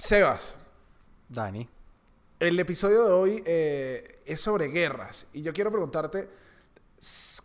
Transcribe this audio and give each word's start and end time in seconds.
Sebas, 0.00 0.54
Dani. 1.28 1.68
el 2.40 2.58
episodio 2.58 3.04
de 3.04 3.12
hoy 3.12 3.42
eh, 3.44 4.20
es 4.24 4.40
sobre 4.40 4.68
guerras. 4.68 5.26
Y 5.34 5.42
yo 5.42 5.52
quiero 5.52 5.70
preguntarte, 5.70 6.28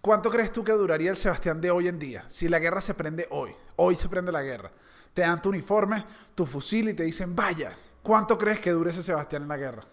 ¿cuánto 0.01 0.31
crees 0.31 0.53
tú 0.53 0.63
que 0.63 0.71
duraría 0.71 1.11
el 1.11 1.17
Sebastián 1.17 1.59
de 1.59 1.69
hoy 1.69 1.89
en 1.89 1.99
día? 1.99 2.23
Si 2.29 2.47
la 2.47 2.59
guerra 2.59 2.79
se 2.79 2.93
prende 2.93 3.27
hoy, 3.29 3.51
hoy 3.75 3.97
se 3.97 4.07
prende 4.07 4.31
la 4.31 4.41
guerra. 4.41 4.71
Te 5.13 5.21
dan 5.21 5.41
tu 5.41 5.49
uniforme, 5.49 6.05
tu 6.33 6.45
fusil 6.45 6.89
y 6.89 6.93
te 6.93 7.03
dicen, 7.03 7.35
vaya, 7.35 7.75
¿cuánto 8.01 8.37
crees 8.37 8.59
que 8.59 8.71
dure 8.71 8.91
ese 8.91 9.03
Sebastián 9.03 9.43
en 9.43 9.47
la 9.49 9.57
guerra? 9.57 9.83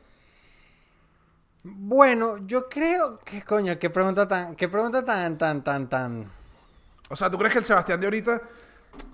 Bueno, 1.64 2.38
yo 2.46 2.68
creo 2.68 3.18
que, 3.18 3.42
coño, 3.42 3.76
qué 3.78 3.90
pregunta 3.90 4.26
tan, 4.26 4.54
qué 4.54 4.68
pregunta 4.68 5.04
tan, 5.04 5.36
tan, 5.36 5.64
tan, 5.64 5.88
tan. 5.88 6.32
O 7.10 7.16
sea, 7.16 7.28
¿tú 7.28 7.36
crees 7.38 7.52
que 7.52 7.58
el 7.58 7.64
Sebastián 7.64 8.00
de 8.00 8.06
ahorita, 8.06 8.40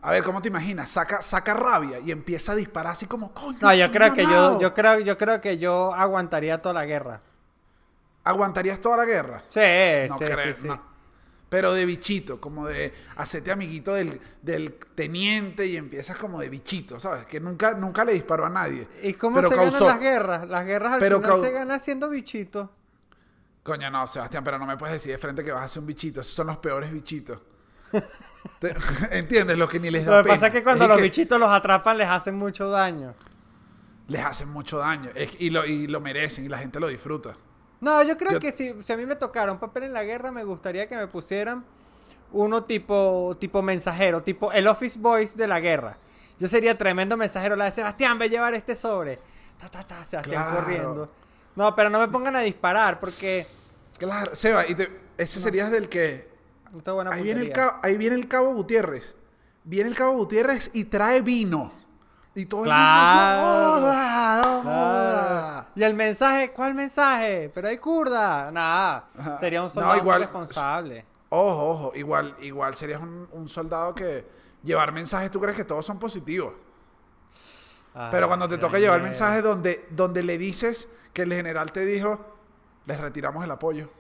a 0.03 0.11
ver, 0.13 0.23
¿cómo 0.23 0.41
te 0.43 0.49
imaginas? 0.49 0.91
Saca, 0.91 1.23
saca 1.23 1.55
rabia 1.55 1.99
y 2.01 2.11
empieza 2.11 2.53
a 2.53 2.57
disparar 2.57 2.93
así 2.93 3.07
como, 3.07 3.33
coño. 3.33 3.59
No, 3.61 3.75
yo 3.75 3.91
creo 3.91 4.13
que 4.13 4.23
yo, 4.23 4.29
mamado"? 4.29 4.61
yo 4.61 4.75
creo, 4.75 4.99
yo 5.01 5.19
creo 5.19 5.41
que 5.41 5.59
yo 5.59 5.95
aguantaría 5.95 6.61
toda 6.63 6.75
la 6.75 6.85
guerra. 6.87 7.21
¿Aguantarías 8.25 8.81
toda 8.81 8.99
la 8.99 9.05
guerra? 9.05 9.43
Sí, 9.49 9.61
No 10.09 10.19
sí, 10.19 10.25
creo, 10.25 10.55
sí, 10.55 10.61
sí. 10.63 10.67
no. 10.69 10.89
Pero 11.49 11.73
de 11.73 11.87
bichito, 11.87 12.39
como 12.41 12.67
de 12.67 12.93
hacerte 13.17 13.51
amiguito 13.51 13.95
del, 13.95 14.21
del 14.43 14.75
teniente 14.95 15.65
y 15.67 15.79
empiezas 15.79 16.19
como 16.19 16.39
de 16.41 16.51
bichito, 16.51 17.01
¿sabes? 17.01 17.25
Que 17.25 17.41
nunca, 17.41 17.73
nunca 17.73 18.05
le 18.05 18.13
disparó 18.13 18.45
a 18.45 18.51
nadie. 18.51 18.87
¿Y 19.03 19.15
cómo 19.15 19.37
pero 19.37 19.49
se 19.49 19.55
causó- 19.57 19.87
ganan 19.87 19.87
las 19.89 20.01
guerras? 20.01 20.49
Las 20.49 20.67
guerras 20.67 20.93
al 20.93 21.01
Pero 21.01 21.23
final 21.23 21.41
se 21.43 21.51
ganan 21.53 21.81
siendo 21.81 22.11
bichitos. 22.11 22.69
Coño, 23.63 23.91
no, 23.91 24.07
Sebastián, 24.07 24.45
pero 24.45 24.59
no 24.59 24.67
me 24.67 24.77
puedes 24.77 24.93
decir 24.95 25.13
de 25.13 25.19
frente 25.19 25.43
que 25.43 25.53
vas 25.53 25.65
a 25.65 25.69
ser 25.69 25.81
un 25.81 25.87
bichito. 25.87 26.21
Esos 26.21 26.35
son 26.35 26.49
los 26.49 26.59
peores 26.59 26.93
bichitos. 26.93 27.41
¿Entiendes? 29.11 29.57
Los 29.57 29.69
que 29.71 29.79
ni 29.81 29.91
les 29.91 30.05
da 30.05 30.17
Lo 30.19 30.19
que 30.19 30.23
pena. 30.25 30.35
pasa 30.35 30.47
es 30.49 30.53
que 30.53 30.63
cuando 30.63 30.85
Es 30.85 30.89
los 30.89 30.97
que 30.97 31.03
bichitos 31.05 31.39
los 31.39 31.51
atrapan 31.51 31.97
les 31.99 32.09
hacen 32.09 32.35
mucho 32.35 32.71
daño. 32.71 33.15
Les 34.09 34.25
hacen 34.25 34.49
mucho 34.49 34.79
daño. 34.79 35.11
Es- 35.15 35.37
y, 35.41 35.51
lo, 35.51 35.65
y 35.67 35.87
lo 35.87 36.01
merecen 36.01 36.45
y 36.45 36.49
la 36.49 36.59
gente 36.59 36.81
lo 36.81 36.89
disfruta. 36.89 37.37
No, 37.81 38.03
yo 38.03 38.17
creo 38.17 38.33
Yo- 38.33 38.41
que 38.41 38.51
si, 38.53 38.75
si 38.83 38.93
a 38.93 38.97
mí 38.97 39.07
me 39.07 39.17
tocara 39.17 39.53
un 39.53 39.59
papel 39.59 39.85
en 39.85 39.93
la 39.93 40.03
guerra, 40.05 40.33
me 40.33 40.43
gustaría 40.45 40.89
que 40.89 40.97
me 40.97 41.07
pusieran 41.07 41.65
uno 42.33 42.65
tipo, 42.65 43.37
tipo 43.41 43.63
mensajero, 43.63 44.23
tipo 44.23 44.51
el 44.53 44.67
Office 44.67 44.99
Boys 44.99 45.37
de 45.37 45.47
la 45.47 45.61
guerra. 45.61 45.97
Yo 46.39 46.49
sería 46.49 46.77
tremendo 46.77 47.17
mensajero, 47.17 47.57
la 47.57 47.67
de 47.67 47.71
Sebastián, 47.73 48.19
ve 48.19 48.27
a 48.27 48.29
llevar 48.29 48.55
este 48.55 48.77
sobre. 48.77 49.19
Ta, 49.59 49.69
ta, 49.69 49.83
ta, 49.87 50.05
Sebastián 50.05 50.45
Claro. 50.45 50.61
corriendo. 50.61 51.13
No, 51.57 51.75
pero 51.75 51.91
no 51.91 51.99
me 51.99 52.09
pongan 52.09 52.37
a 52.37 52.41
disparar 52.41 53.01
porque... 53.01 53.47
Claro, 53.99 54.37
Seba, 54.37 54.65
y 54.67 54.75
te- 54.77 54.89
ese 55.17 55.41
serías 55.41 55.71
del 55.73 55.89
que 55.89 56.29
Buena 56.73 57.11
Ahí 57.13 57.23
viene, 57.23 57.41
el 57.43 57.53
cabo, 57.53 57.79
ahí 57.83 57.97
viene 57.97 58.17
el 58.17 58.29
cabo 58.29 58.53
Gutiérrez. 58.55 59.17
Viene 59.65 59.89
el 59.91 59.95
cabo 59.97 60.13
Gutiérrez 60.15 60.71
y 60.73 60.85
trae 60.85 61.21
vino. 61.23 61.73
Y 62.35 62.47
todo 62.47 62.63
Claro. 62.63 63.41
el 63.41 63.73
mundo. 63.73 63.87
"No 63.87 63.93
joda, 63.93 64.37
no 64.37 64.43
Claro. 64.43 64.63
joda". 64.63 65.69
Y 65.75 65.83
el 65.83 65.95
mensaje, 65.95 66.53
¿cuál 66.53 66.75
mensaje? 66.75 67.51
Pero 67.55 67.69
hay 67.69 67.79
kurda. 67.79 68.51
Nada, 68.51 69.09
sería 69.41 69.61
un 69.63 69.69
No, 69.69 69.75
soldado 69.75 69.97
igual- 69.97 70.21
responsable. 70.23 71.05
Ojo, 71.31 71.71
ojo. 71.71 71.93
Igual, 71.95 72.37
igual 72.41 72.75
serías 72.75 73.01
un, 73.01 73.29
un 73.33 73.49
soldado 73.49 73.95
que 73.95 74.27
llevar 74.63 74.93
mensajes, 74.93 75.31
tú 75.31 75.41
crees 75.41 75.57
que 75.57 75.65
todos 75.65 75.85
son 75.85 75.99
positivos. 75.99 76.55
Pero 78.11 78.29
cuando 78.29 78.49
te 78.49 78.59
toca 78.59 78.79
llevar 78.79 79.03
mensajes 79.03 79.43
donde, 79.43 79.87
donde 79.91 80.23
le 80.23 80.39
dices 80.39 80.89
que 81.13 81.23
el 81.23 81.33
general 81.33 81.73
te 81.73 81.85
dijo, 81.85 82.25
les 82.87 83.01
retiramos 83.01 83.45
el 83.45 83.51
apoyo. 83.51 83.91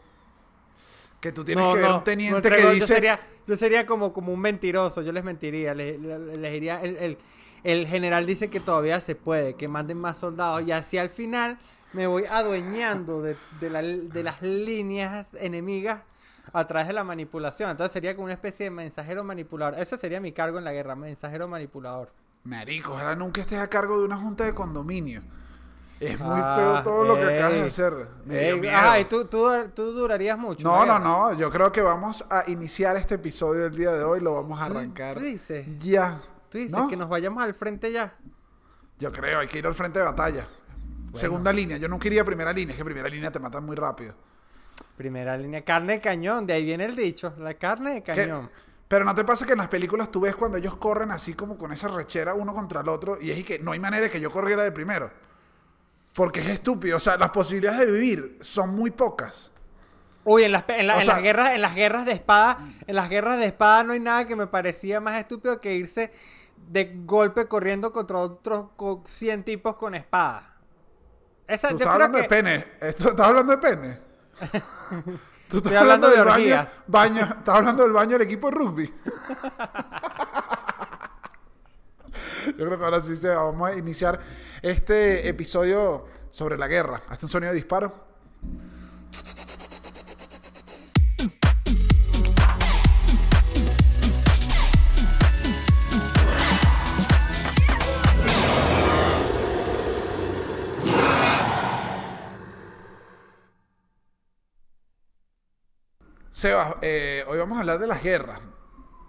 Que 1.20 1.32
tú 1.32 1.44
tienes 1.44 1.64
No, 1.64 1.72
que 1.74 1.80
ver 1.80 1.88
no, 1.88 1.98
un 1.98 2.04
teniente 2.04 2.50
no 2.50 2.56
que 2.56 2.62
dice. 2.62 2.78
Yo 2.78 2.86
sería, 2.86 3.20
yo 3.46 3.56
sería 3.56 3.86
como, 3.86 4.12
como 4.12 4.32
un 4.32 4.40
mentiroso, 4.40 5.02
yo 5.02 5.12
les 5.12 5.24
mentiría. 5.24 5.74
Les, 5.74 5.98
les- 6.00 6.52
diría, 6.52 6.80
el, 6.82 6.96
el- 6.96 7.18
el 7.64 7.86
general 7.88 8.24
dice 8.24 8.50
que 8.50 8.60
todavía 8.60 9.00
se 9.00 9.16
puede, 9.16 9.54
que 9.54 9.66
manden 9.66 9.98
más 9.98 10.18
soldados. 10.18 10.62
Y 10.66 10.70
así 10.72 10.96
al 10.96 11.10
final 11.10 11.58
me 11.92 12.06
voy 12.06 12.24
adueñando 12.30 13.20
de, 13.22 13.36
de 13.60 13.70
la- 13.70 13.82
de 13.82 14.22
las 14.22 14.42
líneas 14.42 15.26
enemigas 15.34 16.02
a 16.52 16.66
través 16.66 16.86
de 16.86 16.94
la 16.94 17.02
manipulación. 17.04 17.70
Entonces 17.70 17.92
sería 17.92 18.14
como 18.14 18.26
una 18.26 18.34
especie 18.34 18.64
de 18.64 18.70
mensajero 18.70 19.24
manipulador. 19.24 19.78
Ese 19.80 19.98
sería 19.98 20.20
mi 20.20 20.32
cargo 20.32 20.58
en 20.58 20.64
la 20.64 20.72
guerra, 20.72 20.94
mensajero 20.94 21.48
manipulador. 21.48 22.12
Marico, 22.44 22.92
ojalá 22.92 23.14
nunca 23.16 23.40
estés 23.40 23.58
a 23.58 23.68
cargo 23.68 23.98
de 23.98 24.04
una 24.06 24.16
junta 24.16 24.44
de 24.44 24.54
condominio. 24.54 25.22
Es 26.00 26.20
muy 26.20 26.40
Ah, 26.42 26.54
feo 26.56 26.82
todo 26.84 27.04
lo 27.04 27.16
que 27.16 27.22
ey, 27.22 27.36
acabas 27.36 27.52
de 27.54 27.62
hacer. 27.62 27.92
Me 28.24 28.48
Ey, 28.50 28.68
ajá, 28.68 29.00
y 29.00 29.04
tú, 29.06 29.24
tú, 29.24 29.48
tú 29.74 29.92
durarías 29.92 30.38
mucho. 30.38 30.62
No, 30.66 30.86
no, 30.86 30.98
no. 30.98 31.32
Yo 31.36 31.50
creo 31.50 31.72
que 31.72 31.80
vamos 31.82 32.24
a 32.30 32.44
iniciar 32.48 32.96
este 32.96 33.16
episodio 33.16 33.64
del 33.64 33.76
día 33.76 33.90
de 33.92 34.04
hoy. 34.04 34.20
Lo 34.20 34.34
vamos 34.36 34.60
a 34.60 34.68
¿Tú- 34.68 34.78
arrancar. 34.78 35.14
tú 35.14 35.20
dices? 35.20 35.66
Ya. 35.80 36.20
Tú 36.50 36.58
dices 36.58 36.72
¿No? 36.72 36.86
que 36.88 36.96
nos 36.96 37.08
vayamos 37.08 37.42
al 37.42 37.52
frente 37.54 37.90
ya. 37.90 38.14
Yo 39.00 39.10
creo, 39.12 39.40
hay 39.40 39.48
que 39.48 39.58
ir 39.58 39.66
al 39.66 39.74
frente 39.74 39.98
de 39.98 40.04
batalla. 40.04 40.46
Segunda 41.14 41.52
línea. 41.52 41.78
Yo 41.78 41.88
nunca 41.88 42.06
iría 42.06 42.22
a 42.22 42.24
primera 42.24 42.52
línea. 42.52 42.72
Es 42.74 42.78
que 42.78 42.84
primera 42.84 43.08
línea 43.08 43.30
te 43.32 43.40
matan 43.40 43.64
muy 43.64 43.74
rápido. 43.74 44.14
Primera 44.96 45.36
línea, 45.36 45.64
carne 45.64 45.94
de 45.94 46.00
cañón, 46.00 46.46
de 46.46 46.52
ahí 46.54 46.64
viene 46.64 46.84
el 46.84 46.94
dicho, 46.94 47.32
la 47.38 47.54
carne 47.54 47.94
de 47.94 48.02
¿Qué? 48.02 48.14
cañón. 48.14 48.50
Pero 48.86 49.04
no 49.04 49.14
te 49.14 49.24
pasa 49.24 49.44
que 49.44 49.52
en 49.52 49.58
las 49.58 49.68
películas 49.68 50.10
tú 50.10 50.20
ves 50.20 50.34
cuando 50.36 50.58
ellos 50.58 50.76
corren 50.76 51.10
así 51.10 51.34
como 51.34 51.56
con 51.56 51.72
esa 51.72 51.88
rechera 51.88 52.34
uno 52.34 52.54
contra 52.54 52.80
el 52.80 52.88
otro 52.88 53.18
y 53.20 53.30
es 53.30 53.38
y 53.38 53.44
que 53.44 53.58
no 53.58 53.72
hay 53.72 53.80
manera 53.80 54.04
de 54.04 54.10
que 54.10 54.20
yo 54.20 54.30
corriera 54.30 54.62
de 54.62 54.72
primero. 54.72 55.10
Porque 56.18 56.40
es 56.40 56.48
estúpido. 56.48 56.96
O 56.96 57.00
sea, 57.00 57.16
las 57.16 57.30
posibilidades 57.30 57.78
de 57.86 57.92
vivir 57.92 58.38
son 58.40 58.74
muy 58.74 58.90
pocas. 58.90 59.52
Uy, 60.24 60.42
en 60.42 60.50
las, 60.50 60.64
en, 60.66 60.88
la- 60.88 60.96
en 60.98 61.04
sea- 61.04 61.14
las 61.14 61.22
guerras, 61.22 61.50
en 61.52 61.62
las 61.62 61.74
guerras 61.76 62.04
de 62.06 62.10
espada, 62.12 62.58
en 62.88 62.96
las 62.96 63.08
guerras 63.08 63.38
de 63.38 63.46
espada 63.46 63.84
no 63.84 63.92
hay 63.92 64.00
nada 64.00 64.26
que 64.26 64.34
me 64.34 64.48
parecía 64.48 65.00
más 65.00 65.16
estúpido 65.16 65.60
que 65.60 65.74
irse 65.76 66.12
de 66.56 66.92
golpe 67.04 67.46
corriendo 67.46 67.92
contra 67.92 68.18
otros 68.18 68.66
co- 68.74 69.04
100 69.06 69.44
tipos 69.44 69.76
con 69.76 69.94
espada. 69.94 70.56
Esa, 71.46 71.68
Tú 71.68 71.76
estás 71.76 71.88
hablando 71.94 72.16
que 72.18 72.22
de 72.22 72.28
pene. 72.28 72.66
Esto- 72.80 73.10
¿Estás 73.10 73.26
hablando 73.28 73.52
de 73.56 73.58
pene? 73.58 73.98
Tú 75.48 75.56
estás 75.58 75.72
Estoy 75.72 75.76
hablando 75.76 76.08
de 76.08 76.16
del 76.16 76.24
baño, 76.24 76.34
orgías. 76.34 76.82
baño. 76.88 77.20
Estás 77.22 77.56
hablando 77.56 77.82
del 77.84 77.92
baño 77.92 78.10
del 78.18 78.22
equipo 78.22 78.50
de 78.50 78.54
rugby. 78.56 78.94
Yo 82.46 82.66
creo 82.66 82.78
que 82.78 82.84
ahora 82.84 83.00
sí 83.00 83.16
se 83.16 83.28
vamos 83.28 83.70
a 83.70 83.76
iniciar 83.76 84.20
este 84.62 85.28
episodio 85.28 86.06
sobre 86.30 86.56
la 86.56 86.68
guerra. 86.68 87.02
Hasta 87.08 87.26
un 87.26 87.32
sonido 87.32 87.52
de 87.52 87.56
disparo. 87.56 88.08
Sebas, 106.30 106.76
eh, 106.82 107.24
hoy 107.26 107.36
vamos 107.38 107.56
a 107.58 107.62
hablar 107.62 107.80
de 107.80 107.88
las 107.88 108.00
guerras. 108.00 108.40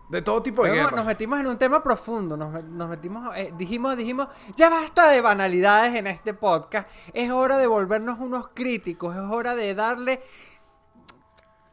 De 0.09 0.21
todo 0.23 0.41
tipo 0.41 0.63
de 0.63 0.69
Luego 0.69 0.83
guerras. 0.85 0.97
nos 0.97 1.05
metimos 1.05 1.39
en 1.39 1.45
un 1.47 1.57
tema 1.57 1.83
profundo, 1.83 2.35
nos, 2.35 2.51
met- 2.51 2.65
nos 2.67 2.89
metimos, 2.89 3.35
eh, 3.37 3.53
dijimos, 3.57 3.95
dijimos, 3.95 4.27
ya 4.55 4.69
basta 4.69 5.09
de 5.09 5.21
banalidades 5.21 5.93
en 5.93 6.07
este 6.07 6.33
podcast, 6.33 6.89
es 7.13 7.29
hora 7.29 7.57
de 7.57 7.67
volvernos 7.67 8.17
unos 8.19 8.49
críticos, 8.55 9.15
es 9.15 9.21
hora 9.21 9.53
de 9.53 9.75
darle 9.75 10.19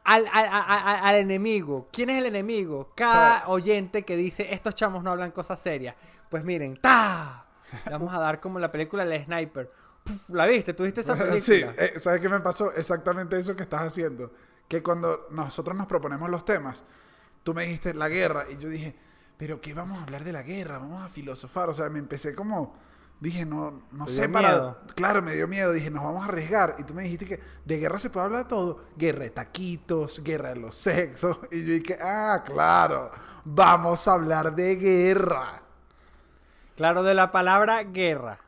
al, 0.05 0.27
al- 0.33 1.15
enemigo. 1.17 1.89
¿Quién 1.91 2.11
es 2.11 2.19
el 2.19 2.27
enemigo? 2.27 2.93
Cada 2.95 3.49
oyente 3.49 4.05
que 4.05 4.17
dice, 4.17 4.53
estos 4.55 4.75
chamos 4.75 5.03
no 5.03 5.11
hablan 5.11 5.31
cosas 5.33 5.59
serias. 5.59 5.97
Pues 6.29 6.45
miren, 6.45 6.77
¡ta! 6.81 7.47
Vamos 7.91 8.15
a 8.15 8.19
dar 8.21 8.39
como 8.41 8.59
la 8.59 8.71
película 8.71 9.03
El 9.03 9.25
Sniper. 9.25 9.71
Puf, 10.05 10.29
¿La 10.31 10.47
viste? 10.47 10.75
¿Tuviste 10.75 11.01
esa 11.01 11.15
película? 11.17 11.41
Sí, 11.41 11.65
eh, 11.79 11.95
¿sabes 12.01 12.21
qué 12.21 12.29
me 12.29 12.41
pasó? 12.41 12.73
Exactamente 12.75 13.37
eso 13.39 13.57
que 13.57 13.63
estás 13.65 13.83
haciendo. 13.83 14.31
Que 14.69 14.83
cuando 14.83 15.27
nosotros 15.31 15.77
nos 15.77 15.87
proponemos 15.87 16.29
los 16.31 16.45
temas, 16.45 16.85
tú 17.47 17.55
me 17.55 17.63
dijiste 17.63 17.95
la 17.95 18.09
guerra 18.09 18.47
y 18.51 18.57
yo 18.59 18.69
dije, 18.69 18.97
pero 19.37 19.61
¿qué 19.61 19.73
vamos 19.73 20.01
a 20.01 20.03
hablar 20.03 20.25
de 20.25 20.33
la 20.33 20.43
guerra? 20.43 20.79
Vamos 20.79 21.01
a 21.01 21.09
filosofar. 21.09 21.69
O 21.69 21.73
sea, 21.73 21.89
me 21.89 22.01
empecé 22.01 22.35
como, 22.35 22.75
dije, 23.21 23.47
no, 23.47 23.85
no 23.93 24.09
sé 24.09 24.29
para... 24.29 24.75
Claro, 24.97 25.23
me 25.23 25.37
dio 25.37 25.47
miedo. 25.47 25.71
Dije, 25.71 25.89
nos 25.89 26.03
vamos 26.03 26.25
a 26.25 26.29
arriesgar. 26.29 26.75
Y 26.77 26.83
tú 26.83 26.93
me 26.93 27.05
dijiste 27.05 27.25
que 27.25 27.41
de 27.65 27.79
guerra 27.79 28.01
se 28.01 28.11
puede 28.11 28.27
hablar 28.27 28.43
de 28.43 28.49
todo. 28.49 28.83
Guerra 28.97 29.21
de 29.21 29.31
taquitos, 29.31 30.25
guerra 30.25 30.49
de 30.49 30.57
los 30.57 30.75
sexos. 30.75 31.39
Y 31.53 31.65
yo 31.65 31.75
dije, 31.75 31.97
ah, 32.03 32.43
claro, 32.45 33.13
vamos 33.45 34.09
a 34.09 34.15
hablar 34.15 34.53
de 34.53 34.75
guerra. 34.75 35.63
Claro, 36.75 37.05
de 37.05 37.15
la 37.15 37.31
palabra 37.31 37.85
guerra. 37.85 38.41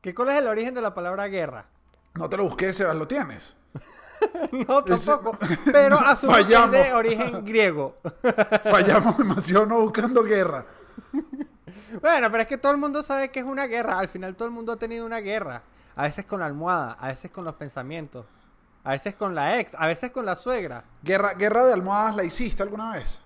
¿Qué 0.00 0.14
cuál 0.14 0.28
es 0.28 0.36
el 0.36 0.46
origen 0.46 0.72
de 0.72 0.82
la 0.82 0.94
palabra 0.94 1.26
guerra? 1.26 1.66
No 2.14 2.28
te 2.28 2.36
lo 2.36 2.44
busqué, 2.44 2.72
Sebas, 2.72 2.94
lo 2.94 3.08
tienes. 3.08 3.56
No, 4.68 4.82
tampoco. 4.84 5.36
Pero 5.72 5.98
es 6.12 6.20
Fallamos. 6.20 6.70
de 6.72 6.92
origen 6.94 7.44
griego. 7.44 7.96
Fallamos 8.70 9.18
demasiado 9.18 9.66
no 9.66 9.80
buscando 9.80 10.22
guerra. 10.22 10.64
Bueno, 12.00 12.30
pero 12.30 12.42
es 12.42 12.48
que 12.48 12.58
todo 12.58 12.72
el 12.72 12.78
mundo 12.78 13.02
sabe 13.02 13.30
que 13.30 13.40
es 13.40 13.46
una 13.46 13.66
guerra. 13.66 13.98
Al 13.98 14.08
final 14.08 14.34
todo 14.34 14.46
el 14.48 14.52
mundo 14.52 14.72
ha 14.72 14.76
tenido 14.76 15.06
una 15.06 15.18
guerra. 15.18 15.62
A 15.94 16.02
veces 16.02 16.26
con 16.26 16.40
la 16.40 16.46
almohada, 16.46 16.92
a 16.92 17.08
veces 17.08 17.30
con 17.30 17.44
los 17.44 17.54
pensamientos, 17.54 18.26
a 18.84 18.90
veces 18.90 19.14
con 19.14 19.34
la 19.34 19.58
ex, 19.58 19.72
a 19.78 19.86
veces 19.86 20.10
con 20.10 20.26
la 20.26 20.36
suegra. 20.36 20.84
¿Guerra, 21.02 21.32
guerra 21.34 21.64
de 21.64 21.72
almohadas 21.72 22.16
la 22.16 22.24
hiciste 22.24 22.62
alguna 22.62 22.92
vez? 22.92 23.20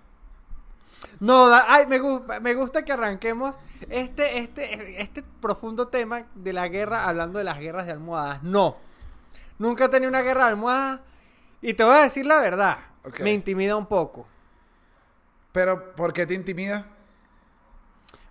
No, 1.19 1.48
da- 1.48 1.64
ay, 1.69 1.86
me, 1.86 2.00
gu- 2.00 2.40
me 2.40 2.54
gusta 2.54 2.84
que 2.84 2.93
arranquemos 2.93 3.56
este, 3.88 4.38
este, 4.38 5.02
este 5.02 5.22
profundo 5.40 5.88
tema 5.88 6.25
de 6.34 6.52
la 6.52 6.69
guerra 6.69 7.06
hablando 7.08 7.38
de 7.38 7.44
las 7.44 7.58
guerras 7.58 7.86
de 7.86 7.93
almohadas. 7.93 8.43
No. 8.43 8.76
Nunca 9.60 9.84
he 9.84 9.88
tenido 9.88 10.08
una 10.08 10.22
guerra 10.22 10.44
de 10.44 10.50
almohadas. 10.50 11.00
Y 11.62 11.74
te 11.74 11.84
voy 11.84 11.94
a 11.94 12.00
decir 12.00 12.24
la 12.26 12.40
verdad. 12.40 12.78
Me 13.20 13.32
intimida 13.32 13.76
un 13.76 13.84
poco. 13.86 14.26
Pero, 15.52 15.94
¿por 15.94 16.12
qué 16.14 16.24
te 16.26 16.32
intimida? 16.34 16.86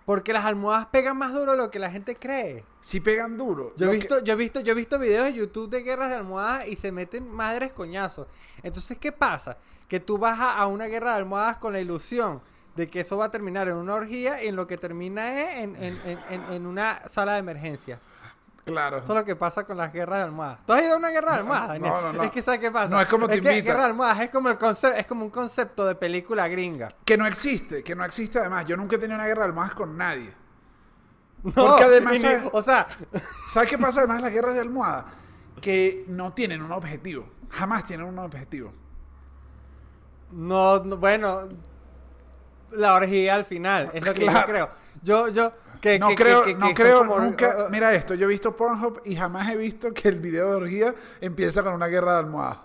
Porque 0.06 0.34
las 0.34 0.46
almohadas 0.46 0.88
pegan 0.88 1.16
más 1.18 1.32
duro 1.34 1.52
de 1.52 1.58
lo 1.58 1.70
que 1.70 1.78
la 1.78 1.92
gente 1.92 2.16
cree. 2.16 2.66
Si 2.82 3.00
pegan 3.00 3.38
duro. 3.38 3.74
Yo 3.78 3.86
he 3.86 3.90
que- 3.92 3.98
visto, 3.98 4.24
yo 4.24 4.34
he 4.34 4.36
visto, 4.36 4.60
yo 4.62 4.72
he 4.72 4.76
visto 4.76 4.98
videos 4.98 5.26
de 5.26 5.34
YouTube 5.34 5.70
de 5.70 5.84
guerras 5.84 6.10
de 6.10 6.16
almohadas 6.16 6.68
y 6.68 6.76
se 6.76 6.92
meten 6.92 7.30
madres 7.30 7.74
coñazos. 7.74 8.28
Entonces, 8.64 8.98
¿qué 8.98 9.12
pasa? 9.12 9.58
Que 9.88 10.00
tú 10.00 10.18
vas 10.18 10.40
a, 10.40 10.58
a 10.58 10.66
una 10.66 10.86
guerra 10.88 11.12
de 11.12 11.18
almohadas 11.18 11.58
con 11.58 11.74
la 11.74 11.80
ilusión 11.80 12.42
de 12.76 12.90
que 12.90 13.02
eso 13.02 13.18
va 13.18 13.26
a 13.26 13.32
terminar 13.32 13.68
en 13.68 13.76
una 13.76 13.94
orgía 13.94 14.42
y 14.44 14.48
en 14.48 14.56
lo 14.56 14.66
que 14.66 14.78
termina 14.78 15.40
es 15.44 15.64
en, 15.64 15.76
en- 15.76 16.00
en- 16.06 16.20
en- 16.32 16.54
en 16.54 16.66
una 16.66 17.08
sala 17.08 17.34
de 17.34 17.40
emergencias. 17.40 18.00
Claro. 18.72 18.98
Eso 18.98 19.12
es 19.14 19.20
lo 19.20 19.26
que 19.26 19.36
pasa 19.36 19.64
con 19.66 19.78
las 19.78 19.92
guerras 19.94 20.18
de 20.20 20.24
almohadas. 20.26 20.60
¿Tú 20.66 20.74
has 20.74 20.82
ido 20.84 20.94
a 20.94 20.98
una 20.98 21.10
guerra 21.10 21.32
de 21.34 21.38
almohadas, 21.40 21.68
Daniel? 21.70 21.92
no, 21.94 22.02
no, 22.02 22.14
no. 22.14 22.24
Es 22.24 22.32
que 22.32 22.42
¿sabes 22.42 22.60
qué 22.60 22.72
pasa? 22.72 22.94
No, 22.94 23.02
es 23.02 23.08
como 23.08 23.28
te 23.28 23.40
que 23.42 23.50
invita. 23.50 23.66
guerra 23.66 23.80
de 23.82 23.86
almohadas 23.88 24.20
es 24.22 24.30
como, 24.30 24.50
el 24.50 24.58
concepto, 24.58 24.98
es 24.98 25.06
como 25.08 25.26
un 25.26 25.32
concepto 25.32 25.86
de 25.86 25.96
película 25.96 26.48
gringa. 26.48 26.90
Que 27.06 27.18
no 27.18 27.26
existe, 27.26 27.84
que 27.84 27.96
no 27.96 28.04
existe 28.06 28.40
además. 28.40 28.66
Yo 28.66 28.78
nunca 28.78 28.96
he 28.96 29.00
tenido 29.00 29.18
una 29.18 29.28
guerra 29.28 29.42
de 29.44 29.48
almohadas 29.48 29.74
con 29.74 29.98
nadie. 29.98 30.34
No, 31.44 31.52
Porque 31.54 31.84
además, 31.86 32.18
o 32.52 32.62
sea, 32.62 32.88
¿Sabes 33.48 33.70
qué 33.70 33.78
pasa 33.78 34.00
además 34.00 34.18
en 34.18 34.24
las 34.24 34.32
guerras 34.34 34.54
de 34.56 34.60
almohada? 34.62 35.06
Que 35.62 36.04
no 36.08 36.34
tienen 36.34 36.62
un 36.62 36.72
objetivo. 36.72 37.28
Jamás 37.50 37.86
tienen 37.86 38.06
un 38.08 38.20
objetivo. 38.20 38.74
No, 40.32 40.84
no, 40.84 40.98
bueno, 40.98 41.50
la 42.72 42.94
orgía 42.94 43.36
al 43.36 43.46
final, 43.46 43.90
es 43.94 44.06
lo 44.06 44.14
que 44.14 44.22
Claro. 44.22 44.40
yo 44.42 44.46
creo. 44.46 44.70
Yo, 45.02 45.28
yo, 45.30 45.52
que, 45.82 45.98
no 46.00 46.10
que- 46.10 46.16
creo, 46.16 46.44
que- 46.44 46.56
no 46.56 46.74
creo 46.74 47.00
como- 47.00 47.20
nunca. 47.20 47.68
Mira 47.70 47.94
esto, 47.94 48.14
yo 48.16 48.26
he 48.26 48.30
visto 48.30 48.56
Pornhub 48.56 49.02
y 49.06 49.16
jamás 49.16 49.50
he 49.52 49.58
visto 49.58 49.94
que 49.94 50.08
el 50.10 50.20
video 50.20 50.50
de 50.52 50.56
orgía 50.58 50.96
empieza 51.22 51.64
con 51.64 51.74
una 51.74 51.88
guerra 51.88 52.14
de 52.14 52.20
almohadas. 52.20 52.60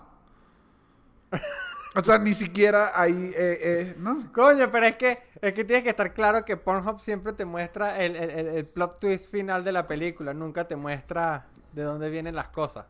O 1.97 2.03
sea, 2.03 2.17
ni 2.17 2.33
siquiera 2.33 2.91
ahí, 2.93 3.31
eh, 3.37 3.59
eh, 3.61 3.95
¿no? 3.99 4.31
Coño, 4.33 4.69
pero 4.69 4.85
es 4.85 4.95
que, 4.97 5.17
es 5.41 5.53
que 5.53 5.63
tienes 5.63 5.83
que 5.83 5.91
estar 5.91 6.13
claro 6.13 6.43
que 6.43 6.57
Pornhub 6.57 6.99
siempre 6.99 7.31
te 7.31 7.45
muestra 7.45 8.03
el- 8.03 8.17
el- 8.17 8.29
el 8.49 8.65
plot 8.65 8.99
twist 8.99 9.31
final 9.31 9.63
de 9.63 9.71
la 9.71 9.87
película, 9.87 10.33
nunca 10.33 10.67
te 10.67 10.75
muestra 10.75 11.45
de 11.71 11.83
dónde 11.83 12.09
vienen 12.09 12.35
las 12.35 12.49
cosas. 12.49 12.85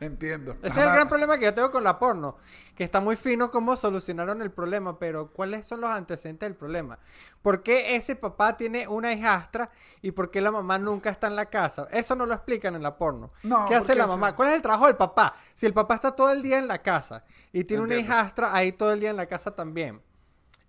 Entiendo. 0.00 0.52
Ese 0.62 0.68
es 0.68 0.76
el 0.76 0.92
gran 0.92 1.08
problema 1.08 1.38
que 1.38 1.44
yo 1.44 1.54
tengo 1.54 1.70
con 1.70 1.84
la 1.84 1.98
porno. 1.98 2.36
Que 2.74 2.84
está 2.84 3.00
muy 3.00 3.16
fino 3.16 3.50
cómo 3.50 3.76
solucionaron 3.76 4.42
el 4.42 4.50
problema, 4.50 4.98
pero 4.98 5.30
¿cuáles 5.32 5.66
son 5.66 5.80
los 5.80 5.90
antecedentes 5.90 6.48
del 6.48 6.56
problema? 6.56 6.98
¿Por 7.42 7.62
qué 7.62 7.94
ese 7.96 8.16
papá 8.16 8.56
tiene 8.56 8.88
una 8.88 9.12
hijastra 9.12 9.70
y 10.02 10.10
por 10.10 10.30
qué 10.30 10.40
la 10.40 10.50
mamá 10.50 10.78
nunca 10.78 11.10
está 11.10 11.26
en 11.28 11.36
la 11.36 11.46
casa? 11.46 11.86
Eso 11.90 12.14
no 12.16 12.26
lo 12.26 12.34
explican 12.34 12.74
en 12.74 12.82
la 12.82 12.96
porno. 12.96 13.32
No, 13.42 13.64
¿Qué 13.66 13.74
hace 13.76 13.94
la 13.94 14.04
eso- 14.04 14.12
mamá? 14.14 14.34
¿Cuál 14.34 14.48
es 14.50 14.56
el 14.56 14.62
trabajo 14.62 14.86
del 14.86 14.96
papá? 14.96 15.34
Si 15.54 15.66
el 15.66 15.72
papá 15.74 15.94
está 15.94 16.10
todo 16.16 16.30
el 16.32 16.42
día 16.42 16.58
en 16.58 16.66
la 16.68 16.82
casa 16.82 17.24
y 17.52 17.64
tiene 17.64 17.82
una 17.82 17.96
hijastra 17.96 18.54
ahí 18.54 18.72
todo 18.72 18.92
el 18.92 19.00
día 19.00 19.10
en 19.10 19.16
la 19.16 19.26
casa 19.26 19.54
también. 19.54 20.00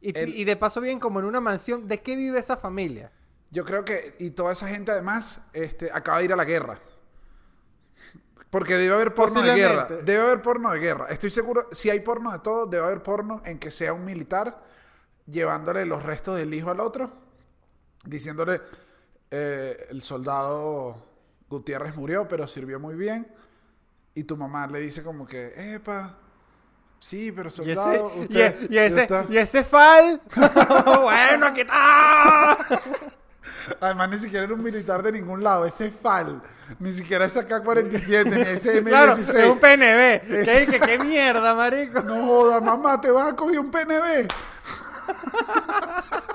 Y, 0.01 0.15
El- 0.17 0.35
y 0.35 0.43
de 0.43 0.55
paso 0.55 0.81
bien 0.81 0.99
como 0.99 1.19
en 1.19 1.25
una 1.25 1.41
mansión, 1.41 1.87
¿de 1.87 2.01
qué 2.01 2.15
vive 2.15 2.37
esa 2.37 2.57
familia? 2.57 3.11
Yo 3.49 3.63
creo 3.65 3.85
que, 3.85 4.15
y 4.19 4.31
toda 4.31 4.51
esa 4.51 4.67
gente 4.67 4.91
además, 4.91 5.41
este, 5.53 5.89
acaba 5.91 6.19
de 6.19 6.25
ir 6.25 6.33
a 6.33 6.35
la 6.35 6.43
guerra. 6.45 6.79
Porque 8.55 8.77
debe 8.77 8.95
haber 8.95 9.13
porno 9.13 9.41
de 9.41 9.53
guerra. 9.53 9.85
Debe 10.05 10.21
haber 10.21 10.41
porno 10.41 10.71
de 10.71 10.79
guerra. 10.79 11.07
Estoy 11.09 11.29
seguro, 11.29 11.67
si 11.73 11.89
hay 11.89 11.99
porno 11.99 12.31
de 12.31 12.39
todo, 12.39 12.65
debe 12.65 12.85
haber 12.85 13.03
porno 13.03 13.41
en 13.43 13.59
que 13.59 13.69
sea 13.69 13.91
un 13.91 14.05
militar 14.05 14.63
llevándole 15.27 15.85
los 15.85 16.01
restos 16.03 16.37
del 16.37 16.53
hijo 16.53 16.71
al 16.71 16.79
otro, 16.79 17.11
diciéndole, 18.05 18.61
eh, 19.29 19.87
el 19.89 20.01
soldado 20.01 20.95
Gutiérrez 21.49 21.97
murió, 21.97 22.29
pero 22.29 22.47
sirvió 22.47 22.79
muy 22.79 22.95
bien. 22.95 23.27
Y 24.13 24.23
tu 24.23 24.37
mamá 24.37 24.67
le 24.67 24.79
dice 24.79 25.03
como 25.03 25.27
que, 25.27 25.51
epa, 25.75 26.15
sí, 26.97 27.33
pero 27.33 27.49
Y 27.49 27.51
ese, 27.51 27.75
soldado, 27.75 28.11
y, 28.15 28.19
usted, 28.21 28.55
e- 28.61 28.73
y 28.73 28.77
ese, 28.77 29.01
está-". 29.01 29.25
y 29.29 29.35
ese 29.37 29.65
fal. 29.65 30.21
bueno, 31.01 31.53
¿qué 31.53 31.65
tal? 31.65 32.57
Además, 33.79 34.09
ni 34.09 34.17
siquiera 34.17 34.45
era 34.45 34.53
un 34.53 34.63
militar 34.63 35.01
de 35.03 35.11
ningún 35.11 35.43
lado. 35.43 35.65
Ese 35.65 35.87
es 35.87 35.95
FAL. 35.95 36.41
Ni 36.79 36.93
siquiera 36.93 37.25
es 37.25 37.35
AK-47, 37.35 38.29
ni 38.35 38.41
ese 38.41 38.81
M16. 38.83 38.87
Claro, 38.87 39.11
es 39.13 39.29
un 39.47 39.59
PNB. 39.59 40.27
¿Qué, 40.45 40.67
qué, 40.71 40.79
qué 40.79 40.99
mierda, 40.99 41.53
marico? 41.53 42.01
No 42.01 42.25
joda, 42.25 42.61
mamá, 42.61 42.99
te 42.99 43.11
vas 43.11 43.33
a 43.33 43.35
coger 43.35 43.59
un 43.59 43.71
PNB. 43.71 44.27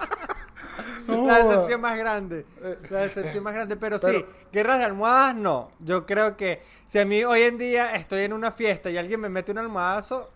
No 1.07 1.27
La 1.27 1.39
decepción 1.43 1.81
más 1.81 1.99
grande. 1.99 2.47
La 2.89 3.01
decepción 3.01 3.43
más 3.43 3.55
grande. 3.55 3.77
Pero, 3.77 3.99
pero- 4.01 4.19
sí, 4.19 4.25
guerras 4.53 4.79
de 4.79 4.85
almohadas, 4.85 5.35
no. 5.35 5.71
Yo 5.81 6.07
creo 6.07 6.37
que 6.37 6.63
si 6.87 6.99
a 6.99 7.05
mí 7.05 7.25
hoy 7.25 7.43
en 7.43 7.59
día 7.59 7.95
estoy 7.97 8.23
en 8.23 8.33
una 8.33 8.53
fiesta 8.53 8.91
y 8.91 8.97
alguien 8.99 9.21
me 9.21 9.29
mete 9.29 9.53
un 9.53 9.59
almohadazo, 9.59 10.31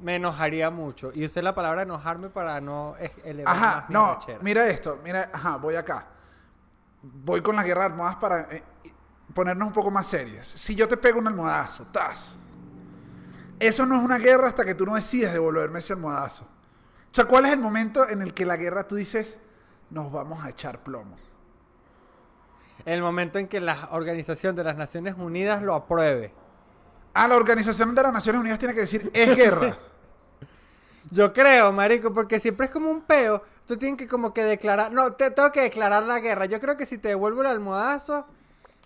me 0.00 0.16
enojaría 0.16 0.70
mucho. 0.70 1.12
Y 1.14 1.24
usé 1.24 1.42
la 1.42 1.54
palabra 1.54 1.82
enojarme 1.82 2.28
para 2.28 2.60
no 2.60 2.94
elevar 3.24 3.54
Ajá, 3.56 3.74
más 3.76 3.88
mi 3.88 3.94
no, 3.94 4.18
mira 4.42 4.66
esto, 4.68 4.98
mira, 5.04 5.30
ajá, 5.32 5.56
voy 5.56 5.76
acá. 5.76 6.06
Voy 7.02 7.40
con 7.40 7.56
la 7.56 7.64
guerra 7.64 7.82
de 7.82 7.86
almohadas 7.86 8.16
para 8.16 8.40
eh, 8.42 8.62
ponernos 9.34 9.68
un 9.68 9.74
poco 9.74 9.90
más 9.90 10.06
serios. 10.06 10.46
Si 10.46 10.74
yo 10.74 10.88
te 10.88 10.96
pego 10.96 11.18
un 11.18 11.26
almohadazo, 11.26 11.86
tas. 11.86 12.36
Eso 13.58 13.86
no 13.86 13.96
es 13.96 14.02
una 14.02 14.18
guerra 14.18 14.48
hasta 14.48 14.64
que 14.64 14.74
tú 14.74 14.86
no 14.86 14.94
decides 14.94 15.32
devolverme 15.32 15.78
ese 15.78 15.92
almohadazo. 15.92 16.44
O 16.44 17.14
sea, 17.14 17.26
¿cuál 17.26 17.46
es 17.46 17.52
el 17.52 17.58
momento 17.58 18.08
en 18.08 18.22
el 18.22 18.34
que 18.34 18.46
la 18.46 18.56
guerra 18.56 18.88
tú 18.88 18.94
dices, 18.94 19.38
nos 19.90 20.10
vamos 20.10 20.44
a 20.44 20.50
echar 20.50 20.82
plomo? 20.82 21.16
El 22.84 23.02
momento 23.02 23.38
en 23.38 23.48
que 23.48 23.60
la 23.60 23.88
Organización 23.92 24.56
de 24.56 24.64
las 24.64 24.76
Naciones 24.76 25.14
Unidas 25.16 25.62
lo 25.62 25.74
apruebe. 25.74 26.32
Ah, 27.14 27.28
la 27.28 27.36
Organización 27.36 27.94
de 27.94 28.02
las 28.02 28.12
Naciones 28.12 28.40
Unidas 28.40 28.58
tiene 28.58 28.74
que 28.74 28.80
decir, 28.80 29.10
es 29.12 29.36
guerra. 29.36 29.78
Yo 31.12 31.32
creo, 31.34 31.72
marico, 31.72 32.12
porque 32.14 32.40
siempre 32.40 32.66
es 32.66 32.72
como 32.72 32.88
un 32.90 33.02
peo. 33.02 33.42
Tú 33.66 33.76
tienes 33.76 33.98
que 33.98 34.08
como 34.08 34.32
que 34.32 34.42
declarar... 34.44 34.90
No, 34.92 35.12
te 35.12 35.30
tengo 35.30 35.52
que 35.52 35.60
declarar 35.60 36.04
la 36.04 36.20
guerra. 36.20 36.46
Yo 36.46 36.58
creo 36.58 36.76
que 36.78 36.86
si 36.86 36.96
te 36.96 37.08
devuelvo 37.08 37.42
el 37.42 37.48
almohadazo, 37.48 38.26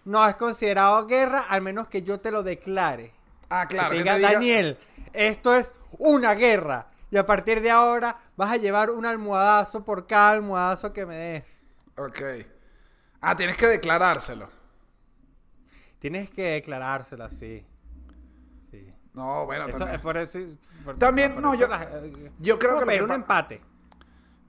no 0.04 0.28
es 0.28 0.34
considerado 0.34 1.06
guerra, 1.06 1.46
al 1.48 1.62
menos 1.62 1.86
que 1.86 2.02
yo 2.02 2.18
te 2.18 2.32
lo 2.32 2.42
declare. 2.42 3.12
Ah, 3.48 3.66
claro. 3.68 3.92
que 3.92 3.98
diga, 3.98 4.18
diga- 4.18 4.32
Daniel, 4.32 4.76
esto 5.12 5.54
es 5.54 5.72
una 5.98 6.34
guerra. 6.34 6.88
Y 7.12 7.16
a 7.16 7.24
partir 7.24 7.60
de 7.62 7.70
ahora 7.70 8.18
vas 8.36 8.50
a 8.50 8.56
llevar 8.56 8.90
un 8.90 9.06
almohadazo 9.06 9.84
por 9.84 10.08
cada 10.08 10.30
almohadazo 10.30 10.92
que 10.92 11.06
me 11.06 11.14
des. 11.16 11.44
Ok. 11.96 12.20
Ah, 13.20 13.36
tienes 13.36 13.56
que 13.56 13.68
declarárselo. 13.68 14.50
Tienes 16.00 16.28
que 16.30 16.42
declarárselo. 16.42 17.30
Sí. 17.30 17.64
No, 19.16 19.46
bueno, 19.46 19.66
Eso 19.66 19.78
también. 19.78 19.96
es 19.96 20.02
por 20.02 20.16
eso. 20.16 20.38
por- 20.84 20.98
También, 20.98 21.32
por 21.34 21.42
no, 21.42 21.54
eso 21.54 21.62
yo- 21.66 21.68
yo 22.38 22.58
creo 22.58 22.78
que 22.78 22.86
que 22.96 23.02
un 23.02 23.08
pa- 23.08 23.14
empate. 23.16 23.62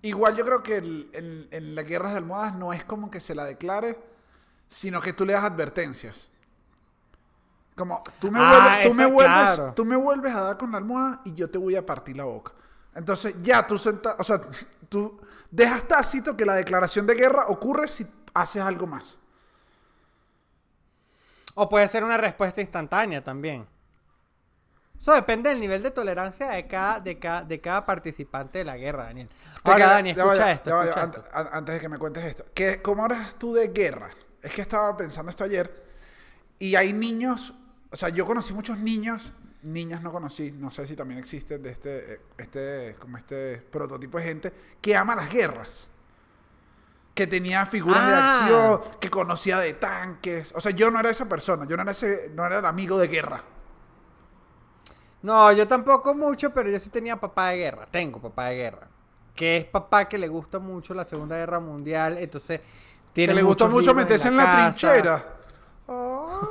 Igual 0.03 0.35
yo 0.35 0.45
creo 0.45 0.61
que 0.61 0.77
el- 0.77 1.09
en, 1.13 1.47
en 1.51 1.73
las 1.73 1.85
guerras 1.85 2.11
de 2.11 2.17
almohadas 2.17 2.53
no 2.55 2.73
es 2.73 2.83
como 2.83 3.09
que 3.09 3.19
se 3.19 3.33
la 3.33 3.45
declare, 3.45 3.97
sino 4.67 5.01
que 5.01 5.13
tú 5.13 5.25
le 5.25 5.33
das 5.33 5.43
advertencias. 5.45 6.29
Como, 7.75 8.01
tú 8.19 8.29
me, 8.31 8.39
Ah, 8.41 8.49
vuelves, 8.51 8.87
tú, 8.89 8.93
me 8.93 9.05
vuelves, 9.05 9.33
claro. 9.55 9.73
tú 9.73 9.85
me 9.85 9.95
vuelves 9.95 10.35
a 10.35 10.41
dar 10.41 10.57
con 10.57 10.71
la 10.71 10.77
almohada 10.79 11.21
y 11.25 11.33
yo 11.33 11.49
te 11.49 11.57
voy 11.57 11.75
a 11.75 11.85
partir 11.85 12.17
la 12.17 12.25
boca. 12.25 12.51
Entonces 12.93 13.35
ya 13.41 13.65
tú 13.65 13.77
senta, 13.77 14.15
o 14.19 14.23
sea, 14.23 14.41
tú 14.89 15.19
dejas 15.49 15.87
tácito 15.87 16.35
que 16.35 16.45
la 16.45 16.55
declaración 16.55 17.07
de 17.07 17.15
guerra 17.15 17.45
ocurre 17.47 17.87
si 17.87 18.05
haces 18.33 18.61
algo 18.61 18.85
más. 18.85 19.17
O 21.55 21.69
puede 21.69 21.87
ser 21.87 22.03
una 22.03 22.17
respuesta 22.17 22.61
instantánea 22.61 23.23
también. 23.23 23.65
Eso 24.99 25.13
depende 25.13 25.49
del 25.49 25.59
nivel 25.59 25.83
de 25.83 25.91
tolerancia 25.91 26.49
de 26.49 26.65
cada, 26.67 26.99
de 26.99 27.19
cada, 27.19 27.41
de 27.43 27.61
cada 27.61 27.85
participante 27.85 28.57
de 28.59 28.65
la 28.65 28.77
guerra, 28.77 29.03
Daniel. 29.05 29.29
Ahora, 29.29 29.61
Porque, 29.63 29.83
Dani, 29.83 30.09
escucha 30.11 30.51
esto. 30.51 30.81
escucha 30.81 31.03
an- 31.33 31.49
antes 31.51 31.75
de 31.75 31.81
que 31.81 31.89
me 31.89 31.97
cuentes 31.99 32.23
esto. 32.23 32.45
¿Qué, 32.53 32.81
¿Cómo 32.81 33.03
hablas 33.03 33.35
tú 33.37 33.53
de 33.53 33.67
guerra? 33.69 34.09
Es 34.41 34.51
que 34.51 34.61
estaba 34.61 34.95
pensando 34.97 35.29
esto 35.29 35.43
ayer. 35.43 35.85
Y 36.59 36.75
hay 36.75 36.93
niños, 36.93 37.53
o 37.91 37.95
sea, 37.97 38.09
yo 38.09 38.25
conocí 38.25 38.53
muchos 38.53 38.79
niños, 38.79 39.33
niñas 39.61 40.01
no 40.01 40.11
conocí, 40.11 40.51
no 40.51 40.71
sé 40.71 40.87
si 40.87 40.95
también 40.95 41.19
existe 41.19 41.59
de 41.59 41.69
este, 41.71 42.13
eh, 42.15 42.21
este, 42.37 42.95
como 42.99 43.17
este 43.17 43.57
prototipo 43.71 44.17
de 44.17 44.23
gente, 44.23 44.53
que 44.81 44.95
ama 44.95 45.15
las 45.15 45.31
guerras. 45.31 45.87
Que 47.13 47.25
tenía 47.27 47.65
figuras 47.65 48.05
de 48.07 48.13
Ah. 48.13 48.39
acción, 48.81 48.99
que 48.99 49.09
conocía 49.09 49.59
de 49.59 49.73
tanques. 49.73 50.51
O 50.55 50.61
sea, 50.61 50.71
yo 50.71 50.89
no 50.91 50.99
era 50.99 51.09
esa 51.09 51.25
persona, 51.29 51.65
yo 51.67 51.75
no 51.75 51.83
era 51.83 51.91
ese, 51.91 52.31
no 52.35 52.45
era 52.45 52.59
el 52.59 52.65
amigo 52.65 52.97
de 52.97 53.07
guerra. 53.07 53.43
No, 55.27 55.51
yo 55.51 55.67
tampoco 55.67 56.15
mucho, 56.15 56.51
pero 56.51 56.69
yo 56.69 56.79
sí 56.79 56.89
tenía 56.89 57.19
papá 57.19 57.49
de 57.49 57.57
guerra. 57.57 57.85
Tengo 57.91 58.21
papá 58.21 58.45
de 58.45 58.55
guerra. 58.55 58.87
Que 59.35 59.57
es 59.57 59.65
papá 59.65 60.07
que 60.07 60.17
le 60.17 60.29
gusta 60.29 60.57
mucho 60.57 60.93
la 60.93 61.03
Segunda 61.03 61.35
Guerra 61.35 61.59
Mundial. 61.59 62.17
Entonces, 62.17 62.61
Que 62.61 62.65
tiene 63.11 63.33
le 63.33 63.43
gustó 63.43 63.65
muchos 63.65 63.87
mucho 63.87 63.93
meterse 63.93 64.29
en 64.29 64.37
la, 64.37 64.45
casa. 64.45 64.71
trinchera. 64.71 65.25
Ah. 65.89 66.41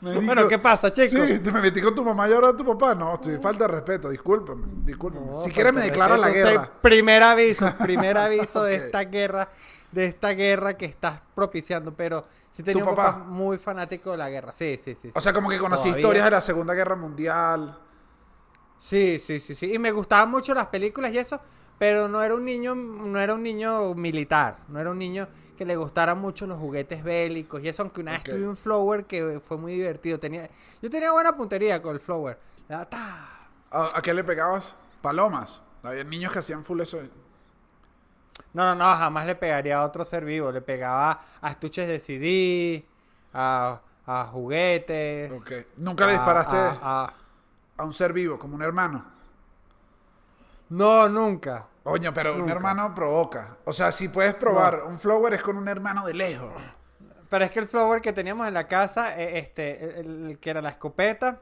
Marico, 0.00 0.26
Bueno, 0.26 0.48
¿qué 0.48 0.58
pasa, 0.58 0.92
chico? 0.92 1.24
Sí, 1.24 1.38
te 1.38 1.52
me 1.52 1.60
metí 1.60 1.80
con 1.80 1.94
tu 1.94 2.04
mamá 2.04 2.28
y 2.28 2.32
ahora 2.32 2.56
tu 2.56 2.64
papá. 2.64 2.94
No, 2.94 3.14
estoy 3.14 3.38
falta 3.38 3.66
de 3.66 3.72
respeto, 3.72 4.10
discúlpame, 4.10 4.64
discúlpame. 4.84 5.26
No, 5.26 5.36
si 5.36 5.52
quieres 5.52 5.72
me 5.72 5.82
declara 5.82 6.16
la 6.16 6.30
guerra. 6.30 6.70
Primer 6.80 7.22
aviso, 7.22 7.72
primer 7.78 8.18
aviso 8.26 8.64
de 8.64 8.76
esta 8.76 9.04
guerra, 9.04 9.48
de 9.90 10.06
esta 10.06 10.30
guerra 10.30 10.76
que 10.76 10.86
estás 10.86 11.22
propiciando, 11.34 11.94
pero 11.94 12.26
sí 12.50 12.62
tenía 12.62 12.84
¿Tu 12.84 12.88
un 12.88 12.94
papá? 12.94 13.12
papá 13.14 13.24
muy 13.24 13.58
fanático 13.58 14.12
de 14.12 14.16
la 14.18 14.30
guerra. 14.30 14.52
Sí, 14.52 14.76
sí, 14.82 14.94
sí. 14.94 15.10
O 15.14 15.20
sí. 15.20 15.20
sea, 15.20 15.32
como 15.32 15.48
que 15.50 15.58
conocí 15.58 15.92
Todavía. 15.92 16.00
historias 16.00 16.24
de 16.26 16.30
la 16.32 16.40
Segunda 16.40 16.74
Guerra 16.74 16.96
Mundial. 16.96 17.78
Sí, 18.78 19.18
sí, 19.18 19.38
sí, 19.40 19.54
sí. 19.54 19.74
Y 19.74 19.78
me 19.78 19.92
gustaban 19.92 20.30
mucho 20.30 20.54
las 20.54 20.66
películas 20.68 21.12
y 21.12 21.18
eso, 21.18 21.40
pero 21.78 22.08
no 22.08 22.22
era 22.22 22.34
un 22.34 22.44
niño, 22.44 22.74
no 22.74 23.18
era 23.20 23.34
un 23.34 23.42
niño 23.42 23.94
militar, 23.94 24.58
no 24.68 24.80
era 24.80 24.90
un 24.90 24.98
niño 24.98 25.28
que 25.56 25.66
le 25.66 25.76
gustaran 25.76 26.18
mucho 26.18 26.46
los 26.46 26.58
juguetes 26.58 27.04
bélicos 27.04 27.62
y 27.62 27.68
eso, 27.68 27.82
aunque 27.82 28.00
una 28.00 28.12
vez 28.12 28.22
tuve 28.24 28.48
un 28.48 28.56
flower 28.56 29.04
que 29.04 29.40
fue 29.46 29.58
muy 29.58 29.74
divertido. 29.74 30.18
Tenía, 30.18 30.48
yo 30.80 30.88
tenía 30.88 31.12
buena 31.12 31.36
puntería 31.36 31.82
con 31.82 31.94
el 31.94 32.00
flower. 32.00 32.38
¿A, 33.70 33.88
a 33.94 34.02
qué 34.02 34.14
le 34.14 34.24
pegabas? 34.24 34.74
Palomas. 35.02 35.60
Había 35.82 36.04
niños 36.04 36.32
que 36.32 36.38
hacían 36.38 36.64
full 36.64 36.80
eso. 36.80 36.98
No, 38.52 38.64
no, 38.64 38.74
no, 38.74 38.96
jamás 38.96 39.26
le 39.26 39.34
pegaría 39.34 39.78
a 39.78 39.84
otro 39.84 40.04
ser 40.04 40.24
vivo. 40.24 40.50
Le 40.50 40.60
pegaba 40.60 41.20
a 41.40 41.50
estuches 41.50 41.86
de 41.88 41.98
CD, 41.98 42.84
a, 43.32 43.80
a 44.06 44.24
juguetes. 44.26 45.30
Ok. 45.32 45.52
¿Nunca 45.76 46.06
le 46.06 46.12
disparaste 46.12 46.56
a, 46.56 47.14
a- 47.78 47.84
un 47.84 47.92
ser 47.94 48.12
vivo, 48.12 48.38
como 48.38 48.56
un 48.56 48.62
hermano? 48.62 49.04
No, 50.68 51.08
nunca. 51.08 51.66
Oño, 51.84 52.12
pero 52.12 52.34
un 52.36 52.48
hermano 52.50 52.94
provoca. 52.94 53.56
O 53.64 53.72
sea, 53.72 53.90
si 53.90 54.08
puedes 54.08 54.34
probar 54.34 54.84
un 54.84 54.98
flower 54.98 55.34
es 55.34 55.42
con 55.42 55.56
un 55.56 55.66
hermano 55.68 56.04
de 56.06 56.14
lejos. 56.14 56.52
Pero 57.28 57.44
es 57.44 57.50
que 57.50 57.60
el 57.60 57.68
flower 57.68 58.02
que 58.02 58.12
teníamos 58.12 58.46
en 58.46 58.54
la 58.54 58.66
casa, 58.66 59.18
eh, 59.18 59.38
este, 59.38 60.00
el, 60.00 60.30
el 60.30 60.38
que 60.38 60.50
era 60.50 60.60
la 60.60 60.70
escopeta, 60.70 61.40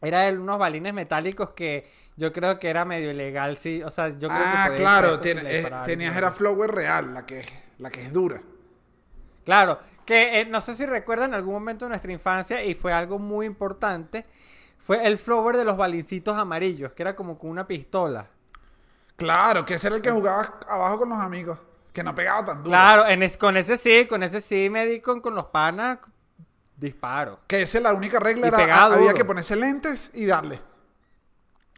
era 0.00 0.22
de 0.22 0.38
unos 0.38 0.58
balines 0.58 0.92
metálicos 0.92 1.50
que 1.50 1.90
yo 2.16 2.32
creo 2.32 2.58
que 2.58 2.68
era 2.68 2.84
medio 2.84 3.10
ilegal, 3.10 3.56
sí. 3.56 3.82
O 3.82 3.90
sea, 3.90 4.08
yo 4.08 4.28
creo 4.28 4.42
ah, 4.44 4.70
claro. 4.76 5.20
tenías 5.20 5.70
alguien. 5.72 6.00
era 6.02 6.32
flower 6.32 6.70
real, 6.70 7.14
la 7.14 7.26
que, 7.26 7.44
la 7.78 7.90
que 7.90 8.02
es 8.02 8.12
dura. 8.12 8.40
Claro, 9.44 9.78
que 10.04 10.40
eh, 10.40 10.46
no 10.46 10.60
sé 10.60 10.74
si 10.74 10.86
recuerdan 10.86 11.30
en 11.30 11.34
algún 11.34 11.54
momento 11.54 11.84
de 11.84 11.90
nuestra 11.90 12.12
infancia 12.12 12.64
y 12.64 12.74
fue 12.74 12.92
algo 12.92 13.18
muy 13.18 13.46
importante. 13.46 14.24
Fue 14.78 15.06
el 15.06 15.18
flower 15.18 15.56
de 15.56 15.64
los 15.64 15.76
balincitos 15.76 16.36
amarillos, 16.36 16.92
que 16.92 17.02
era 17.02 17.16
como 17.16 17.38
con 17.38 17.50
una 17.50 17.66
pistola. 17.66 18.28
Claro, 19.16 19.64
que 19.64 19.74
ese 19.74 19.88
era 19.88 19.96
el 19.96 20.02
que 20.02 20.10
jugaba 20.10 20.60
abajo 20.68 20.98
con 21.00 21.08
los 21.08 21.18
amigos. 21.18 21.58
Que 21.92 22.02
no 22.04 22.14
pegaba 22.14 22.44
tan 22.44 22.58
duro. 22.58 22.70
Claro, 22.70 23.06
en 23.08 23.22
es- 23.22 23.36
con 23.36 23.56
ese 23.56 23.76
sí, 23.78 24.06
con 24.06 24.22
ese 24.22 24.40
sí 24.40 24.68
me 24.70 24.86
di 24.86 25.00
con, 25.00 25.20
con 25.20 25.34
los 25.34 25.46
panas 25.46 25.98
disparo. 26.76 27.40
Que 27.46 27.62
esa 27.62 27.78
es 27.78 27.84
la 27.84 27.92
única 27.94 28.18
regla. 28.20 28.48
Era, 28.48 28.84
había 28.84 29.14
que 29.14 29.24
ponerse 29.24 29.56
lentes 29.56 30.10
y 30.14 30.26
darle. 30.26 30.60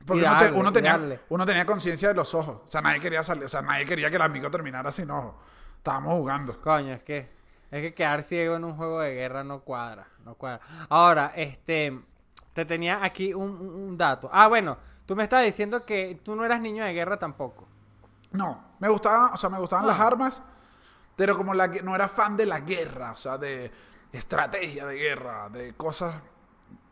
Porque 0.07 0.25
uno, 0.55 0.73
te- 0.73 0.81
tenía, 0.81 1.21
uno 1.29 1.45
tenía 1.45 1.67
conciencia 1.67 2.09
de 2.09 2.15
los 2.15 2.35
ojos. 2.35 2.63
O 2.65 2.69
sea, 2.69 2.81
nadie 2.81 3.01
quería 3.01 3.23
salir. 3.23 3.45
O 3.45 3.49
sea, 3.49 3.61
nadie 3.63 3.85
quería 3.85 4.09
que 4.11 4.17
el 4.17 4.23
amigo 4.23 4.51
terminara 4.51 4.91
sin 4.91 5.11
ojos. 5.11 5.35
Estábamos 5.77 6.15
jugando. 6.15 6.61
Coño, 6.61 6.95
es 6.95 7.03
que 7.03 7.31
es 7.71 7.83
que 7.83 7.93
quedar 7.95 8.23
ciego 8.23 8.57
en 8.57 8.65
un 8.65 8.75
juego 8.77 9.01
de 9.01 9.13
guerra 9.15 9.45
no 9.45 9.61
cuadra, 9.61 10.07
no 10.25 10.35
cuadra. 10.35 10.61
Ahora, 10.89 11.33
este 11.37 12.01
te 12.55 12.65
tenía 12.65 13.05
aquí 13.05 13.35
un, 13.35 13.97
dato. 13.99 14.31
Ah, 14.33 14.49
bueno, 14.49 14.79
tú 15.07 15.15
me 15.15 15.23
estabas 15.25 15.45
diciendo 15.45 15.85
que 15.85 16.19
tú 16.25 16.35
no 16.35 16.45
eras 16.45 16.61
niño 16.61 16.85
de 16.85 16.93
guerra 16.95 17.19
tampoco. 17.19 17.69
No, 18.33 18.73
me 18.79 18.89
gustaba, 18.89 19.33
o 19.33 19.37
sea, 19.37 19.51
me 19.51 19.59
gustaban 19.59 19.85
Ah. 19.85 19.89
las 19.89 20.01
armas, 20.01 20.43
pero 21.15 21.37
como 21.37 21.53
la, 21.55 21.67
no 21.69 21.95
era 21.95 22.09
fan 22.09 22.37
de 22.37 22.47
la 22.47 22.61
guerra, 22.61 23.13
o 23.13 23.17
sea, 23.17 23.37
de 23.39 23.71
estrategia 24.13 24.87
de 24.87 24.97
guerra, 24.97 25.49
de 25.51 25.75
cosas, 25.75 26.17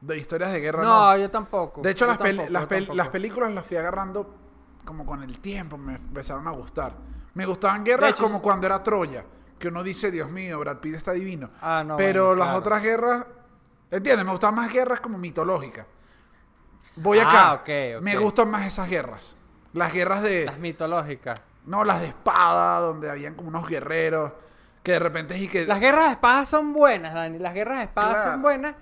de 0.00 0.16
historias 0.18 0.52
de 0.52 0.60
guerra. 0.60 0.82
No, 0.82 1.10
No, 1.12 1.16
yo 1.18 1.30
tampoco. 1.30 1.82
De 1.82 1.90
hecho, 1.90 2.06
las, 2.06 2.18
pel- 2.18 2.48
las, 2.48 2.68
pel- 2.68 3.10
películas 3.10 3.52
las 3.52 3.66
fui 3.66 3.76
agarrando 3.76 4.34
como 4.84 5.04
con 5.04 5.22
el 5.22 5.40
tiempo, 5.40 5.76
me 5.78 5.94
empezaron 5.96 6.46
a 6.46 6.52
gustar. 6.52 6.94
Me 7.34 7.44
gustaban 7.46 7.84
guerras 7.84 8.10
hecho, 8.12 8.22
como 8.22 8.40
cuando 8.40 8.66
era 8.66 8.82
Troya, 8.82 9.24
que 9.58 9.68
uno 9.68 9.82
dice, 9.82 10.10
Dios 10.10 10.30
mío, 10.30 10.58
Brad 10.60 10.78
Pitt 10.78 10.94
está 10.94 11.12
divino. 11.12 11.50
Ah, 11.60 11.82
no, 11.86 11.96
pero 11.96 12.26
bueno, 12.28 12.36
las 12.40 12.46
claro. 12.48 12.58
otras 12.60 12.82
guerras, 12.82 13.24
¿entiendes? 13.90 14.24
Me 14.24 14.30
gustan 14.32 14.54
más 14.54 14.72
guerras 14.72 15.00
como 15.00 15.18
mitológicas. 15.18 15.86
Voy 16.96 17.18
Ah, 17.18 17.28
acá. 17.28 17.52
ok, 17.54 17.68
ok. 17.98 18.02
Me 18.02 18.16
gustan 18.16 18.50
más 18.50 18.64
esas 18.66 18.88
guerras. 18.88 19.36
Las 19.72 19.92
guerras 19.92 20.22
de... 20.22 20.46
Las 20.46 20.58
mitológicas. 20.58 21.38
No, 21.66 21.84
las 21.84 22.00
de 22.00 22.06
espada, 22.08 22.80
donde 22.80 23.10
habían 23.10 23.34
como 23.34 23.48
unos 23.48 23.68
guerreros. 23.68 24.32
Que 24.86 24.92
de 24.92 24.98
repente 25.00 25.36
y 25.36 25.48
que. 25.48 25.66
Las 25.66 25.80
guerras 25.80 26.04
de 26.06 26.10
espadas 26.12 26.48
son 26.48 26.72
buenas, 26.72 27.12
Dani. 27.12 27.40
Las 27.40 27.54
guerras 27.54 27.78
de 27.78 27.82
espadas 27.84 28.14
Claro. 28.14 28.30
son 28.30 28.42
buenas 28.42 28.74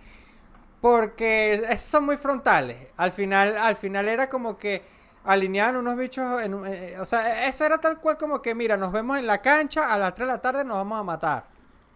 porque 0.81 1.55
esas 1.55 1.81
son 1.81 2.05
muy 2.05 2.17
frontales. 2.19 2.89
Al 2.99 3.11
final, 3.13 3.57
al 3.57 3.77
final 3.77 4.07
era 4.09 4.29
como 4.29 4.59
que 4.59 4.85
alineaban 5.25 5.77
unos 5.77 5.97
bichos 5.97 6.43
en 6.43 6.53
un- 6.53 6.67
eh, 6.67 6.97
o 7.01 7.07
sea, 7.07 7.47
eso 7.49 7.65
era 7.65 7.79
tal 7.79 7.99
cual 8.01 8.19
como 8.19 8.43
que 8.43 8.55
mira, 8.55 8.77
nos 8.77 8.93
vemos 8.93 9.19
en 9.19 9.27
la 9.27 9.41
cancha 9.41 9.93
a 9.93 9.97
las 9.99 10.15
3 10.15 10.29
de 10.29 10.35
la 10.35 10.43
tarde 10.43 10.63
nos 10.65 10.77
vamos 10.77 11.01
a 11.01 11.03
matar. 11.03 11.45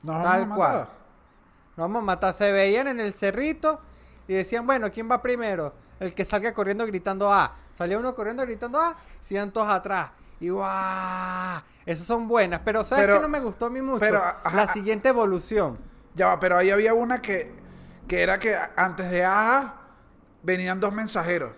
Nos 0.02 0.14
vamos 0.14 0.30
tal 0.30 0.42
a 0.42 0.46
matar. 0.46 0.56
cual. 0.56 0.88
Nos 1.76 1.84
vamos 1.84 2.00
a 2.02 2.04
matar. 2.06 2.32
Se 2.34 2.50
veían 2.50 2.88
en 2.88 3.00
el 3.00 3.12
cerrito 3.12 3.78
y 4.26 4.32
decían, 4.32 4.66
bueno, 4.66 4.90
¿quién 4.90 5.10
va 5.10 5.20
primero? 5.20 5.74
El 6.00 6.14
que 6.14 6.24
salga 6.24 6.54
corriendo 6.54 6.86
gritando 6.86 7.30
A. 7.30 7.54
Salía 7.76 7.98
uno 7.98 8.14
corriendo 8.14 8.42
gritando 8.44 8.80
A, 8.80 8.96
se 9.20 9.34
iban 9.34 9.52
todos 9.52 9.68
atrás. 9.68 10.10
Y 10.40 10.50
guau, 10.50 11.60
esas 11.84 12.06
son 12.06 12.28
buenas. 12.28 12.60
Pero 12.64 12.84
¿sabes 12.84 13.04
Pero- 13.04 13.16
qué 13.16 13.22
no 13.22 13.28
me 13.28 13.40
gustó 13.40 13.66
a 13.66 13.70
mí 13.70 13.80
mucho? 13.82 14.00
pero, 14.00 14.18
ajá, 14.18 14.40
la 14.54 14.62
ajá. 14.64 14.72
siguiente 14.72 15.08
evolución. 15.08 15.78
Ya 16.14 16.28
va, 16.28 16.40
pero 16.40 16.56
ahí 16.58 16.70
había 16.70 16.94
una 16.94 17.20
que, 17.22 17.52
que 18.06 18.22
era 18.22 18.38
que 18.38 18.56
antes 18.76 19.10
de 19.10 19.24
Aja 19.24 19.74
venían 20.42 20.80
dos 20.80 20.92
mensajeros. 20.92 21.52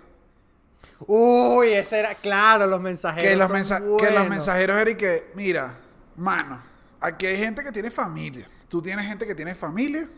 Uy, 1.06 1.72
ese 1.72 2.00
era, 2.00 2.14
claro, 2.14 2.66
los 2.66 2.80
mensajeros. 2.80 3.28
Que 3.30 3.37
los, 3.37 3.49
que 3.49 4.28
mensajeros 4.28 4.76
eran 4.76 4.92
y 4.92 4.96
que, 4.96 5.30
mira, 5.34 5.75
mano, 6.16 6.60
aquí 7.00 7.26
hay 7.26 7.38
gente 7.38 7.62
que 7.62 7.72
tiene 7.72 7.90
familia. 7.90 8.46
Tú 8.68 8.82
tienes 8.82 9.06
gente 9.06 9.26
que 9.26 9.34
tiene 9.34 9.54
familia. 9.54 10.08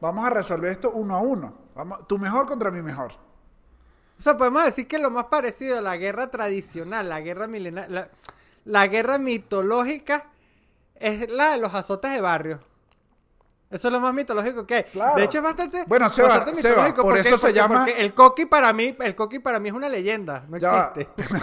Vamos 0.00 0.26
a 0.26 0.30
resolver 0.30 0.70
esto 0.72 0.90
uno 0.92 1.14
a 1.14 1.20
uno. 1.20 1.54
Vamos, 1.74 2.06
tu 2.08 2.18
mejor 2.18 2.46
contra 2.46 2.70
mi 2.70 2.80
mejor. 2.82 3.12
O 4.18 4.22
sea, 4.22 4.36
podemos 4.36 4.64
decir 4.64 4.86
que 4.86 4.98
lo 4.98 5.10
más 5.10 5.24
parecido 5.26 5.78
a 5.78 5.82
la 5.82 5.96
guerra 5.96 6.30
tradicional, 6.30 7.08
la 7.08 7.20
guerra 7.20 7.46
milenaria, 7.46 7.90
la, 7.90 8.08
la 8.64 8.86
guerra 8.86 9.18
mitológica 9.18 10.26
es 10.94 11.28
la 11.28 11.50
de 11.52 11.58
los 11.58 11.74
azotes 11.74 12.12
de 12.12 12.20
barrio. 12.20 12.60
Eso 13.70 13.88
es 13.88 13.92
lo 13.92 14.00
más 14.00 14.14
mitológico 14.14 14.64
que 14.66 14.74
hay. 14.76 14.84
Claro. 14.84 15.16
De 15.16 15.24
hecho, 15.24 15.38
es 15.38 15.44
bastante. 15.44 15.84
Bueno, 15.88 16.08
Seba, 16.08 16.28
bastante 16.28 16.62
Seba, 16.62 16.74
mitológico 16.76 17.02
por 17.02 17.12
porque- 17.14 17.28
eso 17.28 17.38
se 17.38 17.46
porque- 17.48 17.54
llama- 17.58 17.84
porque 17.86 18.00
el 18.00 18.14
coqui 18.14 18.46
para 18.46 18.72
mí, 18.72 18.96
el 19.00 19.14
coqui 19.16 19.40
para 19.40 19.58
mí 19.58 19.68
es 19.70 19.74
una 19.74 19.88
leyenda, 19.88 20.44
no 20.48 20.56
Ya 20.58 20.92
existe. 20.94 21.24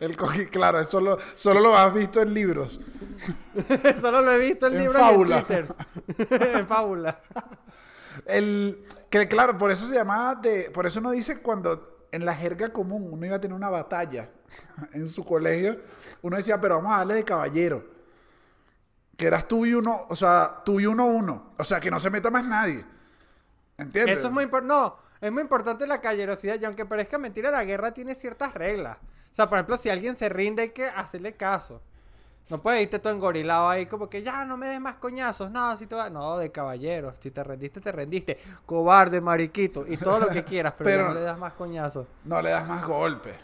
El 0.00 0.16
coqui, 0.16 0.46
claro, 0.46 0.80
eso 0.80 1.00
lo- 1.00 1.18
solo 1.34 1.60
lo 1.60 1.76
has 1.76 1.92
visto 1.94 2.20
en 2.20 2.32
libros. 2.34 2.80
Solo 4.00 4.20
lo 4.22 4.30
he 4.32 4.38
visto 4.38 4.66
en 4.68 4.74
En 4.74 4.78
libros 4.82 4.96
y 4.96 5.00
fábula. 5.00 5.38
en 5.38 5.44
Twitter. 5.44 5.66
en 6.56 6.66
fábula. 6.68 7.20
El, 8.26 8.84
que 9.10 9.28
claro, 9.28 9.56
por 9.58 9.70
eso 9.70 9.86
se 9.86 9.94
llamaba 9.94 10.34
de. 10.34 10.70
Por 10.70 10.86
eso 10.86 11.00
uno 11.00 11.10
dice 11.10 11.40
cuando 11.40 12.06
en 12.10 12.24
la 12.24 12.34
jerga 12.34 12.72
común 12.72 13.08
uno 13.10 13.26
iba 13.26 13.36
a 13.36 13.40
tener 13.40 13.54
una 13.54 13.68
batalla 13.68 14.30
en 14.92 15.06
su 15.06 15.24
colegio, 15.24 15.80
uno 16.22 16.36
decía, 16.36 16.60
pero 16.60 16.76
vamos 16.76 16.94
a 16.94 16.98
darle 16.98 17.14
de 17.14 17.24
caballero. 17.24 17.98
Que 19.16 19.26
eras 19.26 19.48
tú 19.48 19.66
y 19.66 19.74
uno, 19.74 20.06
o 20.08 20.14
sea, 20.14 20.62
tú 20.64 20.78
y 20.78 20.86
uno 20.86 21.06
uno. 21.06 21.52
O 21.58 21.64
sea, 21.64 21.80
que 21.80 21.90
no 21.90 21.98
se 21.98 22.08
meta 22.08 22.30
más 22.30 22.46
nadie. 22.46 22.84
¿Entiendes? 23.76 24.20
Eso 24.20 24.28
es 24.28 24.34
muy 24.34 24.44
importante. 24.44 24.72
No, 24.72 24.96
es 25.20 25.32
muy 25.32 25.42
importante 25.42 25.86
la 25.88 26.00
caballerosidad. 26.00 26.60
Y 26.60 26.64
aunque 26.64 26.86
parezca 26.86 27.18
mentira, 27.18 27.50
la 27.50 27.64
guerra 27.64 27.92
tiene 27.92 28.14
ciertas 28.14 28.54
reglas. 28.54 28.98
O 28.98 29.34
sea, 29.34 29.46
por 29.46 29.58
ejemplo, 29.58 29.76
si 29.76 29.90
alguien 29.90 30.16
se 30.16 30.28
rinde, 30.28 30.62
hay 30.62 30.68
que 30.68 30.86
hacerle 30.86 31.34
caso. 31.34 31.82
No 32.50 32.58
puedes 32.58 32.82
irte 32.82 32.98
todo 32.98 33.12
engorilado 33.12 33.68
ahí 33.68 33.86
como 33.86 34.08
que 34.08 34.22
ya 34.22 34.44
no 34.44 34.56
me 34.56 34.68
des 34.68 34.80
más 34.80 34.96
coñazos. 34.96 35.50
No, 35.50 35.76
si 35.76 35.86
te 35.86 35.94
va... 35.94 36.08
No, 36.08 36.38
de 36.38 36.50
caballero. 36.50 37.12
Si 37.20 37.30
te 37.30 37.44
rendiste, 37.44 37.80
te 37.80 37.92
rendiste. 37.92 38.38
Cobarde, 38.64 39.20
mariquito. 39.20 39.86
Y 39.86 39.96
todo 39.98 40.18
lo 40.20 40.28
que 40.28 40.44
quieras, 40.44 40.74
pero, 40.78 41.08
no 41.08 41.14
le 41.14 41.20
das 41.20 41.38
más 41.38 41.52
coñazos. 41.52 42.06
No 42.24 42.40
le 42.40 42.50
das 42.50 42.66
más 42.66 42.86
golpes. 42.86 43.34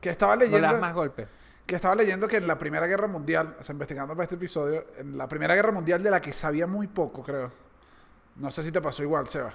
Que 0.00 0.10
estaba 0.10 0.34
No 0.36 0.40
le 0.40 0.46
leyendo. 0.46 0.68
das 0.68 0.80
más 0.80 0.94
golpes. 0.94 1.28
que 1.66 1.74
estaba 1.76 1.94
leyendo 1.94 2.28
que 2.28 2.36
en 2.36 2.46
la 2.46 2.58
Primera 2.58 2.86
Guerra 2.86 3.06
Mundial, 3.08 3.56
o 3.58 3.62
sea, 3.64 3.72
investigando 3.72 4.14
para 4.14 4.24
este 4.24 4.34
episodio, 4.36 4.84
en 4.98 5.16
la 5.18 5.26
Primera 5.28 5.54
Guerra 5.54 5.72
Mundial 5.72 6.02
de 6.02 6.10
la 6.10 6.20
que 6.20 6.32
sabía 6.32 6.66
muy 6.66 6.86
poco, 6.86 7.22
creo. 7.22 7.50
No 8.36 8.50
sé 8.50 8.62
si 8.62 8.70
te 8.72 8.80
pasó 8.80 9.02
igual, 9.02 9.28
Seba. 9.28 9.52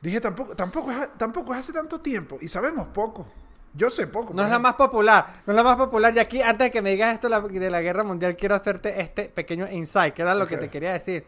Dije, 0.00 0.20
tampoco, 0.20 0.54
tampoco, 0.54 0.90
es, 0.92 1.08
tampoco 1.16 1.54
es 1.54 1.60
hace 1.60 1.72
tanto 1.72 2.00
tiempo 2.00 2.36
y 2.40 2.48
sabemos 2.48 2.88
poco. 2.88 3.26
Yo 3.74 3.90
sé 3.90 4.06
poco. 4.06 4.32
No 4.34 4.44
es 4.44 4.50
la 4.50 4.58
más 4.58 4.74
popular, 4.74 5.26
no 5.46 5.52
es 5.52 5.56
la 5.56 5.62
más 5.64 5.76
popular. 5.76 6.14
Y 6.14 6.18
aquí, 6.20 6.40
antes 6.40 6.66
de 6.66 6.70
que 6.70 6.80
me 6.80 6.90
digas 6.90 7.12
esto 7.14 7.28
la- 7.28 7.40
de 7.40 7.70
la 7.70 7.80
guerra 7.82 8.04
mundial, 8.04 8.36
quiero 8.36 8.54
hacerte 8.54 9.00
este 9.00 9.24
pequeño 9.24 9.68
insight, 9.70 10.14
que 10.14 10.22
era 10.22 10.34
lo 10.34 10.46
que 10.46 10.56
te 10.56 10.68
quería 10.68 10.92
decir. 10.92 11.24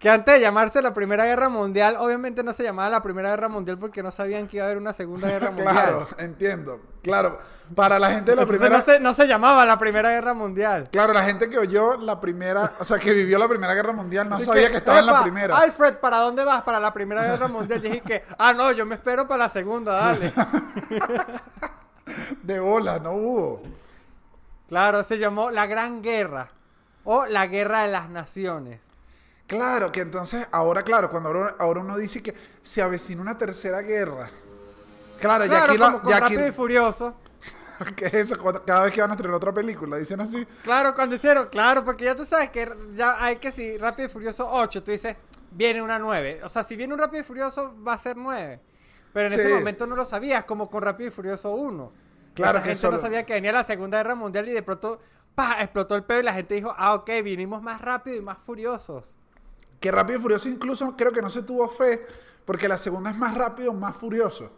Que 0.00 0.08
antes 0.08 0.32
de 0.32 0.40
llamarse 0.40 0.80
la 0.80 0.94
Primera 0.94 1.26
Guerra 1.26 1.50
Mundial, 1.50 1.96
obviamente 1.98 2.42
no 2.42 2.54
se 2.54 2.62
llamaba 2.62 2.88
la 2.88 3.02
Primera 3.02 3.28
Guerra 3.28 3.50
Mundial 3.50 3.76
porque 3.76 4.02
no 4.02 4.10
sabían 4.10 4.48
que 4.48 4.56
iba 4.56 4.64
a 4.64 4.68
haber 4.68 4.78
una 4.78 4.94
Segunda 4.94 5.28
Guerra 5.28 5.48
Mundial. 5.52 5.74
Claro, 5.74 6.06
entiendo. 6.16 6.80
Claro, 7.02 7.38
para 7.74 7.98
la 7.98 8.08
gente 8.10 8.30
de 8.30 8.36
la 8.36 8.42
Entonces 8.42 8.60
primera... 8.66 8.78
no, 8.78 8.84
se, 8.94 8.98
no 9.00 9.12
se 9.12 9.26
llamaba 9.26 9.66
la 9.66 9.76
Primera 9.76 10.08
Guerra 10.08 10.32
Mundial. 10.32 10.88
Claro, 10.90 11.12
la 11.12 11.22
gente 11.24 11.50
que 11.50 11.58
oyó 11.58 11.98
la 11.98 12.18
primera, 12.18 12.72
o 12.78 12.84
sea, 12.84 12.98
que 12.98 13.12
vivió 13.12 13.38
la 13.38 13.46
primera 13.46 13.74
guerra 13.74 13.92
mundial 13.92 14.26
no 14.26 14.36
Así 14.36 14.46
sabía 14.46 14.70
que, 14.70 14.78
estaba 14.78 15.00
en 15.00 15.06
la 15.06 15.12
"Epa, 15.12 15.22
primera. 15.22 15.58
Alfred, 15.58 15.94
¿para 15.98 16.16
dónde 16.16 16.44
vas? 16.44 16.62
Para 16.62 16.80
la 16.80 16.94
Primera 16.94 17.22
Guerra 17.22 17.48
Mundial. 17.48 17.84
Y 17.84 17.88
dije 17.90 18.00
que, 18.00 18.24
ah, 18.38 18.54
no, 18.54 18.72
yo 18.72 18.86
me 18.86 18.94
espero 18.94 19.28
para 19.28 19.44
la 19.44 19.48
Segunda, 19.50 19.92
dale. 19.92 20.32
De 22.42 22.58
bola, 22.58 22.98
no 22.98 23.12
hubo. 23.12 23.62
Claro, 24.66 25.02
se 25.04 25.18
llamó 25.18 25.50
la 25.50 25.66
Gran 25.66 26.02
Guerra. 26.02 26.48
O 27.04 27.26
la 27.26 27.46
Guerra 27.46 27.82
de 27.82 27.88
las 27.88 28.08
Naciones. 28.08 28.80
Claro, 29.50 29.90
que 29.90 30.00
entonces, 30.00 30.46
ahora, 30.52 30.82
claro, 30.84 31.10
cuando 31.10 31.28
ahora, 31.30 31.56
ahora 31.58 31.80
uno 31.80 31.96
dice 31.96 32.22
que 32.22 32.34
se 32.62 32.80
avecina 32.80 33.20
una 33.20 33.36
tercera 33.36 33.80
guerra. 33.82 34.30
Claro, 35.20 35.44
Claro, 35.44 35.46
ya 35.46 35.64
aquí, 35.64 35.76
como 35.78 35.90
la, 35.90 36.00
con 36.02 36.10
ya 36.10 36.16
aquí 36.18 36.24
Rápido 36.36 36.48
y 36.48 36.52
Furioso. 36.52 37.14
¿qué 37.96 38.06
es 38.06 38.14
eso? 38.14 38.38
Cuando- 38.38 38.64
Cada 38.64 38.84
vez 38.84 38.92
que 38.94 39.00
van 39.00 39.10
a 39.10 39.14
estrenar 39.14 39.36
otra 39.36 39.52
película, 39.52 39.96
dicen 39.96 40.20
así. 40.20 40.46
Claro, 40.62 40.94
cuando 40.94 41.16
hicieron, 41.16 41.48
claro, 41.48 41.84
porque 41.84 42.04
ya 42.04 42.14
tú 42.14 42.24
sabes 42.24 42.50
que 42.50 42.72
ya 42.94 43.22
hay 43.22 43.36
que 43.36 43.50
si 43.50 43.76
Rápido 43.76 44.08
y 44.08 44.10
Furioso 44.12 44.48
8, 44.50 44.82
tú 44.84 44.92
dices, 44.92 45.16
viene 45.50 45.82
una 45.82 45.98
9. 45.98 46.40
O 46.44 46.48
sea, 46.48 46.62
si 46.62 46.76
viene 46.76 46.92
un 46.94 47.00
Rápido 47.00 47.22
y 47.22 47.24
Furioso, 47.24 47.74
va 47.86 47.94
a 47.94 47.98
ser 47.98 48.16
9. 48.16 48.60
Pero 49.12 49.26
en 49.26 49.32
ese 49.32 49.48
momento 49.52 49.86
no 49.86 49.96
lo 49.96 50.04
sabías, 50.04 50.44
como 50.44 50.70
con 50.70 50.82
Rápido 50.82 51.08
y 51.08 51.10
Furioso 51.10 51.50
1. 51.52 51.92
Claro 52.34 52.50
Esa 52.58 52.62
que 52.62 52.68
gente 52.68 52.80
solo- 52.80 52.96
no 52.98 53.02
sabía 53.02 53.26
que 53.26 53.32
venía 53.32 53.50
la 53.50 53.64
Segunda 53.64 53.98
Guerra 53.98 54.14
Mundial 54.14 54.48
y 54.48 54.52
de 54.52 54.62
pronto, 54.62 55.00
¡pah! 55.34 55.56
explotó 55.60 55.96
el 55.96 56.04
pedo 56.04 56.20
y 56.20 56.22
la 56.22 56.34
gente 56.34 56.54
dijo, 56.54 56.72
ah, 56.78 56.94
ok, 56.94 57.10
vinimos 57.24 57.60
más 57.62 57.80
rápido 57.82 58.16
y 58.16 58.20
más 58.22 58.38
furiosos. 58.38 59.16
Que 59.80 59.90
Rápido 59.90 60.18
y 60.18 60.22
Furioso 60.22 60.48
incluso 60.48 60.94
creo 60.96 61.10
que 61.12 61.22
no 61.22 61.30
se 61.30 61.42
tuvo 61.42 61.68
fe, 61.70 62.06
porque 62.44 62.68
la 62.68 62.76
segunda 62.78 63.10
es 63.10 63.16
más 63.16 63.34
rápido, 63.34 63.72
más 63.72 63.96
furioso. 63.96 64.52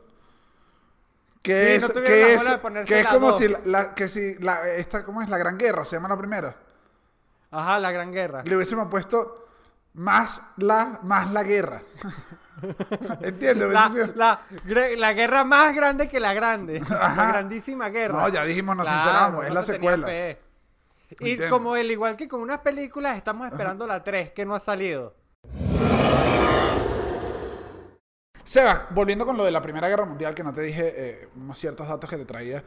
Que 1.42 1.64
Sí, 1.64 1.70
es, 1.72 1.82
no 1.82 1.88
que 1.88 2.00
la 2.00 2.06
es, 2.80 2.86
que 2.86 2.98
es 2.98 3.04
la 3.04 3.10
como 3.10 3.28
dos. 3.30 3.38
si, 3.38 3.48
la, 3.48 3.60
la- 3.64 3.94
que 3.94 4.08
si 4.08 4.34
la, 4.40 4.68
esta, 4.68 5.04
¿cómo 5.04 5.22
es? 5.22 5.28
La 5.28 5.38
Gran 5.38 5.58
Guerra, 5.58 5.84
se 5.84 5.96
llama 5.96 6.08
la 6.08 6.16
primera. 6.16 6.54
Ajá, 7.50 7.78
la 7.78 7.90
Gran 7.92 8.12
Guerra. 8.12 8.42
Le 8.44 8.56
hubiésemos 8.56 8.88
puesto 8.88 9.48
más 9.94 10.40
la, 10.56 11.00
más 11.02 11.30
la 11.32 11.42
guerra. 11.42 11.82
¿Entiendes? 13.20 13.68
La, 13.72 13.90
la, 14.14 14.40
la 14.96 15.12
guerra 15.12 15.44
más 15.44 15.74
grande 15.74 16.08
que 16.08 16.20
la 16.20 16.32
grande. 16.32 16.80
Ajá. 16.88 17.14
La 17.26 17.32
grandísima 17.32 17.88
guerra. 17.88 18.20
No, 18.22 18.28
ya 18.28 18.44
dijimos, 18.44 18.76
nos 18.76 18.86
Claro, 18.86 19.02
sinceramos, 19.02 19.42
es 19.44 19.48
no 19.50 19.54
la 19.54 19.62
se 19.62 19.72
tenía 19.72 19.90
secuela. 19.90 20.36
Y 21.21 21.33
Entiendo. 21.33 21.50
como 21.50 21.76
el 21.76 21.90
igual 21.90 22.16
que 22.16 22.28
con 22.28 22.40
unas 22.40 22.59
películas, 22.59 23.16
estamos 23.16 23.47
esperando 23.50 23.87
la 23.87 24.02
3, 24.02 24.33
que 24.33 24.45
no 24.45 24.54
ha 24.54 24.61
salido. 24.61 25.14
Seba, 28.45 28.88
volviendo 28.90 29.25
con 29.25 29.37
lo 29.37 29.45
de 29.45 29.50
la 29.50 29.62
Primera 29.62 29.88
Guerra 29.88 30.04
Mundial, 30.04 30.35
que 30.35 30.42
no 30.42 30.52
te 30.52 30.62
dije 30.62 30.92
eh, 30.97 31.28
unos 31.37 31.59
ciertos 31.59 31.87
datos 31.88 32.11
que 32.11 32.16
te 32.16 32.25
traía. 32.25 32.62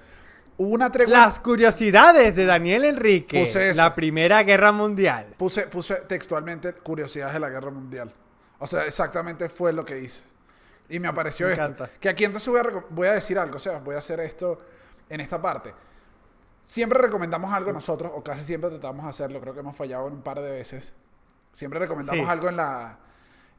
Hubo 0.58 0.70
una 0.70 0.90
tregua. 0.90 1.12
Las 1.12 1.40
curiosidades 1.40 2.34
de 2.36 2.46
Daniel 2.46 2.86
Enrique. 2.86 3.42
Puse 3.46 3.70
eso. 3.72 3.82
La 3.82 3.94
Primera 3.94 4.42
Guerra 4.44 4.72
Mundial. 4.72 5.28
Puse, 5.38 5.68
puse 5.68 5.96
textualmente 6.08 6.72
curiosidades 6.74 7.34
de 7.34 7.40
la 7.42 7.50
Guerra 7.50 7.72
Mundial. 7.72 8.12
O 8.60 8.68
sea, 8.68 8.86
exactamente 8.86 9.50
fue 9.50 9.74
lo 9.74 9.84
que 9.84 10.00
hice. 10.00 10.24
Y 10.88 11.00
me 11.00 11.10
apareció 11.10 11.48
Me 11.48 11.54
esto. 11.54 11.66
encanta. 11.66 11.90
Que 12.00 12.08
aquí 12.08 12.24
entonces 12.24 12.48
voy 12.48 12.60
a, 12.62 12.84
voy 12.90 13.08
a 13.08 13.14
decir 13.14 13.38
algo, 13.38 13.60
Seba, 13.60 13.80
voy 13.80 13.96
a 13.96 14.00
hacer 14.00 14.22
esto 14.22 14.60
en 15.10 15.20
esta 15.20 15.42
parte. 15.42 15.74
Siempre 16.66 17.00
recomendamos 17.00 17.54
algo 17.54 17.72
nosotros, 17.72 18.12
o 18.14 18.24
casi 18.24 18.44
siempre 18.44 18.70
tratamos 18.72 19.04
de 19.06 19.10
hacerlo, 19.12 19.40
creo 19.40 19.54
que 19.54 19.60
hemos 19.62 19.76
fallado 19.78 20.08
en 20.08 20.14
un 20.14 20.22
par 20.22 20.42
de 20.42 20.50
veces. 20.52 20.94
Siempre 21.54 21.80
recomendamos 21.80 22.26
Sí. 22.26 22.30
algo 22.30 22.50
en 22.50 22.58
la, 22.58 22.98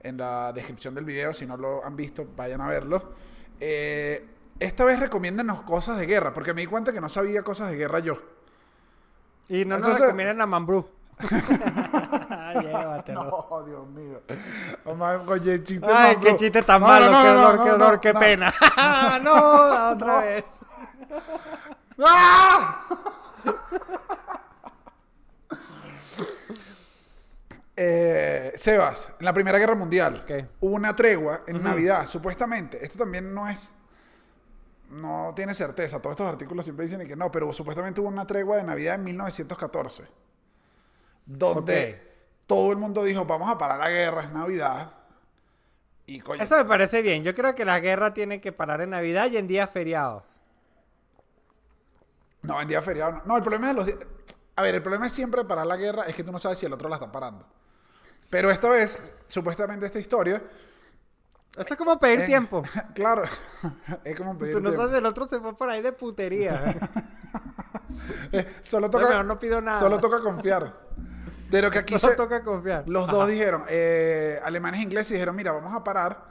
en 0.01 0.17
la 0.19 0.53
descripción 0.53 0.95
del 0.95 1.05
video, 1.05 1.33
si 1.33 1.47
no 1.47 1.57
lo 1.57 1.85
han 1.85 1.97
visto, 1.97 2.27
vayan 2.37 2.61
a 2.61 2.69
verlo. 2.69 3.15
Eh, 3.61 4.29
esta 4.59 4.85
vez 4.85 4.99
recomiéndanos 5.01 5.63
cosas 5.63 5.97
de 5.99 6.07
guerra, 6.07 6.35
porque 6.35 6.53
me 6.53 6.61
di 6.63 6.67
cuenta 6.67 6.93
que 6.93 7.01
no 7.01 7.09
sabía 7.09 7.43
cosas 7.43 7.71
de 7.71 7.77
guerra 7.77 8.01
yo. 8.01 8.19
Y 9.49 9.65
no 9.65 9.77
nos 9.79 9.83
Entonces- 9.87 10.01
recomiendan 10.07 10.41
a 10.43 10.47
Mambrú. 10.47 10.89
No, 13.13 13.63
Dios 13.67 13.87
mío. 13.89 14.21
Omar, 14.87 15.21
oye, 15.29 15.63
chiste 15.63 15.87
Ay, 15.93 16.17
qué 16.17 16.35
chiste 16.37 16.63
tan 16.63 16.81
No, 16.81 16.87
malo, 16.87 17.11
no, 17.11 17.23
qué 17.23 17.29
no, 17.29 17.35
dolor, 17.35 17.63
qué 17.65 17.71
dolor, 17.71 18.01
qué 18.01 18.15
pena. 18.15 18.55
no, 19.23 19.91
otra 19.93 20.19
vez. 20.23 20.45
¡Ah! 21.99 22.83
Eh, 27.79 28.53
Sebas, 28.57 29.13
en 29.19 29.25
la 29.27 29.35
Primera 29.35 29.59
Guerra 29.59 29.75
Mundial 29.75 30.25
hubo 30.61 30.75
una 30.75 30.97
tregua 30.97 31.43
en. 31.47 31.63
Navidad, 31.63 32.07
supuestamente. 32.07 32.83
Esto 32.83 32.99
también 32.99 33.35
no 33.35 33.47
es. 33.49 33.75
No 34.89 35.35
tiene 35.37 35.53
certeza. 35.53 36.01
Todos 36.01 36.15
estos 36.15 36.27
artículos 36.27 36.65
siempre 36.65 36.87
dicen 36.87 37.07
que 37.07 37.17
no, 37.17 37.31
pero 37.31 37.53
supuestamente 37.53 38.01
hubo 38.01 38.09
una 38.09 38.27
tregua 38.27 38.57
de 38.57 38.65
Navidad 38.65 38.95
en 38.95 39.05
1914. 39.05 40.05
Donde 41.27 42.01
todo 42.47 42.73
el 42.73 42.79
mundo 42.79 43.05
dijo: 43.05 43.27
Vamos 43.27 43.51
a 43.51 43.59
parar 43.59 43.79
la 43.79 43.91
guerra, 43.91 44.23
es 44.23 44.33
Navidad. 44.33 44.93
Y 46.07 46.21
coño, 46.21 46.43
Eso 46.43 46.57
me 46.57 46.65
parece 46.65 47.03
bien. 47.03 47.25
Yo 47.25 47.35
creo 47.35 47.55
que 47.55 47.67
la 47.67 47.81
guerra 47.81 48.15
tiene 48.15 48.41
que 48.41 48.53
parar 48.53 48.81
en 48.81 48.91
Navidad 48.91 49.31
y 49.31 49.37
en 49.37 49.49
días 49.49 49.69
feriados. 49.69 50.23
No, 52.47 52.61
en 52.61 52.69
día 52.69 52.81
feriado 52.83 53.13
no. 53.13 53.23
No, 53.27 53.37
el 53.37 53.43
problema 53.43 53.69
de 53.69 53.75
los 53.75 53.87
días... 53.87 53.99
A 54.57 54.63
ver, 54.63 54.75
el 54.77 54.83
problema 54.83 55.07
es 55.07 55.13
siempre 55.13 55.45
parar 55.45 55.67
la 55.67 55.77
guerra 55.77 56.05
es 56.07 56.15
que 56.15 56.25
tú 56.25 56.33
no 56.33 56.39
sabes 56.39 56.59
si 56.59 56.67
el 56.67 56.73
otro 56.73 56.89
la 56.89 56.97
está 56.97 57.11
parando. 57.13 57.47
Pero 58.31 58.51
esta 58.51 58.69
vez, 58.69 58.99
supuestamente 59.27 59.87
esta 59.87 59.99
historia... 59.99 60.43
Eso 61.57 61.73
es 61.73 61.77
como 61.79 61.99
pedir 61.99 62.21
eh, 62.21 62.27
tiempo. 62.27 62.63
Claro, 62.95 63.23
es 64.05 64.17
como 64.17 64.37
pedir 64.39 64.55
Tú 64.55 64.61
no 64.61 64.69
tiempo. 64.71 64.83
sabes, 64.87 64.99
el 64.99 65.07
otro 65.07 65.27
se 65.27 65.41
fue 65.41 65.55
por 65.55 65.69
ahí 65.69 65.83
de 65.83 65.93
putería. 65.93 66.75
Eh, 68.33 68.57
solo 68.61 68.91
toca, 68.91 69.09
mejor 69.09 69.25
no 69.25 69.39
pido 69.39 69.61
nada. 69.61 69.79
Solo 69.79 69.99
toca 69.99 70.21
confiar. 70.21 70.73
Pero 71.51 71.71
que 71.71 71.79
aquí 71.79 71.99
Solo 71.99 72.13
se- 72.13 72.17
toca 72.17 72.43
confiar. 72.43 72.85
los 72.87 73.05
Ajá. 73.05 73.13
dos 73.13 73.29
dijeron, 73.29 73.65
eh, 73.69 74.41
alemanes 74.45 74.81
e 74.81 74.83
ingleses 74.83 75.13
dijeron, 75.13 75.35
mira, 75.35 75.53
vamos 75.53 75.73
a 75.75 75.83
parar. 75.83 76.25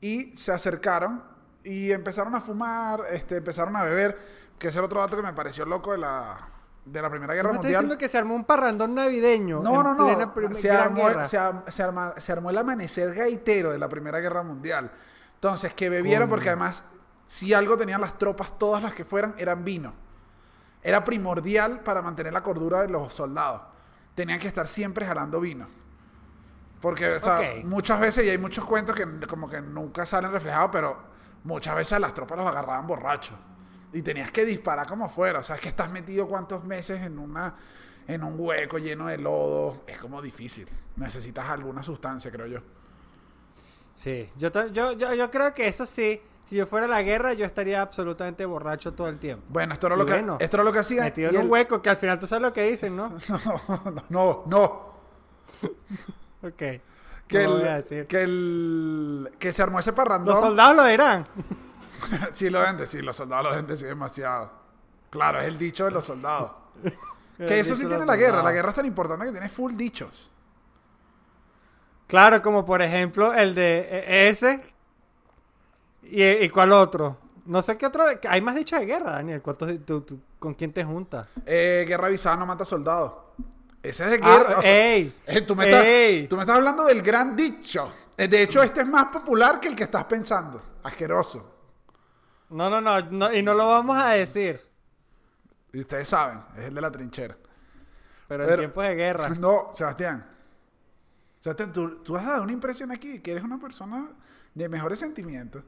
Y 0.00 0.36
se 0.36 0.52
acercaron 0.52 1.22
y 1.62 1.92
empezaron 1.92 2.34
a 2.34 2.40
fumar, 2.40 3.04
este, 3.10 3.36
empezaron 3.36 3.76
a 3.76 3.84
beber, 3.84 4.18
que 4.64 4.68
es 4.68 4.76
el 4.76 4.84
otro 4.84 4.98
dato 4.98 5.14
que 5.14 5.22
me 5.22 5.34
pareció 5.34 5.66
loco 5.66 5.92
de 5.92 5.98
la, 5.98 6.38
de 6.86 7.02
la 7.02 7.10
Primera 7.10 7.34
¿Tú 7.34 7.36
Guerra 7.36 7.48
me 7.50 7.52
estás 7.56 7.64
Mundial. 7.64 7.82
diciendo 7.82 7.98
que 7.98 8.08
se 8.08 8.16
armó 8.16 8.34
un 8.34 8.44
parrandón 8.46 8.94
navideño? 8.94 9.60
No, 9.60 9.74
en 9.74 9.82
no, 9.82 9.94
no. 9.94 10.06
plena 10.06 10.32
prim- 10.32 10.52
Se 10.54 10.68
Gran 10.68 10.84
armó, 10.84 11.04
Guerra? 11.06 11.28
se, 11.28 11.36
am- 11.36 11.64
se 11.68 11.82
arma- 11.82 12.14
se 12.16 12.32
armó 12.32 12.48
el 12.48 12.56
amanecer 12.56 13.12
gaitero 13.14 13.72
de 13.72 13.78
la 13.78 13.90
Primera 13.90 14.20
Guerra 14.20 14.42
Mundial. 14.42 14.90
Entonces, 15.34 15.74
que 15.74 15.90
bebieron, 15.90 16.28
Coño. 16.28 16.36
porque 16.36 16.48
además, 16.48 16.82
si 17.26 17.52
algo 17.52 17.76
tenían 17.76 18.00
las 18.00 18.16
tropas, 18.16 18.58
todas 18.58 18.82
las 18.82 18.94
que 18.94 19.04
fueran, 19.04 19.34
eran 19.36 19.62
vino. 19.66 19.92
Era 20.82 21.04
primordial 21.04 21.80
para 21.80 22.00
mantener 22.00 22.32
la 22.32 22.42
cordura 22.42 22.80
de 22.80 22.88
los 22.88 23.12
soldados. 23.12 23.60
Tenían 24.14 24.38
que 24.40 24.48
estar 24.48 24.66
siempre 24.66 25.04
jalando 25.04 25.40
vino. 25.40 25.66
Porque, 26.80 27.16
o 27.16 27.20
sea, 27.20 27.36
Ok. 27.38 27.64
muchas 27.64 28.00
veces, 28.00 28.24
y 28.24 28.30
hay 28.30 28.38
muchos 28.38 28.64
cuentos 28.64 28.96
que 28.96 29.06
como 29.26 29.46
que 29.46 29.60
nunca 29.60 30.06
salen 30.06 30.32
reflejados, 30.32 30.70
pero 30.72 30.96
muchas 31.42 31.76
veces 31.76 32.00
las 32.00 32.14
tropas 32.14 32.38
los 32.38 32.46
agarraban 32.46 32.86
borrachos. 32.86 33.36
Y 33.94 34.02
tenías 34.02 34.30
que 34.30 34.44
disparar 34.44 34.86
como 34.86 35.08
fuera. 35.08 35.38
O 35.38 35.42
sea, 35.42 35.56
es 35.56 35.62
que 35.62 35.68
estás 35.68 35.90
metido 35.90 36.28
cuántos 36.28 36.64
meses 36.64 37.00
en 37.00 37.18
una 37.18 37.54
en 38.06 38.22
un 38.22 38.34
hueco 38.36 38.76
lleno 38.78 39.06
de 39.06 39.16
lodo. 39.16 39.84
Es 39.86 39.96
como 39.98 40.20
difícil. 40.20 40.68
Necesitas 40.96 41.48
alguna 41.48 41.82
sustancia, 41.82 42.30
creo 42.30 42.46
yo. 42.46 42.58
Sí, 43.94 44.28
yo, 44.36 44.50
yo, 44.72 44.92
yo, 44.92 45.14
yo 45.14 45.30
creo 45.30 45.52
que 45.54 45.66
eso 45.68 45.86
sí. 45.86 46.20
Si 46.46 46.56
yo 46.56 46.66
fuera 46.66 46.84
a 46.84 46.88
la 46.88 47.02
guerra, 47.02 47.32
yo 47.32 47.46
estaría 47.46 47.80
absolutamente 47.80 48.44
borracho 48.44 48.92
todo 48.92 49.08
el 49.08 49.18
tiempo. 49.18 49.46
Bueno, 49.48 49.72
esto 49.72 49.86
era 49.86 49.96
Y 49.96 49.98
lo 50.00 50.04
que, 50.04 50.12
bueno, 50.12 50.36
esto 50.40 50.56
era 50.58 50.64
lo 50.64 50.72
que 50.72 50.80
hacían. 50.80 51.04
Metido 51.04 51.30
en 51.30 51.36
un 51.36 51.42
el- 51.44 51.48
hueco, 51.50 51.80
que 51.80 51.88
al 51.88 51.96
final 51.96 52.18
tú 52.18 52.26
sabes 52.26 52.42
lo 52.42 52.52
que 52.52 52.68
dicen, 52.70 52.94
¿no? 52.94 53.16
no, 54.10 54.42
no. 54.46 54.94
Ok. 56.42 56.56
Que, 56.56 56.82
no 57.32 57.40
el, 57.40 57.48
voy 57.60 57.68
a 57.68 57.76
decir. 57.76 58.06
que 58.06 58.22
el 58.22 59.32
que 59.38 59.52
se 59.52 59.62
armó 59.62 59.78
ese 59.78 59.94
parrandón. 59.94 60.34
Los 60.34 60.44
soldados 60.44 60.76
lo 60.76 60.84
dirán. 60.84 61.26
sí 62.32 62.50
lo 62.50 62.60
deben 62.60 62.76
decir, 62.76 63.04
los 63.04 63.16
soldados 63.16 63.44
lo 63.44 63.50
deben 63.50 63.66
decir 63.66 63.88
demasiado. 63.88 64.50
Claro, 65.10 65.38
es 65.40 65.46
el 65.46 65.58
dicho 65.58 65.84
de 65.84 65.90
los 65.92 66.04
soldados. 66.04 66.50
que 67.38 67.60
eso 67.60 67.74
sí 67.76 67.86
tiene 67.86 68.04
la 68.04 68.16
guerra. 68.16 68.42
La 68.42 68.52
guerra 68.52 68.70
es 68.70 68.74
tan 68.76 68.86
importante 68.86 69.24
que 69.26 69.30
tiene 69.32 69.48
full 69.48 69.74
dichos. 69.76 70.30
Claro, 72.06 72.42
como 72.42 72.64
por 72.64 72.82
ejemplo 72.82 73.32
el 73.32 73.54
de 73.54 73.78
e- 73.90 74.28
ese. 74.28 74.62
¿Y, 76.02 76.22
y 76.24 76.48
cuál 76.50 76.72
otro? 76.72 77.18
No 77.46 77.62
sé 77.62 77.76
qué 77.78 77.86
otro. 77.86 78.04
Hay 78.28 78.40
más 78.40 78.54
dichos 78.54 78.78
de 78.78 78.86
guerra, 78.86 79.12
Daniel. 79.12 79.40
¿Cuántos, 79.42 79.68
de- 79.68 79.78
tú- 79.78 80.02
tú- 80.02 80.20
¿Con 80.38 80.52
quién 80.54 80.72
te 80.72 80.84
juntas? 80.84 81.26
Eh, 81.46 81.84
guerra 81.88 82.08
avisada 82.08 82.36
no 82.36 82.44
mata 82.46 82.64
soldados. 82.64 83.12
Ese 83.82 84.04
es 84.04 84.10
de 84.12 84.20
Ah, 84.22 84.38
guerra. 84.38 84.58
o 84.58 84.62
sea, 84.62 84.92
ey, 84.94 85.14
eh, 85.26 85.40
tú, 85.42 85.54
me 85.56 85.64
estás, 85.66 85.84
ey. 85.84 86.28
tú 86.28 86.36
me 86.36 86.42
estás 86.42 86.56
hablando 86.56 86.84
del 86.84 87.02
gran 87.02 87.34
dicho. 87.36 87.90
Eh, 88.16 88.28
De 88.28 88.42
hecho, 88.42 88.62
este 88.62 88.80
es 88.82 88.86
más 88.86 89.06
popular 89.06 89.58
que 89.60 89.68
el 89.68 89.76
que 89.76 89.84
estás 89.84 90.04
pensando. 90.04 90.62
Asqueroso. 90.82 91.53
No, 92.54 92.70
no, 92.70 92.80
no, 92.80 93.00
no, 93.10 93.32
y 93.34 93.42
no 93.42 93.52
lo 93.52 93.66
vamos 93.66 93.96
a 93.98 94.10
decir. 94.10 94.60
Y 95.72 95.80
ustedes 95.80 96.08
saben, 96.08 96.40
es 96.56 96.66
el 96.66 96.74
de 96.74 96.80
la 96.80 96.90
trinchera. 96.92 97.36
Pero, 98.28 98.44
Pero- 98.44 98.52
en 98.54 98.58
tiempos 98.60 98.84
de 98.84 98.94
guerra. 98.94 99.28
No, 99.40 99.70
Sebastián. 99.72 100.24
te- 101.42 101.66
tú, 101.66 102.02
tú 102.02 102.16
has 102.16 102.24
dado 102.24 102.44
una 102.44 102.52
impresión 102.52 102.92
aquí 102.92 103.18
que 103.20 103.32
eres 103.32 103.42
una 103.42 103.58
persona 103.58 104.08
de 104.54 104.68
mejores 104.68 105.00
sentimientos 105.00 105.64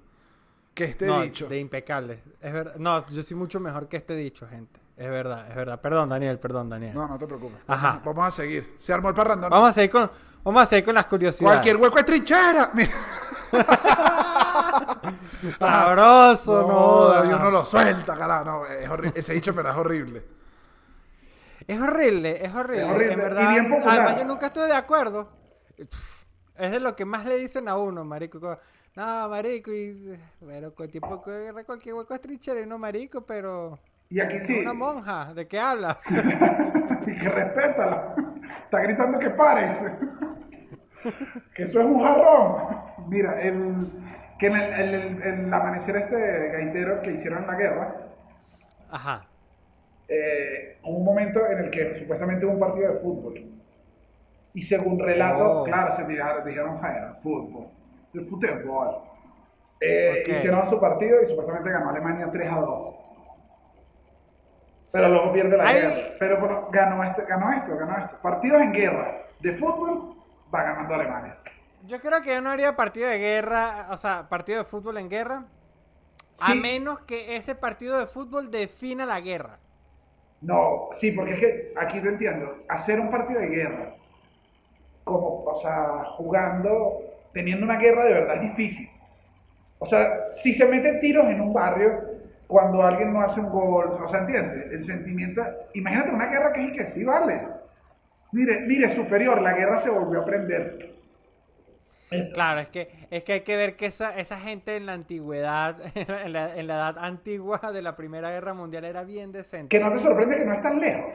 que 0.74 0.84
este 0.84 1.06
no, 1.06 1.22
dicho. 1.22 1.48
de 1.48 1.58
impecable. 1.58 2.22
Es 2.40 2.52
verdad. 2.52 2.76
No, 2.76 3.04
yo 3.08 3.22
soy 3.22 3.36
mucho 3.36 3.58
mejor 3.58 3.88
que 3.88 3.96
este 3.96 4.14
dicho, 4.14 4.46
gente. 4.46 4.78
Es 4.96 5.10
verdad, 5.10 5.50
es 5.50 5.56
verdad. 5.56 5.80
Perdón, 5.80 6.08
Daniel, 6.10 6.38
perdón, 6.38 6.68
Daniel. 6.70 6.94
No, 6.94 7.08
no 7.08 7.18
te 7.18 7.26
preocupes. 7.26 7.58
Ajá. 7.66 7.88
Vamos, 8.04 8.04
vamos 8.04 8.26
a 8.26 8.30
seguir. 8.30 8.74
Se 8.78 8.92
armó 8.92 9.08
el 9.08 9.14
parrandón. 9.14 9.50
Vamos 9.50 9.70
a 9.70 9.72
seguir 9.72 9.90
con, 9.90 10.08
vamos 10.44 10.62
a 10.62 10.66
seguir 10.66 10.84
con 10.84 10.94
las 10.94 11.06
curiosidades. 11.06 11.56
Cualquier 11.56 11.76
hueco 11.78 11.98
es 11.98 12.06
trinchera. 12.06 12.70
Mira. 12.74 12.90
Sabroso, 15.58 16.66
no. 16.66 17.08
David 17.08 17.34
uno 17.34 17.50
lo 17.50 17.64
suelta, 17.64 18.14
carajo. 18.16 18.44
No, 18.44 18.66
es 18.66 18.88
horri- 18.88 19.12
Ese 19.14 19.34
dicho 19.34 19.52
verdad 19.54 19.72
es 19.72 19.78
horrible. 19.78 20.24
Es 21.66 21.80
horrible, 21.80 22.44
es 22.44 22.54
horrible. 22.54 22.82
Es 22.82 22.88
horrible, 22.88 23.12
En 23.12 23.18
y 23.18 23.22
verdad, 23.22 23.50
bien 23.50 23.68
además 23.84 24.16
yo 24.18 24.24
nunca 24.24 24.46
estoy 24.46 24.68
de 24.68 24.74
acuerdo. 24.76 25.28
Es 26.56 26.70
de 26.70 26.80
lo 26.80 26.96
que 26.96 27.04
más 27.04 27.24
le 27.26 27.36
dicen 27.36 27.68
a 27.68 27.76
uno, 27.76 28.04
marico. 28.04 28.40
como, 28.40 28.58
No, 28.94 29.28
marico, 29.28 29.72
y, 29.72 30.18
pero 30.46 30.74
con 30.74 30.88
tiempo 30.90 31.22
que 31.22 31.52
cualquier 31.66 31.94
hueco 31.94 32.14
es 32.14 32.20
trinchera 32.20 32.60
y 32.60 32.66
no 32.66 32.78
marico, 32.78 33.22
pero 33.26 33.78
Y 34.08 34.20
aquí 34.20 34.40
sí. 34.40 34.60
una 34.60 34.72
monja, 34.74 35.34
¿de 35.34 35.46
qué 35.48 35.58
hablas? 35.58 35.98
y 37.06 37.14
que 37.18 37.28
respétala. 37.28 38.14
Está 38.64 38.80
gritando 38.80 39.18
que 39.18 39.30
pares. 39.30 39.78
que 41.54 41.62
eso 41.62 41.80
es 41.80 41.86
un 41.86 42.02
jarrón. 42.02 42.56
Mira, 43.08 43.40
el, 43.42 43.86
que 44.38 44.46
en 44.46 44.56
el, 44.56 44.94
el- 44.94 45.22
el 45.22 45.54
amanecer 45.54 45.96
este 45.96 46.48
gaitero 46.48 47.00
que 47.02 47.12
hicieron 47.12 47.46
la 47.46 47.54
guerra, 47.54 47.94
Ajá. 48.90 49.26
eh, 50.08 50.78
un 50.84 51.04
momento 51.04 51.46
en 51.50 51.58
el 51.58 51.70
que 51.70 51.94
supuestamente 51.94 52.44
hubo 52.46 52.52
un 52.54 52.60
partido 52.60 52.92
de 52.92 52.98
fútbol. 53.00 53.52
Y 54.54 54.62
según 54.62 54.98
relato, 54.98 55.60
Oh. 55.60 55.64
claro, 55.64 55.92
se 55.92 56.04
dijeron, 56.04 56.44
dijeron 56.44 56.78
"Ah, 56.82 56.92
era 56.92 57.14
fútbol, 57.22 57.68
el 58.14 58.26
fútbol. 58.26 59.02
Eh. 59.80 60.22
Hicieron 60.26 60.66
su 60.66 60.80
partido 60.80 61.20
y 61.22 61.26
supuestamente 61.26 61.70
ganó 61.70 61.90
Alemania 61.90 62.28
3 62.32 62.50
a 62.50 62.56
2. 62.56 62.94
Pero 64.92 65.08
luego 65.10 65.32
pierde 65.32 65.56
la 65.58 65.68
Ay. 65.68 65.80
guerra. 65.80 66.14
Pero 66.18 66.40
bueno, 66.40 66.68
ganó, 66.72 67.04
este, 67.04 67.22
ganó 67.26 67.52
esto, 67.52 67.76
ganó 67.76 67.98
esto. 67.98 68.16
Partidos 68.22 68.62
en 68.62 68.72
guerra 68.72 69.18
de 69.40 69.52
fútbol 69.58 70.16
va 70.54 70.62
ganando 70.62 70.94
Alemania. 70.94 71.36
Yo 71.86 72.00
creo 72.00 72.20
que 72.20 72.34
yo 72.34 72.40
no 72.40 72.50
haría 72.50 72.74
partido 72.74 73.08
de 73.08 73.18
guerra, 73.18 73.88
o 73.90 73.96
sea, 73.96 74.28
partido 74.28 74.58
de 74.58 74.64
fútbol 74.64 74.98
en 74.98 75.08
guerra, 75.08 75.44
a 76.40 76.54
menos 76.54 77.00
que 77.00 77.36
ese 77.36 77.54
partido 77.54 77.98
de 77.98 78.06
fútbol 78.06 78.50
defina 78.50 79.06
la 79.06 79.20
guerra. 79.20 79.58
No, 80.40 80.88
sí, 80.92 81.12
porque 81.12 81.34
es 81.34 81.40
que 81.40 81.74
aquí 81.76 82.00
te 82.00 82.08
entiendo. 82.08 82.64
Hacer 82.68 83.00
un 83.00 83.10
partido 83.10 83.40
de 83.40 83.48
guerra, 83.48 83.94
como, 85.04 85.44
o 85.44 85.54
sea, 85.54 86.04
jugando, 86.16 87.00
teniendo 87.32 87.64
una 87.64 87.76
guerra 87.76 88.04
de 88.04 88.14
verdad 88.14 88.36
es 88.36 88.42
difícil. 88.42 88.90
O 89.78 89.86
sea, 89.86 90.32
si 90.32 90.52
se 90.52 90.66
meten 90.66 91.00
tiros 91.00 91.26
en 91.26 91.40
un 91.40 91.52
barrio 91.52 92.16
cuando 92.46 92.82
alguien 92.82 93.12
no 93.12 93.20
hace 93.20 93.40
un 93.40 93.50
gol, 93.50 93.88
o 93.90 94.08
sea, 94.08 94.20
¿entiendes? 94.20 94.72
El 94.72 94.82
sentimiento. 94.82 95.42
Imagínate 95.74 96.12
una 96.12 96.26
guerra 96.26 96.52
que 96.52 96.66
es 96.66 96.76
que 96.76 96.86
sí, 96.88 97.04
vale. 97.04 97.46
Mire, 98.32 98.60
mire, 98.62 98.88
superior, 98.88 99.40
la 99.40 99.52
guerra 99.52 99.78
se 99.78 99.90
volvió 99.90 100.22
a 100.22 100.24
prender. 100.24 100.95
Claro, 102.32 102.60
es 102.60 102.68
que, 102.68 103.08
es 103.10 103.24
que 103.24 103.32
hay 103.34 103.40
que 103.40 103.56
ver 103.56 103.76
que 103.76 103.86
esa, 103.86 104.16
esa 104.16 104.38
gente 104.38 104.76
en 104.76 104.86
la 104.86 104.92
antigüedad, 104.92 105.76
en 105.96 106.32
la, 106.32 106.56
en 106.56 106.66
la 106.66 106.74
edad 106.74 106.98
antigua 106.98 107.58
de 107.72 107.82
la 107.82 107.96
Primera 107.96 108.30
Guerra 108.30 108.54
Mundial 108.54 108.84
era 108.84 109.02
bien 109.04 109.32
decente. 109.32 109.76
Que 109.76 109.82
no 109.82 109.92
te 109.92 109.98
sorprende 109.98 110.36
que 110.36 110.44
no 110.44 110.54
es 110.54 110.62
tan 110.62 110.78
lejos. 110.78 111.14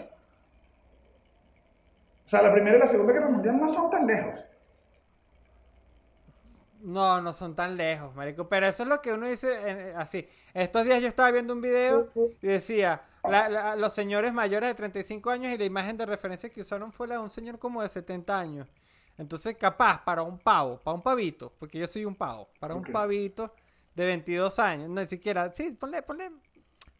O 2.26 2.30
sea, 2.32 2.42
la 2.42 2.52
primera 2.54 2.78
y 2.78 2.80
la 2.80 2.88
segunda 2.88 3.14
guerra 3.14 3.30
mundial 3.30 3.60
no 3.60 3.70
son 3.70 3.90
tan 3.90 4.06
lejos. 4.08 4.46
No, 6.82 7.22
no 7.22 7.32
son 7.34 7.56
tan 7.56 7.78
lejos, 7.78 8.16
marico. 8.16 8.48
Pero 8.50 8.66
eso 8.68 8.84
es 8.84 8.90
lo 8.90 9.02
que 9.02 9.14
uno 9.14 9.28
dice 9.28 9.50
eh, 9.64 9.94
así. 9.96 10.28
Estos 10.54 10.84
días 10.86 11.02
yo 11.02 11.08
estaba 11.08 11.30
viendo 11.30 11.54
un 11.54 11.62
video 11.62 12.10
y 12.42 12.48
decía, 12.48 13.02
la- 13.24 13.50
la- 13.50 13.76
los 13.76 13.94
señores 13.94 14.34
mayores 14.34 14.70
de 14.70 14.74
35 14.76 15.30
años 15.30 15.54
y 15.54 15.58
la 15.58 15.66
imagen 15.66 15.96
de 15.98 16.06
referencia 16.08 16.50
que 16.50 16.62
usaron 16.62 16.92
fue 16.92 17.08
la 17.08 17.16
de 17.16 17.22
un 17.22 17.30
señor 17.30 17.60
como 17.60 17.84
de 17.84 17.90
70 17.90 18.40
años. 18.40 18.68
Entonces, 19.18 19.56
capaz, 19.56 20.04
para 20.04 20.24
un 20.24 20.40
pavo, 20.40 20.80
para 20.80 20.96
un 20.96 21.02
pavito, 21.02 21.54
porque 21.60 21.78
yo 21.78 21.88
soy 21.88 22.06
un 22.06 22.16
pavo, 22.16 22.50
para 22.60 22.76
un 22.76 22.84
pavito 22.84 23.54
de 23.94 24.06
22 24.06 24.60
años, 24.60 24.90
no 24.90 25.02
ni 25.02 25.08
siquiera, 25.08 25.52
sí, 25.54 25.72
ponle, 25.72 26.02
ponle, 26.02 26.32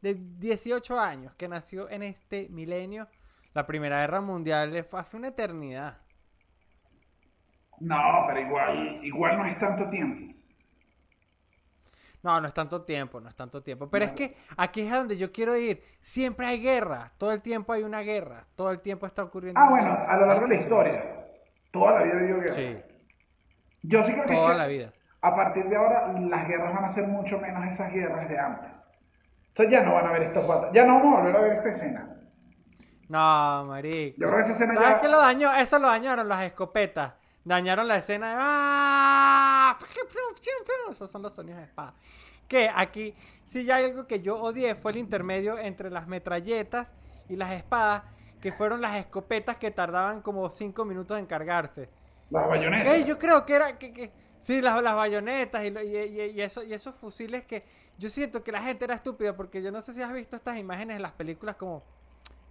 de 0.02 0.16
18 0.16 1.00
años, 1.00 1.34
que 1.36 1.48
nació 1.48 1.90
en 1.90 2.04
este 2.04 2.48
milenio, 2.50 3.08
la 3.54 3.66
Primera 3.66 4.02
Guerra 4.02 4.22
Mundial 4.22 4.72
le 4.72 4.84
fue 4.84 5.00
hace 5.00 5.18
una 5.18 5.30
eternidad. 5.30 5.98
No, 7.80 8.26
pero 8.28 8.40
igual, 8.40 9.00
igual 9.04 9.38
no 9.38 9.46
es 9.46 9.58
tanto 9.58 9.90
tiempo. 9.90 10.32
No, 12.24 12.40
no 12.40 12.48
es 12.48 12.54
tanto 12.54 12.84
tiempo, 12.84 13.20
no 13.20 13.30
es 13.30 13.36
tanto 13.36 13.64
tiempo. 13.64 13.90
Pero 13.90 14.06
es 14.06 14.12
que 14.12 14.38
aquí 14.56 14.82
es 14.82 14.92
a 14.92 14.98
donde 14.98 15.18
yo 15.18 15.32
quiero 15.32 15.58
ir. 15.58 15.84
Siempre 16.02 16.46
hay 16.46 16.62
guerra. 16.62 17.12
Todo 17.18 17.32
el 17.32 17.42
tiempo 17.42 17.74
hay 17.74 17.82
una 17.82 18.02
guerra. 18.02 18.46
Todo 18.56 18.70
el 18.70 18.80
tiempo 18.80 19.08
está 19.08 19.24
ocurriendo. 19.24 19.60
Ah, 19.60 19.70
bueno, 19.70 19.92
a 20.08 20.18
lo 20.18 20.28
largo 20.28 20.48
de 20.48 20.56
la 20.56 20.62
historia. 20.62 21.21
Toda 21.72 22.00
la 22.00 22.04
vida 22.04 22.16
digo 22.20 22.40
guerra. 22.40 22.54
Sí, 22.54 22.78
Yo 23.84 24.04
sí 24.04 24.12
creo 24.14 24.26
que, 24.26 24.34
toda 24.36 24.56
la 24.56 24.68
vida. 24.68 24.94
a 25.22 25.36
partir 25.36 25.66
de 25.66 25.76
ahora 25.76 26.14
las 26.20 26.48
guerras 26.48 26.74
van 26.74 26.86
a 26.86 26.90
ser 26.90 27.08
mucho 27.08 27.40
menos 27.40 27.66
esas 27.68 27.92
guerras 27.94 28.28
de 28.30 28.38
antes. 28.38 28.70
Entonces 29.48 29.72
ya 29.74 29.84
no 29.84 29.94
van 29.96 30.06
a 30.08 30.12
ver 30.12 30.24
estos 30.24 30.46
patas. 30.46 30.72
Ya 30.74 30.86
no 30.86 30.96
vamos 30.96 31.16
a 31.16 31.20
volver 31.22 31.36
a 31.36 31.40
ver 31.42 31.52
esta 31.58 31.70
escena. 31.70 32.08
No, 33.10 33.66
marico. 33.66 34.18
Yo 34.20 34.28
creo 34.28 34.36
que 34.36 34.42
esa 34.42 34.52
escena 34.54 34.74
¿Sabes 34.74 34.90
ya... 34.90 35.02
qué 35.02 35.08
lo 35.10 35.20
dañó? 35.20 35.54
Eso 35.54 35.80
lo 35.80 35.88
dañaron 35.88 36.28
las 36.28 36.44
escopetas. 36.44 37.14
Dañaron 37.44 37.88
la 37.88 37.98
escena 37.98 38.30
de... 38.30 38.36
¡Ah! 38.38 39.78
Esos 40.90 41.10
son 41.12 41.22
los 41.22 41.34
sonidos 41.34 41.60
de 41.60 41.66
espada. 41.66 41.94
Que 42.48 42.70
aquí, 42.74 43.16
si 43.46 43.64
ya 43.64 43.78
hay 43.78 43.86
algo 43.86 44.08
que 44.08 44.22
yo 44.22 44.40
odié, 44.42 44.76
fue 44.76 44.92
el 44.92 44.98
intermedio 44.98 45.58
entre 45.58 45.90
las 45.90 46.08
metralletas 46.08 46.94
y 47.30 47.36
las 47.36 47.52
espadas, 47.52 48.04
que 48.42 48.52
fueron 48.52 48.82
las 48.82 48.96
escopetas 48.98 49.58
que 49.58 49.72
tardaban 49.72 50.22
como 50.22 50.50
5 50.50 50.84
minutos 50.86 51.18
en 51.20 51.26
cargarse. 51.26 51.90
Las 52.30 52.48
bayonetas. 52.48 53.06
Yo 53.06 53.20
creo 53.20 53.46
que 53.46 53.54
era 53.56 53.78
que, 53.78 53.94
que- 53.94 54.12
sí, 54.40 54.62
las, 54.62 54.82
las 54.82 54.96
bayonetas 54.96 55.64
y, 55.64 55.68
y, 55.68 55.98
y- 55.98 56.22
y 56.32 56.42
eso, 56.42 56.64
y 56.64 56.74
esos 56.74 56.96
fusiles 56.96 57.44
que 57.44 57.64
yo 57.98 58.10
siento 58.10 58.44
que 58.44 58.52
la 58.52 58.62
gente 58.64 58.86
era 58.86 58.96
estúpida 58.96 59.36
porque 59.36 59.62
yo 59.62 59.72
no 59.72 59.82
sé 59.82 59.94
si 59.94 60.02
has 60.02 60.12
visto 60.12 60.36
estas 60.36 60.58
imágenes 60.58 60.96
en 60.96 61.02
las 61.04 61.12
películas 61.12 61.56
como, 61.56 61.84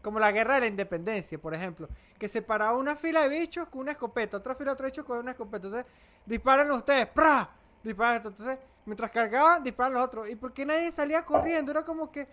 como 0.01 0.21
la 0.21 0.31
guerra 0.31 0.55
de 0.55 0.61
la 0.61 0.67
independencia, 0.69 1.39
por 1.39 1.55
ejemplo, 1.55 1.89
que 2.19 2.29
se 2.29 2.41
paraba 2.41 2.79
una 2.79 2.95
fila 2.95 3.27
de 3.27 3.41
bichos 3.41 3.67
con 3.69 3.81
una 3.81 3.93
escopeta, 3.93 4.37
otra 4.37 4.55
fila 4.55 4.71
de 4.71 4.75
otros 4.75 4.91
bichos 4.93 5.05
con 5.05 5.19
una 5.19 5.33
escopeta, 5.33 5.67
entonces 5.67 5.87
disparan 6.25 6.71
ustedes, 6.71 7.07
¡pra! 7.09 7.51
Disparan, 7.83 8.17
entonces 8.17 8.59
mientras 8.85 9.11
cargaban, 9.11 9.63
disparan 9.65 9.95
los 9.95 10.03
otros. 10.05 10.29
¿Y 10.29 10.37
por 10.37 10.53
qué 10.53 10.65
nadie 10.67 10.93
salía 10.93 11.25
corriendo? 11.25 11.71
Era 11.73 11.85
como 11.85 12.13
que, 12.13 12.29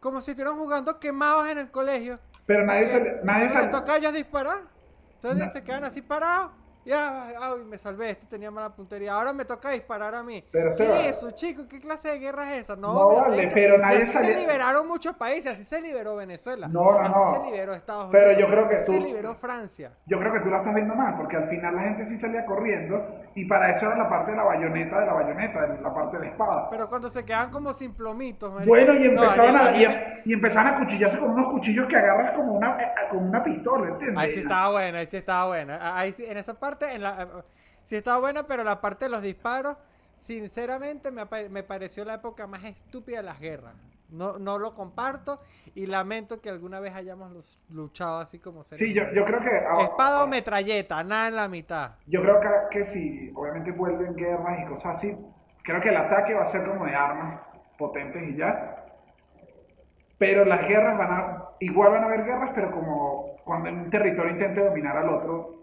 como 0.00 0.20
si 0.20 0.32
estuvieran 0.32 0.58
jugando 0.58 0.98
quemados 1.00 1.48
en 1.48 1.58
el 1.58 1.70
colegio. 1.70 2.18
Pero 2.48 2.64
nadie 2.64 2.86
sale... 2.88 3.20
Nadie 3.22 3.50
sale... 3.50 3.68
toca 3.68 3.92
a 3.92 3.96
ellos 3.98 4.14
disparar. 4.14 4.62
Entonces 5.16 5.46
No. 5.46 5.52
se 5.52 5.62
quedan 5.62 5.84
así 5.84 6.00
parados. 6.00 6.52
Ya, 6.88 7.28
ay, 7.38 7.64
me 7.66 7.76
salvé, 7.76 8.10
este 8.10 8.26
tenía 8.26 8.50
mala 8.50 8.74
puntería. 8.74 9.12
Ahora 9.14 9.32
me 9.34 9.44
toca 9.44 9.70
disparar 9.70 10.14
a 10.14 10.22
mí. 10.22 10.42
Pero, 10.50 10.70
¿Qué 10.70 10.72
Seba- 10.76 11.00
es 11.00 11.16
eso, 11.18 11.30
chicos? 11.32 11.66
¿Qué 11.68 11.78
clase 11.80 12.08
de 12.08 12.18
guerra 12.18 12.54
es 12.54 12.62
esa? 12.62 12.76
No, 12.76 12.94
No 12.94 13.14
vale, 13.16 13.48
pero 13.52 13.76
nadie 13.76 14.04
así 14.04 14.12
salía- 14.12 14.34
se 14.34 14.40
liberaron 14.40 14.88
muchos 14.88 15.14
países, 15.16 15.52
así 15.52 15.64
se 15.64 15.82
liberó 15.82 16.16
Venezuela. 16.16 16.66
No, 16.66 16.92
no, 16.92 16.98
así 17.00 17.12
no. 17.12 17.34
se 17.34 17.50
liberó 17.50 17.74
Estados 17.74 18.08
Pero 18.10 18.30
Unidos. 18.30 18.40
yo 18.40 18.50
creo 18.50 18.68
que 18.70 18.76
así 18.76 18.86
tú- 18.86 18.92
se 18.92 19.00
liberó 19.00 19.34
Francia. 19.34 19.92
Yo 20.06 20.18
creo 20.18 20.32
que 20.32 20.40
tú 20.40 20.48
la 20.48 20.58
estás 20.58 20.74
viendo 20.74 20.94
mal, 20.94 21.14
porque 21.16 21.36
al 21.36 21.48
final 21.50 21.76
la 21.76 21.82
gente 21.82 22.06
sí 22.06 22.16
salía 22.16 22.46
corriendo 22.46 23.06
y 23.34 23.44
para 23.44 23.70
eso 23.70 23.86
era 23.86 23.96
la 23.98 24.08
parte 24.08 24.30
de 24.30 24.38
la 24.38 24.44
bayoneta, 24.44 25.00
de 25.00 25.06
la 25.06 25.12
bayoneta, 25.12 25.66
de 25.66 25.80
la 25.82 25.92
parte 25.94 26.16
de 26.16 26.24
la 26.24 26.30
espada. 26.30 26.70
Pero 26.70 26.88
cuando 26.88 27.10
se 27.10 27.22
quedaban 27.24 27.50
como 27.50 27.74
sin 27.74 27.92
plomitos. 27.92 28.50
Bueno, 28.64 28.94
y 28.94 29.00
No, 29.10 29.22
empezaban, 29.22 29.56
Ariel, 29.56 29.56
a, 29.58 29.70
y, 29.78 29.84
Ariel- 29.84 30.22
y 30.24 30.32
empezaban 30.32 30.74
a 30.74 30.78
cuchillarse 30.78 31.18
con 31.18 31.30
unos 31.32 31.52
cuchillos 31.52 31.86
que 31.86 31.96
agarras 31.96 32.30
como 32.32 32.54
una, 32.54 32.80
eh, 32.82 32.92
como 33.10 33.28
una 33.28 33.42
pistola, 33.44 33.88
¿entiendes? 33.90 34.18
Ahí 34.18 34.30
sí 34.30 34.40
estaba 34.40 34.70
buena, 34.70 34.98
ahí 35.00 35.06
sí 35.06 35.16
estaba 35.18 35.46
buena. 35.48 35.98
Ahí 35.98 36.12
sí, 36.12 36.24
en 36.24 36.36
esa 36.38 36.54
parte, 36.54 36.77
en 36.82 37.02
la, 37.02 37.44
sí 37.84 37.96
estaba 37.96 38.18
buena, 38.20 38.46
pero 38.46 38.64
la 38.64 38.80
parte 38.80 39.06
de 39.06 39.10
los 39.10 39.22
disparos, 39.22 39.76
sinceramente 40.16 41.10
me, 41.10 41.24
me 41.48 41.62
pareció 41.62 42.04
la 42.04 42.14
época 42.14 42.46
más 42.46 42.64
estúpida 42.64 43.18
de 43.18 43.22
las 43.24 43.40
guerras. 43.40 43.74
No, 44.10 44.38
no 44.38 44.58
lo 44.58 44.74
comparto 44.74 45.38
y 45.74 45.84
lamento 45.84 46.40
que 46.40 46.48
alguna 46.48 46.80
vez 46.80 46.94
hayamos 46.94 47.58
luchado 47.68 48.18
así 48.20 48.38
como 48.38 48.64
seres 48.64 48.78
Sí, 48.78 48.94
yo, 48.94 49.02
yo 49.12 49.22
creo 49.26 49.40
que... 49.40 49.50
ah, 49.50 49.82
Espada 49.82 50.24
o 50.24 50.26
metralleta, 50.26 51.04
nada 51.04 51.28
en 51.28 51.36
la 51.36 51.46
mitad. 51.46 51.92
Yo 52.06 52.22
creo 52.22 52.40
que, 52.40 52.48
que 52.70 52.84
si 52.86 53.30
obviamente 53.34 53.70
vuelven 53.70 54.16
guerras 54.16 54.60
y 54.60 54.64
cosas 54.64 54.96
así, 54.96 55.14
creo 55.62 55.80
que 55.82 55.90
el 55.90 55.96
ataque 55.98 56.32
va 56.32 56.44
a 56.44 56.46
ser 56.46 56.64
como 56.66 56.86
de 56.86 56.94
armas 56.94 57.40
potentes 57.76 58.26
y 58.28 58.36
ya. 58.36 58.86
Pero 60.16 60.44
las 60.44 60.66
guerras 60.66 60.98
van 60.98 61.12
a, 61.12 61.44
igual 61.60 61.92
van 61.92 62.04
a 62.04 62.06
haber 62.06 62.24
guerras, 62.24 62.50
pero 62.54 62.70
como 62.70 63.36
cuando 63.44 63.70
un 63.70 63.90
territorio 63.90 64.32
intente 64.32 64.64
dominar 64.64 64.96
al 64.96 65.08
otro, 65.10 65.57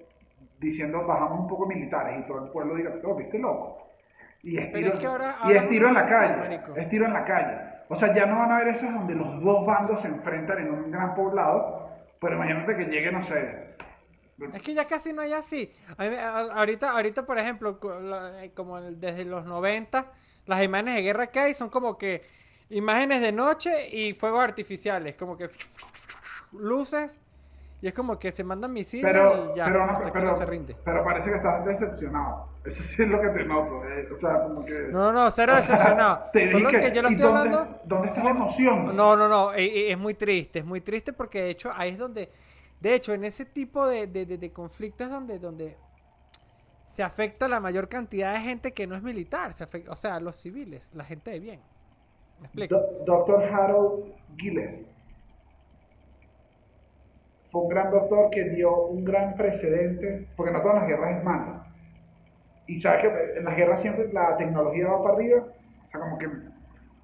diciendo 0.65 1.06
bajamos 1.06 1.39
un 1.39 1.47
poco 1.47 1.65
militares 1.67 2.19
y 2.19 2.28
todo 2.28 2.43
el 2.45 2.51
pueblo 2.51 2.75
diga, 2.75 2.91
todo, 3.01 3.15
viste 3.15 3.39
loco. 3.39 3.89
Y 4.43 4.58
es 4.58 4.65
Pero 4.67 4.78
tiro, 4.78 4.93
es 4.93 4.99
que 4.99 5.06
ahora- 5.08 5.36
y 5.43 5.47
ahora 5.47 5.60
es 5.62 5.69
tiro 5.69 5.84
no 5.84 5.88
en 5.89 5.93
la 5.95 6.06
calle, 6.08 6.38
marico. 6.38 6.75
es 6.75 6.89
tiro 6.89 7.06
en 7.06 7.13
la 7.13 7.23
calle. 7.25 7.58
O 7.89 7.95
sea, 7.95 8.13
ya 8.13 8.25
no 8.25 8.39
van 8.39 8.51
a 8.51 8.56
haber 8.58 8.69
esas 8.69 8.93
donde 8.93 9.15
los 9.15 9.41
dos 9.41 9.65
bandos 9.65 10.01
se 10.01 10.08
enfrentan 10.08 10.60
en 10.60 10.71
un 10.71 10.91
gran 10.91 11.13
poblado, 11.15 11.89
pero 12.19 12.36
imagínate 12.36 12.75
que 12.75 12.86
llegue, 12.86 13.12
no 13.12 13.21
sé, 13.21 13.75
Es 14.54 14.62
que 14.62 14.73
ya 14.73 14.86
casi 14.86 15.13
no 15.13 15.21
hay 15.21 15.32
así. 15.34 15.71
Ahorita, 15.97 16.91
ahorita, 16.91 17.25
por 17.25 17.38
ejemplo, 17.39 17.80
eh, 18.41 18.51
como 18.54 18.82
desde 18.82 19.23
los 19.23 19.45
90, 19.45 20.12
las 20.45 20.62
imágenes 20.63 20.95
de 20.95 21.01
guerra 21.04 21.28
que 21.28 21.39
hay 21.39 21.54
son 21.54 21.69
como 21.69 21.97
que 21.97 22.21
imágenes 22.69 23.21
de 23.21 23.32
noche 23.32 23.88
y 23.95 24.13
fuegos 24.13 24.41
artificiales, 24.43 25.15
como 25.15 25.38
que 25.38 25.49
luces 26.51 27.21
y 27.86 27.88
es 27.89 27.93
como 27.93 28.17
que 28.17 28.32
se 28.32 28.43
mandan 28.43 28.74
misiles 28.74 29.06
Pero, 29.06 29.54
y 29.54 29.58
ya, 29.60 29.65
pero, 29.67 29.84
hasta 29.84 30.12
que 30.12 30.19
no 30.19 30.36
se 30.36 30.43
rinde. 30.48 30.76
pero 30.84 31.04
parece 31.04 31.30
que 31.30 31.36
estás 31.36 31.63
decepcionado. 31.63 32.50
Eso 32.65 32.82
sí 32.82 33.04
es 33.04 33.08
lo 33.08 33.21
que 33.21 33.28
te 33.30 33.45
noto. 33.45 33.88
eh, 33.88 34.10
O 34.12 34.17
sea, 34.17 34.41
como 34.41 34.65
que. 34.65 34.88
No, 34.89 35.13
no, 35.13 35.30
cero 35.30 35.54
sea, 35.54 35.62
decepcionado. 35.62 36.24
te 36.34 36.50
Solo 36.52 36.69
dije, 36.71 36.82
que 36.89 36.95
yo 36.95 37.04
lo 37.04 37.12
¿y 37.12 37.13
estoy 37.13 37.32
dónde- 37.32 37.50
hablando. 37.56 37.82
¿Dónde 37.86 38.08
está 38.08 38.24
la 38.24 38.30
emoción? 38.32 38.95
No, 38.95 39.15
no, 39.15 39.28
no, 39.30 39.54
e- 39.54 39.63
e- 39.65 39.91
es 39.91 39.98
muy 40.00 40.15
triste, 40.15 40.58
es 40.60 40.65
muy 40.65 40.82
triste 40.82 41.13
porque 41.13 41.43
de 41.43 41.50
hecho 41.52 41.71
ahí 41.76 41.91
es 41.91 42.00
donde, 42.00 42.32
de 42.82 42.95
hecho, 42.95 43.13
en 43.13 43.24
ese 43.24 43.45
tipo 43.45 43.86
de, 43.86 44.08
de, 44.08 44.26
de- 44.26 44.39
de 44.39 44.52
conflictos 44.52 45.06
es 45.06 45.13
donde, 45.13 45.38
donde 45.38 45.78
se 46.88 47.04
afecta 47.04 47.48
la 47.48 47.60
mayor 47.60 47.88
cantidad 47.88 48.34
de 48.34 48.39
gente 48.39 48.71
que 48.74 48.88
no 48.88 48.95
es 48.95 49.04
militar, 49.04 49.54
se 49.54 49.63
afecta, 49.63 49.91
o 49.91 49.95
sea, 49.95 50.19
los 50.19 50.36
civiles, 50.36 50.89
la 50.95 51.04
gente 51.04 51.30
de 51.30 51.39
bien. 51.39 51.62
¿Me 52.39 52.48
explico? 52.48 52.78
Do- 52.78 53.04
Doctor 53.06 53.43
Harold 53.43 54.06
Gilles 54.38 54.86
fue 57.56 57.63
un 57.63 57.70
gran 57.70 57.89
doctor 57.89 58.30
que 58.32 58.44
dio 58.50 58.76
un 58.88 59.06
gran 59.06 59.34
precedente, 59.36 60.28
porque 60.36 60.52
no 60.52 60.62
todas 60.62 60.80
las 60.80 60.88
guerras 60.89 61.18
es 61.18 61.24
malo. 61.24 61.63
Y 62.68 62.78
sabes 62.80 63.04
que 63.04 63.38
en 63.38 63.46
las 63.46 63.56
guerras 63.56 63.80
siempre 63.82 64.12
la 64.12 64.36
tecnología 64.36 64.89
va 64.89 65.02
para 65.02 65.15
arriba, 65.15 65.44
o 65.82 65.88
sea, 65.88 66.02
como 66.02 66.18
que 66.18 66.28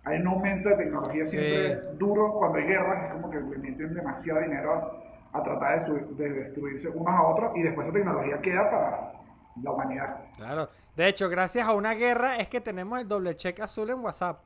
hay 0.04 0.20
un 0.20 0.28
aumento 0.28 0.68
de 0.68 0.76
tecnología 0.76 1.26
siempre 1.26 1.76
Sí. 1.76 1.82
duro 1.98 2.34
cuando 2.34 2.58
hay 2.58 2.66
guerras, 2.66 3.06
es 3.06 3.14
como 3.14 3.30
que 3.30 3.38
le 3.40 3.58
meten 3.60 3.94
demasiado 3.94 4.42
dinero 4.42 5.02
a, 5.32 5.42
tratar 5.42 5.80
de, 5.80 5.86
su- 5.86 6.16
de 6.18 6.30
destruirse 6.30 6.90
unos 6.90 7.16
a 7.16 7.24
otros 7.24 7.52
y 7.56 7.62
después 7.64 7.88
esa 7.88 7.94
tecnología 7.96 8.42
queda 8.42 8.70
para 8.70 9.14
la 9.64 9.72
humanidad. 9.72 10.18
Claro. 10.36 10.68
De 10.98 11.08
hecho, 11.08 11.30
gracias 11.30 11.66
a 11.66 11.74
una 11.74 11.94
guerra 11.94 12.36
es 12.36 12.50
que 12.50 12.60
tenemos 12.60 13.00
el 13.00 13.08
doble 13.08 13.38
check 13.38 13.62
azul 13.62 13.90
en 13.90 14.02
WhatsApp. 14.02 14.42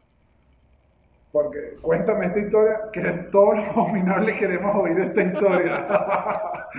Porque 1.35 1.75
cuéntame 1.81 2.27
esta 2.27 2.39
historia, 2.39 2.79
que 2.93 3.01
todos 3.29 3.57
los 3.57 3.67
abominables 3.67 4.39
queremos 4.39 4.73
oír 4.73 4.97
esta 4.99 5.21
historia. 5.21 5.85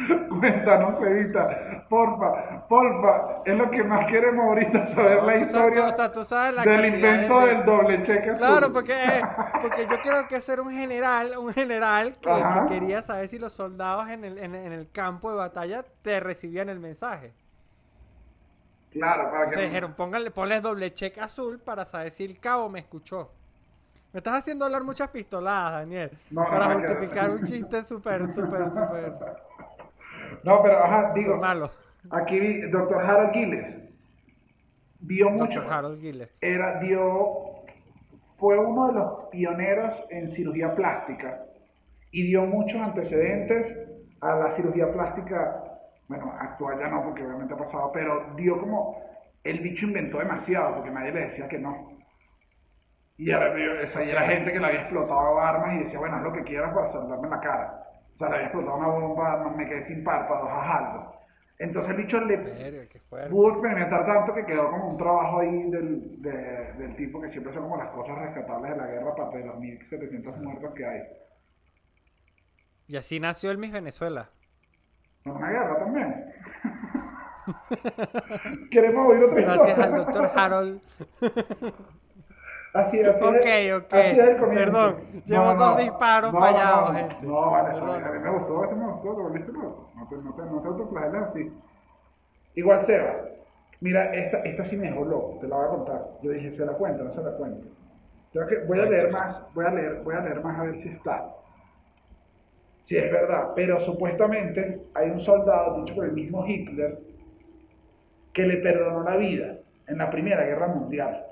Cuéntanos, 0.41 0.99
Evita. 1.03 1.85
Porfa, 1.91 2.67
porfa, 2.67 3.43
es 3.45 3.55
lo 3.55 3.71
que 3.71 3.85
más 3.85 4.07
queremos 4.07 4.47
ahorita, 4.47 4.87
saber 4.87 5.17
No, 5.19 5.27
la 5.27 5.33
sabes- 5.35 5.43
historia 5.43 5.85
o 5.85 5.93
sea, 5.93 6.11
tú 6.11 6.23
sabes 6.25 6.55
la 6.55 6.63
del 6.63 6.87
invento 6.87 7.41
de- 7.41 7.47
del 7.49 7.65
doble 7.67 8.03
cheque 8.03 8.31
azul. 8.31 8.39
Claro, 8.39 8.73
porque, 8.73 8.95
eh, 8.95 9.21
porque 9.61 9.87
yo 9.91 10.01
creo 10.01 10.27
que 10.27 10.41
ser 10.41 10.61
un 10.63 10.73
general, 10.73 11.37
un 11.37 11.53
general 11.53 12.15
que, 12.19 12.31
quería 12.71 13.03
saber 13.03 13.29
si 13.29 13.39
los 13.39 13.53
soldados 13.53 14.09
en 14.09 14.25
el, 14.25 14.39
en, 14.39 14.55
en 14.55 14.73
el 14.73 14.91
campo 14.91 15.31
de 15.33 15.37
batalla 15.37 15.85
te 16.01 16.19
recibían 16.19 16.71
el 16.71 16.81
mensaje. 16.81 17.35
Claro, 18.91 19.31
para 19.31 19.51
que... 19.51 19.61
dijeron, 19.61 19.93
póngale, 19.93 20.31
ponle 20.31 20.63
doble 20.63 20.95
check 20.95 21.19
azul 21.19 21.59
para 21.59 21.85
saber 21.85 22.11
si 22.11 22.25
el 22.25 22.41
cabo 22.41 22.71
me 22.71 22.79
escuchó. 22.79 23.33
Me 24.17 24.21
estás 24.21 24.39
haciendo 24.39 24.65
hablar 24.65 24.83
muchas 24.83 25.11
pistoladas, 25.11 25.85
Daniel. 25.85 26.11
No, 26.31 26.45
para 26.45 26.73
no, 26.73 26.81
justificar 26.81 27.31
un 27.33 27.45
chiste 27.45 27.85
súper, 27.85 28.33
súper, 28.33 28.73
súper 28.73 29.13
No, 30.43 30.63
pero 30.63 30.79
ajá, 30.79 31.13
digo, 31.15 31.37
malo. 31.37 31.69
aquí 32.11 32.41
vi, 32.41 32.63
doctor 32.71 33.05
Harold 33.05 33.35
Gilles 33.35 33.79
dio 35.01 35.29
mucho... 35.29 35.61
Dr. 35.61 35.71
Harold 35.71 36.01
Gilles. 36.01 36.33
era, 36.41 36.81
dio, 36.81 37.57
fue 38.39 38.59
uno 38.59 38.87
de 38.87 38.95
los 38.95 39.29
pioneros 39.31 40.03
en 40.09 40.29
cirugía 40.29 40.75
plástica 40.75 41.45
y 42.11 42.27
dio 42.29 42.47
muchos 42.47 42.81
antecedentes 42.81 43.77
a 44.23 44.35
la 44.35 44.49
cirugía 44.49 44.91
plástica, 44.95 45.63
bueno, 46.09 46.33
actual 46.41 46.79
ya 46.79 46.89
no, 46.89 47.05
porque 47.05 47.23
obviamente 47.23 47.53
ha 47.53 47.59
pasado, 47.59 47.93
pero 47.93 48.33
dio 48.35 48.59
como, 48.59 48.99
el 49.45 49.61
bicho 49.61 49.85
inventó 49.85 50.21
demasiado, 50.21 50.77
porque 50.77 50.91
nadie 50.91 51.13
le 51.13 51.21
decía 51.21 51.47
que 51.49 51.59
no. 51.59 51.96
Y 53.19 53.31
era, 53.31 53.51
o 53.83 53.87
sea, 53.87 54.05
y 54.05 54.11
era 54.11 54.23
gente 54.23 54.53
que 54.53 54.59
le 54.61 54.67
había 54.67 54.81
explotado 54.83 55.41
armas 55.41 55.75
y 55.77 55.79
decía, 55.81 55.99
bueno, 55.99 56.17
haz 56.17 56.23
lo 56.23 56.33
que 56.33 56.43
quieras 56.43 56.75
para 56.75 56.87
saltarme 56.87 57.25
en 57.25 57.31
la 57.31 57.41
cara. 57.41 57.83
O 58.15 58.17
sea, 58.17 58.29
le 58.29 58.35
había 58.37 58.47
explotado 58.49 58.77
una 58.77 58.89
bomba, 58.89 59.51
me 59.57 59.67
quedé 59.67 59.83
sin 59.83 60.05
párpados, 60.05 60.49
haz 60.51 60.81
algo. 60.81 61.17
Entonces 61.59 61.91
el 61.93 61.97
bicho 61.97 62.21
le, 62.21 62.37
pudo 63.31 63.53
experimentar 63.53 64.05
tanto 64.05 64.35
que 64.35 64.45
quedó 64.45 64.71
como 64.71 64.91
un 64.91 64.99
trabajo 64.99 65.41
ahí 65.41 65.71
del, 65.71 66.21
de- 66.21 66.73
del 66.75 66.97
tipo 66.97 67.19
que 67.21 67.29
siempre 67.29 67.51
son 67.55 67.63
como 67.63 67.79
las 67.79 67.89
cosas 67.93 68.19
rescatables 68.19 68.73
de 68.73 68.77
la 68.77 68.87
guerra, 68.87 69.11
aparte 69.13 69.39
de 69.39 69.47
los 69.47 69.59
1700 69.59 70.37
muertos 70.39 70.75
que 70.75 70.87
hay. 70.87 71.03
Y 72.89 72.97
así 72.99 73.19
nació 73.19 73.51
el 73.51 73.57
Miss 73.59 73.73
Venezuela. 73.73 74.29
¿No 75.25 75.33
es 75.33 75.39
una 75.39 75.51
guerra 75.51 75.79
también? 75.79 76.25
Queremos 78.71 79.09
oír 79.09 79.25
otra 79.25 79.41
Gracias 79.41 79.69
historia. 79.69 79.85
al 79.85 80.05
doctor 80.05 80.31
Harold. 80.37 80.81
Así, 82.77 83.01
así 83.01 83.25
Ok, 83.25 83.35
es, 83.45 83.73
ok. 83.75 83.93
así 83.95 84.21
es 84.21 84.29
el 84.29 84.37
comienzo. 84.37 84.65
Perdón, 84.73 84.97
llevo 85.25 85.55
dos 85.55 85.79
disparos 85.79 86.33
fallados, 86.33 86.93
no, 86.93 86.99
gente. 86.99 87.17
No, 87.23 87.51
vale, 87.51 87.71
Perdón. 87.75 87.91
bien, 87.97 88.05
a 88.05 88.11
mí 88.13 88.19
me 88.19 88.31
gustó, 88.31 88.65
este 88.65 88.77
me 88.77 88.87
gustó, 88.93 89.09
lo 89.09 89.23
volviste 89.23 89.53
loco. 89.53 89.91
No 89.97 90.09
te, 90.09 90.17
no 90.17 90.35
te, 90.35 90.43
no 90.43 90.61
te 90.61 90.69
autoflageles 90.69 91.23
así. 91.23 91.53
Igual, 92.55 92.83
Sebas, 92.83 93.25
mira, 93.81 94.15
esta, 94.15 94.39
esta 94.41 94.65
sí 94.65 94.77
me 94.77 94.91
dejó 94.91 95.05
loco, 95.05 95.39
te 95.41 95.49
la 95.49 95.57
voy 95.57 95.65
a 95.65 95.69
contar. 95.69 96.05
Yo 96.23 96.31
dije, 96.33 96.53
¿se 96.53 96.67
la 96.67 96.73
cuento 96.73 97.05
no 97.05 97.13
se 97.13 97.23
la 97.23 97.31
cuento? 97.33 97.67
Tengo 98.33 98.47
que, 98.47 98.59
voy 98.59 98.79
a 98.81 98.85
leer 98.85 99.11
más, 99.11 99.47
voy 99.55 99.65
a 99.65 99.71
leer, 99.71 100.01
voy 100.03 100.15
a 100.15 100.21
leer 100.21 100.43
más 100.45 100.59
a 100.59 100.63
ver 100.65 100.79
si 100.79 100.89
está. 100.91 101.29
Si 102.83 102.97
es 102.97 103.11
verdad, 103.11 103.53
pero 103.57 103.81
supuestamente 103.81 104.83
hay 104.95 105.11
un 105.11 105.19
soldado, 105.19 105.81
dicho 105.81 105.95
por 105.95 106.05
el 106.05 106.13
mismo 106.13 106.47
Hitler, 106.47 106.99
que 108.33 108.43
le 108.43 108.59
perdonó 108.59 109.03
la 109.03 109.17
vida 109.17 109.57
en 109.87 109.99
la 109.99 110.11
Primera 110.11 110.45
Guerra 110.45 110.69
Mundial. 110.69 111.25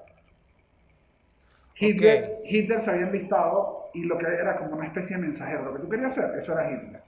Hitler, 1.77 2.43
Hitler 2.45 2.81
se 2.81 2.91
había 2.91 3.07
enlistado 3.07 3.91
y 3.95 4.03
lo 4.05 4.17
que 4.19 4.27
era 4.27 4.57
como 4.57 4.77
una 4.77 4.87
especie 4.87 5.17
de 5.17 5.23
mensajero. 5.23 5.65
Lo 5.65 5.75
que 5.75 5.81
tú 5.81 5.89
querías 5.89 6.17
hacer, 6.17 6.39
eso 6.39 6.53
era 6.53 6.71
Hitler. 6.71 7.03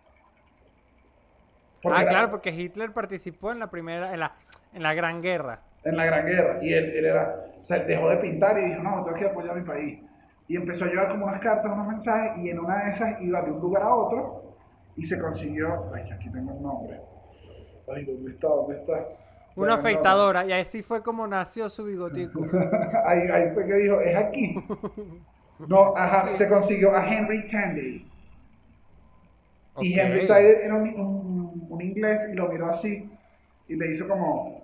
Porque 1.82 1.98
ah, 1.98 2.02
era 2.02 2.10
claro, 2.10 2.30
porque 2.30 2.50
Hitler 2.50 2.92
participó 2.92 3.52
en 3.52 3.60
la 3.60 3.70
primera, 3.70 4.12
en 4.12 4.20
la, 4.20 4.32
en 4.72 4.82
la 4.82 4.94
Gran 4.94 5.22
Guerra. 5.22 5.60
En 5.84 5.96
la 5.96 6.04
Gran 6.04 6.26
Guerra. 6.26 6.58
Y 6.62 6.72
él, 6.72 6.84
él 6.96 7.04
era, 7.04 7.46
se 7.58 7.78
dejó 7.80 8.08
de 8.08 8.16
pintar 8.16 8.58
y 8.58 8.70
dijo, 8.70 8.82
no, 8.82 9.04
tengo 9.04 9.16
que 9.16 9.26
apoyar 9.26 9.52
a 9.52 9.54
mi 9.54 9.64
país. 9.64 10.00
Y 10.48 10.56
empezó 10.56 10.84
a 10.84 10.88
llevar 10.88 11.08
como 11.08 11.26
unas 11.26 11.40
cartas, 11.40 11.70
unos 11.72 11.86
mensajes, 11.86 12.44
y 12.44 12.50
en 12.50 12.58
una 12.58 12.84
de 12.84 12.90
esas 12.90 13.20
iba 13.20 13.42
de 13.42 13.50
un 13.50 13.60
lugar 13.60 13.82
a 13.82 13.94
otro 13.94 14.56
y 14.96 15.04
se 15.04 15.20
consiguió. 15.20 15.92
Ay, 15.94 16.10
aquí 16.10 16.28
tengo 16.30 16.52
el 16.52 16.62
nombre. 16.62 17.00
Ay, 17.92 18.04
¿dónde 18.04 18.32
está? 18.32 18.48
¿Dónde 18.48 18.76
está? 18.76 19.06
Una 19.56 19.74
afeitadora. 19.74 20.44
Y 20.46 20.52
así 20.52 20.82
fue 20.82 21.02
como 21.02 21.26
nació 21.26 21.68
su 21.68 21.84
bigotico. 21.84 22.46
ahí, 23.06 23.20
ahí 23.28 23.50
fue 23.54 23.66
que 23.66 23.74
dijo, 23.74 24.00
es 24.00 24.16
aquí. 24.16 24.54
No, 25.58 25.96
ajá, 25.96 26.34
se 26.34 26.50
consiguió 26.50 26.94
a 26.94 27.06
Henry 27.08 27.46
Tandy. 27.46 28.06
Y. 29.80 29.98
Henry 29.98 30.26
Tandy 30.26 30.48
era 30.50 30.74
un, 30.74 30.88
un- 31.00 31.66
un 31.70 31.80
inglés 31.80 32.28
y 32.30 32.34
lo 32.34 32.48
miró 32.48 32.68
así 32.68 33.10
y 33.66 33.74
le 33.76 33.90
hizo 33.90 34.06
como, 34.06 34.62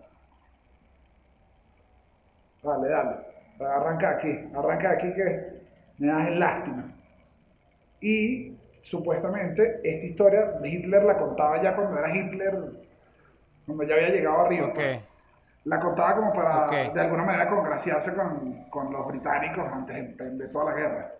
dale, 2.62 2.88
dale, 2.88 3.16
arranca 3.61 4.11
aquí, 4.11 4.38
arranca 4.55 4.90
aquí 4.90 5.12
que 5.14 5.52
me 5.98 6.09
das 6.09 6.28
el 6.28 6.38
lástima. 6.38 6.92
Y 8.00 8.57
supuestamente 8.81 9.81
esta 9.85 10.07
historia 10.07 10.55
Hitler 10.62 11.05
la 11.05 11.18
contaba 11.18 11.62
ya 11.62 11.74
cuando 11.74 11.98
era 11.98 12.14
Hitler, 12.14 12.59
cuando 13.76 13.85
ya 13.85 13.94
había 13.94 14.08
llegado 14.11 14.40
arriba. 14.46 14.66
Ok. 14.68 14.74
pues. 14.74 15.00
La 15.64 15.78
contaba 15.78 16.16
como 16.16 16.32
para 16.32 16.66
Ok. 16.66 16.92
de 16.94 17.00
alguna 17.00 17.22
manera 17.24 17.48
congraciarse 17.48 18.14
con, 18.14 18.64
con 18.68 18.92
los 18.92 19.06
británicos 19.06 19.64
antes 19.72 20.16
de, 20.16 20.30
de 20.30 20.48
toda 20.48 20.72
la 20.72 20.74
guerra. 20.74 21.12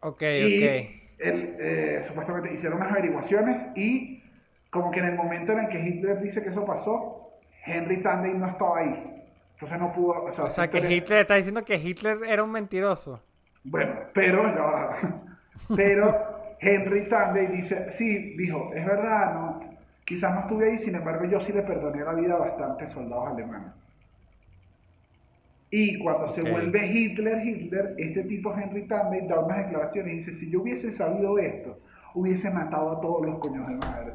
Ok, 0.00 0.22
Y 0.22 0.58
ok. 0.58 0.90
él, 1.18 1.56
eh, 1.60 2.00
supuestamente 2.02 2.52
hicieron 2.52 2.78
unas 2.78 2.92
averiguaciones 2.92 3.66
y 3.76 4.22
como 4.70 4.90
que 4.90 5.00
en 5.00 5.06
el 5.06 5.14
momento 5.16 5.52
en 5.52 5.60
el 5.60 5.68
que 5.68 5.80
Hitler 5.80 6.20
dice 6.20 6.42
que 6.42 6.48
eso 6.50 6.64
pasó, 6.64 7.32
Henry 7.66 8.02
Tandy 8.02 8.32
no 8.32 8.46
estaba 8.48 8.78
ahí. 8.78 9.24
Entonces 9.54 9.78
no 9.78 9.92
pudo... 9.92 10.24
O 10.24 10.32
sea 10.32 10.46
esa 10.46 10.68
que 10.70 10.78
historia- 10.78 10.96
Hitler 10.96 11.20
está 11.20 11.34
diciendo 11.34 11.64
que 11.64 11.76
Hitler 11.76 12.18
era 12.28 12.42
un 12.42 12.50
mentiroso. 12.50 13.22
Bueno, 13.64 13.92
pero... 14.14 14.42
va. 14.42 14.96
pero 15.76 16.54
Henry 16.60 17.08
Tandy 17.08 17.46
dice, 17.46 17.92
sí, 17.92 18.34
dijo, 18.36 18.70
es 18.74 18.84
verdad, 18.86 19.34
no, 19.34 19.60
quizás 20.04 20.34
no 20.34 20.40
estuve 20.40 20.70
ahí, 20.70 20.78
sin 20.78 20.94
embargo 20.94 21.24
yo 21.26 21.40
sí 21.40 21.52
le 21.52 21.62
perdoné 21.62 22.04
la 22.04 22.14
vida 22.14 22.34
a 22.34 22.38
bastantes 22.38 22.90
soldados 22.90 23.28
alemanes. 23.28 23.72
Y 25.70 25.98
cuando 25.98 26.28
se 26.28 26.42
vuelve 26.42 26.86
Hitler, 26.86 27.46
Hitler, 27.46 27.94
este 27.96 28.24
tipo 28.24 28.54
Henry 28.54 28.86
Tandy 28.86 29.26
da 29.26 29.40
unas 29.40 29.58
declaraciones 29.58 30.12
y 30.12 30.16
dice, 30.16 30.32
si 30.32 30.50
yo 30.50 30.60
hubiese 30.60 30.92
sabido 30.92 31.38
esto, 31.38 31.80
hubiese 32.14 32.50
matado 32.50 32.90
a 32.92 33.00
todos 33.00 33.24
los 33.24 33.38
coños 33.38 33.66
de 33.66 33.76
madre. 33.76 34.12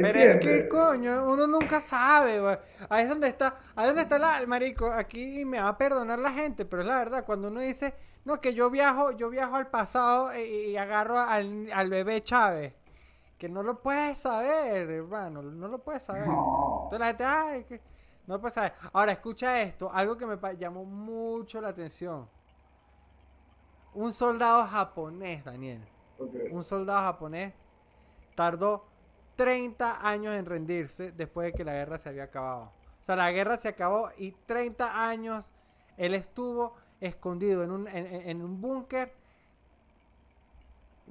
Pero 0.00 0.20
es 0.20 0.30
¿Entiendes? 0.30 0.62
que, 0.62 0.68
coño, 0.68 1.30
uno 1.30 1.46
nunca 1.46 1.80
sabe, 1.80 2.40
güey. 2.40 2.56
Ahí 2.88 3.02
es 3.02 3.08
donde 3.10 3.28
está, 3.28 3.58
ahí 3.76 3.84
es 3.84 3.88
donde 3.88 4.02
está 4.02 4.18
la, 4.18 4.38
el 4.40 4.46
marico. 4.46 4.90
Aquí 4.90 5.44
me 5.44 5.60
va 5.60 5.68
a 5.68 5.78
perdonar 5.78 6.18
la 6.18 6.32
gente, 6.32 6.64
pero 6.64 6.82
es 6.82 6.88
la 6.88 6.96
verdad, 6.98 7.24
cuando 7.26 7.48
uno 7.48 7.60
dice, 7.60 7.92
no, 8.24 8.40
que 8.40 8.54
yo 8.54 8.70
viajo, 8.70 9.10
yo 9.12 9.28
viajo 9.28 9.56
al 9.56 9.68
pasado 9.68 10.34
y, 10.38 10.70
y 10.70 10.76
agarro 10.78 11.18
al, 11.18 11.70
al 11.72 11.90
bebé 11.90 12.22
Chávez 12.22 12.72
que 13.40 13.48
no 13.48 13.62
lo 13.62 13.80
puedes 13.80 14.18
saber, 14.18 14.90
hermano, 14.90 15.40
no 15.40 15.66
lo 15.66 15.78
puedes 15.78 16.02
saber. 16.02 16.24
Entonces 16.24 17.00
la 17.00 17.06
gente, 17.06 17.24
ay, 17.24 17.64
que 17.64 17.80
no 18.26 18.34
lo 18.34 18.40
puedes 18.40 18.52
saber. 18.52 18.74
Ahora, 18.92 19.12
escucha 19.12 19.62
esto, 19.62 19.90
algo 19.90 20.14
que 20.18 20.26
me 20.26 20.36
llamó 20.58 20.84
mucho 20.84 21.58
la 21.58 21.68
atención. 21.68 22.28
Un 23.94 24.12
soldado 24.12 24.66
japonés, 24.66 25.42
Daniel, 25.42 25.80
un 26.50 26.62
soldado 26.62 27.00
japonés 27.00 27.54
tardó 28.34 28.84
30 29.36 30.06
años 30.06 30.34
en 30.34 30.44
rendirse 30.44 31.10
después 31.12 31.46
de 31.46 31.52
que 31.56 31.64
la 31.64 31.72
guerra 31.72 31.98
se 31.98 32.10
había 32.10 32.24
acabado. 32.24 32.64
O 33.00 33.02
sea, 33.02 33.16
la 33.16 33.32
guerra 33.32 33.56
se 33.56 33.68
acabó 33.68 34.10
y 34.18 34.32
30 34.32 35.08
años 35.08 35.50
él 35.96 36.12
estuvo 36.12 36.74
escondido 37.00 37.64
en 37.64 37.70
un, 37.70 37.88
en, 37.88 38.42
un 38.42 38.60
búnker 38.60 39.14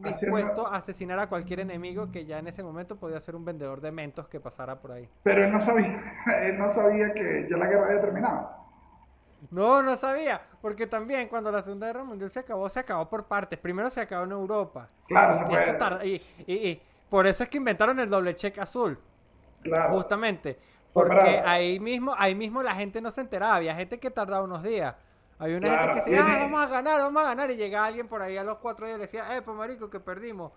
dispuesto 0.02 0.68
a 0.68 0.76
asesinar 0.78 1.20
a 1.20 1.28
cualquier 1.28 1.60
enemigo 1.62 2.12
que 2.12 2.26
ya 2.26 2.40
en 2.40 2.48
ese 2.48 2.64
momento 2.64 2.96
podía 2.98 3.20
ser 3.20 3.36
un 3.36 3.46
vendedor 3.46 3.82
de 3.82 3.92
mentos 3.92 4.28
que 4.28 4.40
pasara 4.40 4.80
por 4.80 4.92
ahí. 4.92 5.10
Pero 5.24 5.44
él 5.46 5.52
no 5.52 5.60
sabía, 5.60 6.02
él 6.44 6.58
no 6.58 6.70
sabía 6.70 7.14
que 7.14 7.48
ya 7.50 7.58
la 7.58 7.68
guerra 7.68 7.86
había 7.88 8.02
terminado. 8.02 8.50
No, 9.52 9.82
no 9.82 9.96
sabía, 9.96 10.42
porque 10.62 10.86
también 10.86 11.30
cuando 11.30 11.50
la 11.52 11.64
Segunda 11.64 11.88
Guerra 11.88 12.04
Mundial 12.04 12.30
se 12.30 12.40
acabó, 12.40 12.68
se 12.70 12.80
acabó 12.82 13.10
por 13.10 13.26
partes. 13.26 13.58
Primero 13.58 13.90
se 13.90 14.02
acabó 14.02 14.26
en 14.26 14.32
Europa. 14.34 14.90
Claro, 15.08 15.38
se 15.38 15.46
puede. 15.46 15.70
eso 15.70 16.04
y, 16.04 16.22
y- 16.54 16.68
y 16.70 16.82
por 17.10 17.26
eso 17.26 17.44
es 17.44 17.50
que 17.50 17.58
inventaron 17.58 18.00
el 18.00 18.10
doble 18.10 18.36
cheque 18.36 18.60
azul. 18.60 19.00
Claro. 19.64 19.94
Justamente. 19.94 20.60
Porque 20.92 21.42
ahí 21.46 21.80
mismo, 21.80 22.14
ahí 22.18 22.36
mismo 22.36 22.62
la 22.64 22.76
gente 22.76 23.00
no 23.02 23.12
se 23.12 23.22
enteraba. 23.22 23.56
Había 23.56 23.76
gente 23.76 24.00
que 24.00 24.12
tardaba 24.12 24.44
unos 24.44 24.62
días. 24.64 24.96
Había 25.39 25.58
una 25.58 25.67
Claro, 25.67 25.82
gente 25.93 25.93
que 26.06 26.12
decía, 26.12 26.25
viene- 26.25 26.39
ah, 26.41 26.43
vamos 26.45 26.62
a 26.62 26.67
ganar, 26.69 26.99
vamos 26.99 27.21
a 27.23 27.25
ganar. 27.30 27.52
Y 27.52 27.56
llegaba 27.56 27.88
alguien 27.88 28.08
por 28.08 28.21
ahí 28.21 28.38
a 28.38 28.43
los 28.43 28.58
cuatro 28.58 28.86
días 28.86 28.97
y 28.97 28.99
le 28.99 29.06
decía, 29.06 29.36
eh, 29.38 29.41
pues 29.41 29.56
marico, 29.58 29.89
que 29.89 29.99
perdimos. 29.99 30.52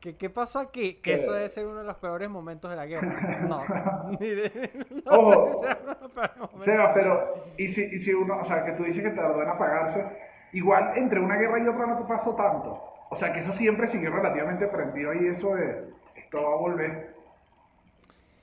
¿Qué, 0.00 0.16
¿Qué 0.16 0.30
pasó 0.30 0.60
aquí? 0.60 0.94
Que 0.94 1.14
eso 1.14 1.32
debe 1.32 1.48
ser 1.50 1.66
uno 1.66 1.80
de 1.80 1.84
los 1.84 1.96
peores 1.96 2.30
momentos 2.30 2.70
de 2.70 2.76
la 2.76 2.86
guerra. 2.86 3.38
No, 3.48 3.64
ni 4.20 4.28
de, 4.28 4.86
no 5.04 5.12
Ojo. 5.12 5.42
sé 5.44 5.52
si 5.52 5.58
sea 5.66 5.78
uno 5.82 5.94
de 5.94 6.00
los 6.00 6.12
peores 6.12 6.36
momentos. 6.36 6.64
Seba, 6.64 6.94
pero, 6.94 7.34
¿y 7.58 7.68
si, 7.68 7.82
y 7.84 7.98
si 8.00 8.14
uno, 8.14 8.38
o 8.38 8.44
sea, 8.44 8.64
que 8.64 8.72
tú 8.72 8.84
dices 8.84 9.02
que 9.02 9.10
tardó 9.10 9.42
en 9.42 9.48
apagarse, 9.48 10.06
igual 10.52 10.92
entre 10.96 11.20
una 11.20 11.36
guerra 11.36 11.58
y 11.58 11.68
otra 11.68 11.86
no 11.86 11.98
te 11.98 12.04
pasó 12.04 12.34
tanto. 12.34 12.82
O 13.10 13.16
sea, 13.16 13.32
que 13.32 13.40
eso 13.40 13.52
siempre 13.52 13.88
siguió 13.88 14.10
relativamente 14.10 14.68
prendido 14.68 15.10
ahí, 15.10 15.26
eso 15.26 15.54
de, 15.56 15.90
esto 16.14 16.42
va 16.42 16.52
a 16.54 16.56
volver. 16.56 17.09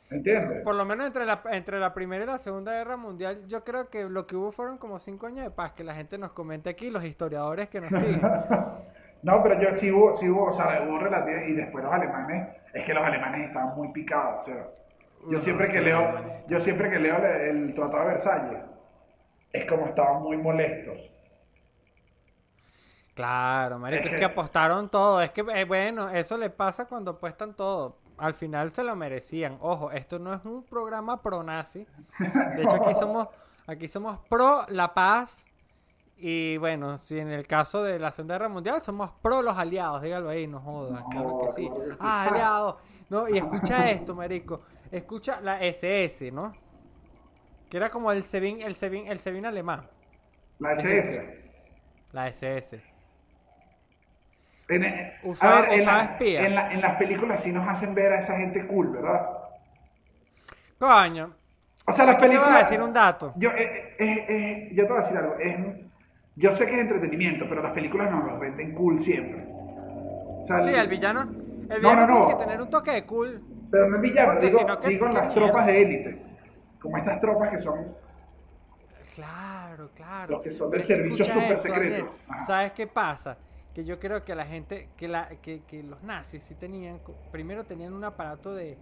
¿Entiendes? 0.10 0.64
Por 0.64 0.76
lo 0.76 0.86
menos 0.86 1.06
entre 1.08 1.26
la, 1.26 1.42
entre 1.52 1.80
la 1.80 1.94
Primera 1.94 2.24
y 2.24 2.28
la 2.28 2.38
Segunda 2.38 2.72
Guerra 2.72 2.96
Mundial, 2.96 3.44
yo 3.48 3.64
creo 3.66 3.90
que 3.90 4.06
lo 4.06 4.26
que 4.26 4.36
hubo 4.38 4.52
fueron 4.54 4.78
como 4.78 5.00
cinco 5.00 5.28
años 5.28 5.44
de 5.44 5.52
paz, 5.52 5.74
que 5.74 5.84
la 5.84 5.96
gente 5.96 6.18
nos 6.18 6.32
comente 6.32 6.70
aquí, 6.70 6.90
los 6.90 7.04
historiadores 7.04 7.68
que 7.70 7.82
nos 7.82 7.90
siguen. 7.90 8.22
No, 9.24 9.42
pero 9.42 9.60
yo 9.60 9.74
sí 9.74 9.92
hubo, 9.92 10.14
sí 10.14 10.30
hubo, 10.30 10.46
o 10.46 10.54
sea, 10.54 10.86
hubo 10.88 11.00
relativa, 11.00 11.44
y 11.44 11.54
después 11.54 11.84
los 11.84 11.92
alemanes, 11.92 12.50
es 12.72 12.86
que 12.86 12.94
los 12.94 13.04
alemanes 13.04 13.48
estaban 13.48 13.76
muy 13.76 13.92
picados, 13.92 14.44
o 14.44 14.46
sea, 14.46 14.68
yo 15.28 15.42
siempre 15.42 15.70
que 15.70 15.82
leo, 15.82 16.44
yo 16.48 16.60
siempre 16.60 16.88
que 16.92 17.00
leo 17.00 17.18
el, 17.18 17.26
el 17.68 17.74
Tratado 17.74 18.04
de 18.04 18.10
Versalles, 18.10 18.60
es 19.52 19.66
como 19.66 19.88
estaban 19.88 20.22
muy 20.22 20.38
molestos. 20.38 21.12
Claro, 23.16 23.80
marico, 23.80 24.02
Es 24.04 24.06
es 24.06 24.12
que- 24.14 24.20
que 24.20 24.26
apostaron 24.26 24.90
todo. 24.90 25.22
Es 25.22 25.32
que, 25.32 25.44
eh, 25.56 25.66
bueno, 25.66 26.10
eso 26.10 26.38
le 26.38 26.52
pasa 26.52 26.86
cuando 26.86 27.12
apuestan 27.12 27.56
todo. 27.56 27.98
Al 28.18 28.34
final 28.34 28.74
se 28.74 28.84
lo 28.84 28.96
merecían. 28.96 29.58
Ojo, 29.62 29.92
esto 29.92 30.18
no 30.20 30.34
es 30.34 30.44
un 30.46 30.64
programa 30.64 31.22
pro 31.22 31.44
nazi. 31.44 31.86
De 32.56 32.64
hecho, 32.64 32.76
aquí 32.76 32.94
somos, 33.00 33.28
aquí 33.68 33.88
somos 33.88 34.20
pro 34.28 34.66
la 34.70 34.94
paz. 34.94 35.46
Y 36.18 36.58
bueno, 36.58 36.98
si 36.98 37.20
en 37.20 37.30
el 37.30 37.46
caso 37.46 37.84
de 37.84 38.00
la 38.00 38.12
Segunda 38.12 38.36
Guerra 38.36 38.50
Mundial 38.50 38.82
somos 38.82 39.12
pro 39.22 39.44
los 39.44 39.56
aliados, 39.56 40.02
dígalo 40.02 40.30
ahí, 40.30 40.48
no 40.48 40.60
jodas, 40.60 41.04
claro 41.12 41.42
que 41.46 41.52
sí. 41.52 41.68
claro 41.68 41.86
que 41.86 41.94
sí. 41.94 42.00
Ah, 42.02 42.28
aliados. 42.28 42.76
No, 43.10 43.30
y 43.30 43.38
escucha 43.38 43.90
esto, 43.92 44.16
marico. 44.16 44.62
Escucha 44.92 45.40
la 45.42 45.62
SS, 45.62 46.32
¿no? 46.32 46.56
Que 47.70 47.78
era 47.78 47.90
como 47.90 48.12
el 48.12 48.24
Sevin, 48.24 48.62
el 48.62 48.76
Sevin, 48.76 49.08
el 49.08 49.20
Sevin 49.20 49.46
alemán. 49.46 49.88
La 50.60 50.74
SS. 50.74 51.52
La 52.14 52.28
SS. 52.30 52.97
En, 54.70 54.84
a 54.86 55.14
Usaba- 55.24 55.62
ver, 55.62 55.74
en, 55.80 55.86
la- 55.86 56.18
en 56.22 56.56
la- 56.56 56.72
en 56.74 56.82
las 56.82 56.96
películas 56.98 57.42
sí 57.42 57.52
nos 57.54 57.68
hacen 57.68 57.96
ver 57.96 58.12
a 58.14 58.20
esa 58.20 58.36
gente 58.38 58.68
cool, 58.68 58.90
¿verdad? 58.90 59.28
Coño, 60.78 61.34
O 61.86 61.94
sea, 61.94 62.06
las 62.06 62.16
Aquí 62.16 62.24
te 62.24 62.28
voy 62.28 62.36
películas... 62.38 62.62
a 62.62 62.66
decir 62.66 62.82
un 62.82 62.94
dato. 62.94 63.34
Yo, 63.38 63.50
eh, 63.52 63.96
eh, 63.98 64.26
eh, 64.28 64.70
yo 64.74 64.84
te 64.84 64.90
voy 64.90 64.98
a 64.98 65.02
decir 65.02 65.18
algo. 65.18 65.36
es- 65.40 65.58
yo 66.36 66.52
sé 66.52 66.66
que 66.68 66.74
es 66.74 66.80
entretenimiento, 66.82 67.46
pero 67.50 67.64
las 67.64 67.72
películas 67.72 68.12
nos 68.12 68.26
lo 68.26 68.38
venden 68.38 68.76
cool 68.76 69.00
siempre. 69.00 69.46
O 69.50 70.44
sea, 70.46 70.62
Sí, 70.64 70.70
el- 70.70 70.76
el 70.76 70.88
villano, 70.88 71.22
el 71.22 71.30
No, 71.30 71.76
villano 71.76 72.02
no, 72.02 72.06
tiene 72.08 72.20
no. 72.20 72.28
que 72.28 72.36
tener 72.36 72.62
un 72.62 72.70
toque 72.70 72.92
de 72.92 73.06
cool. 73.06 73.42
Pero 73.72 73.90
no 73.90 73.96
es 73.96 74.02
villano, 74.02 74.40
digo, 74.40 74.62
no, 74.68 74.80
¿qué- 74.80 74.88
digo 74.90 75.06
las 75.06 75.14
mierda? 75.16 75.34
tropas 75.34 75.66
de 75.66 75.82
élite. 75.82 76.22
Como 76.82 76.98
estas 76.98 77.20
tropas 77.22 77.50
que 77.50 77.60
son... 77.60 77.96
Claro, 79.16 79.90
claro. 79.96 80.34
Los 80.34 80.42
que 80.44 80.52
son 80.52 80.70
del 80.70 80.84
servicio 80.84 81.26
súper 81.26 81.58
secreto. 81.58 82.16
¿Sabes 82.46 82.72
qué 82.74 82.86
pasa? 82.86 83.36
Que 83.78 83.86
yo 83.86 84.00
creo 84.00 84.26
que 84.26 84.34
la 84.34 84.44
gente, 84.44 84.90
que, 84.98 85.08
la, 85.08 85.28
que, 85.40 85.62
que 85.62 85.84
los 85.84 86.02
nazis 86.02 86.42
sí 86.42 86.56
tenían, 86.56 87.00
primero 87.32 87.64
tenían 87.64 87.94
un 87.94 88.04
aparato 88.04 88.56
de, 88.56 88.76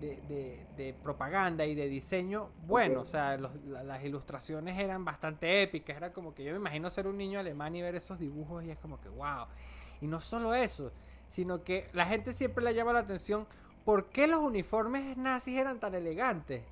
de, 0.00 0.20
de- 0.28 0.64
de 0.76 0.94
propaganda 1.02 1.66
y 1.66 1.74
de 1.74 1.88
diseño 1.88 2.50
bueno, 2.64 3.00
o 3.00 3.04
sea, 3.06 3.36
los- 3.36 3.56
la- 3.64 3.82
las 3.82 4.04
ilustraciones 4.04 4.78
eran 4.78 5.04
bastante 5.04 5.64
épicas, 5.64 5.96
era 5.96 6.12
como 6.12 6.32
que 6.32 6.44
yo 6.44 6.52
me 6.52 6.58
imagino 6.58 6.88
ser 6.90 7.08
un 7.08 7.16
niño 7.16 7.40
alemán 7.40 7.74
y 7.74 7.82
ver 7.82 7.96
esos 7.96 8.20
dibujos 8.20 8.62
y 8.62 8.70
es 8.70 8.78
como 8.78 9.00
que 9.00 9.08
wow. 9.08 9.46
Y 10.00 10.06
no 10.06 10.20
solo 10.20 10.54
eso, 10.54 10.92
sino 11.26 11.64
que 11.64 11.88
la 11.92 12.04
gente 12.06 12.32
siempre 12.32 12.62
le 12.62 12.72
llama 12.72 12.92
la 12.92 13.00
atención 13.00 13.48
por 13.84 14.10
qué 14.10 14.28
los 14.28 14.38
uniformes 14.44 15.16
nazis 15.16 15.58
eran 15.58 15.80
tan 15.80 15.96
elegantes. 15.96 16.62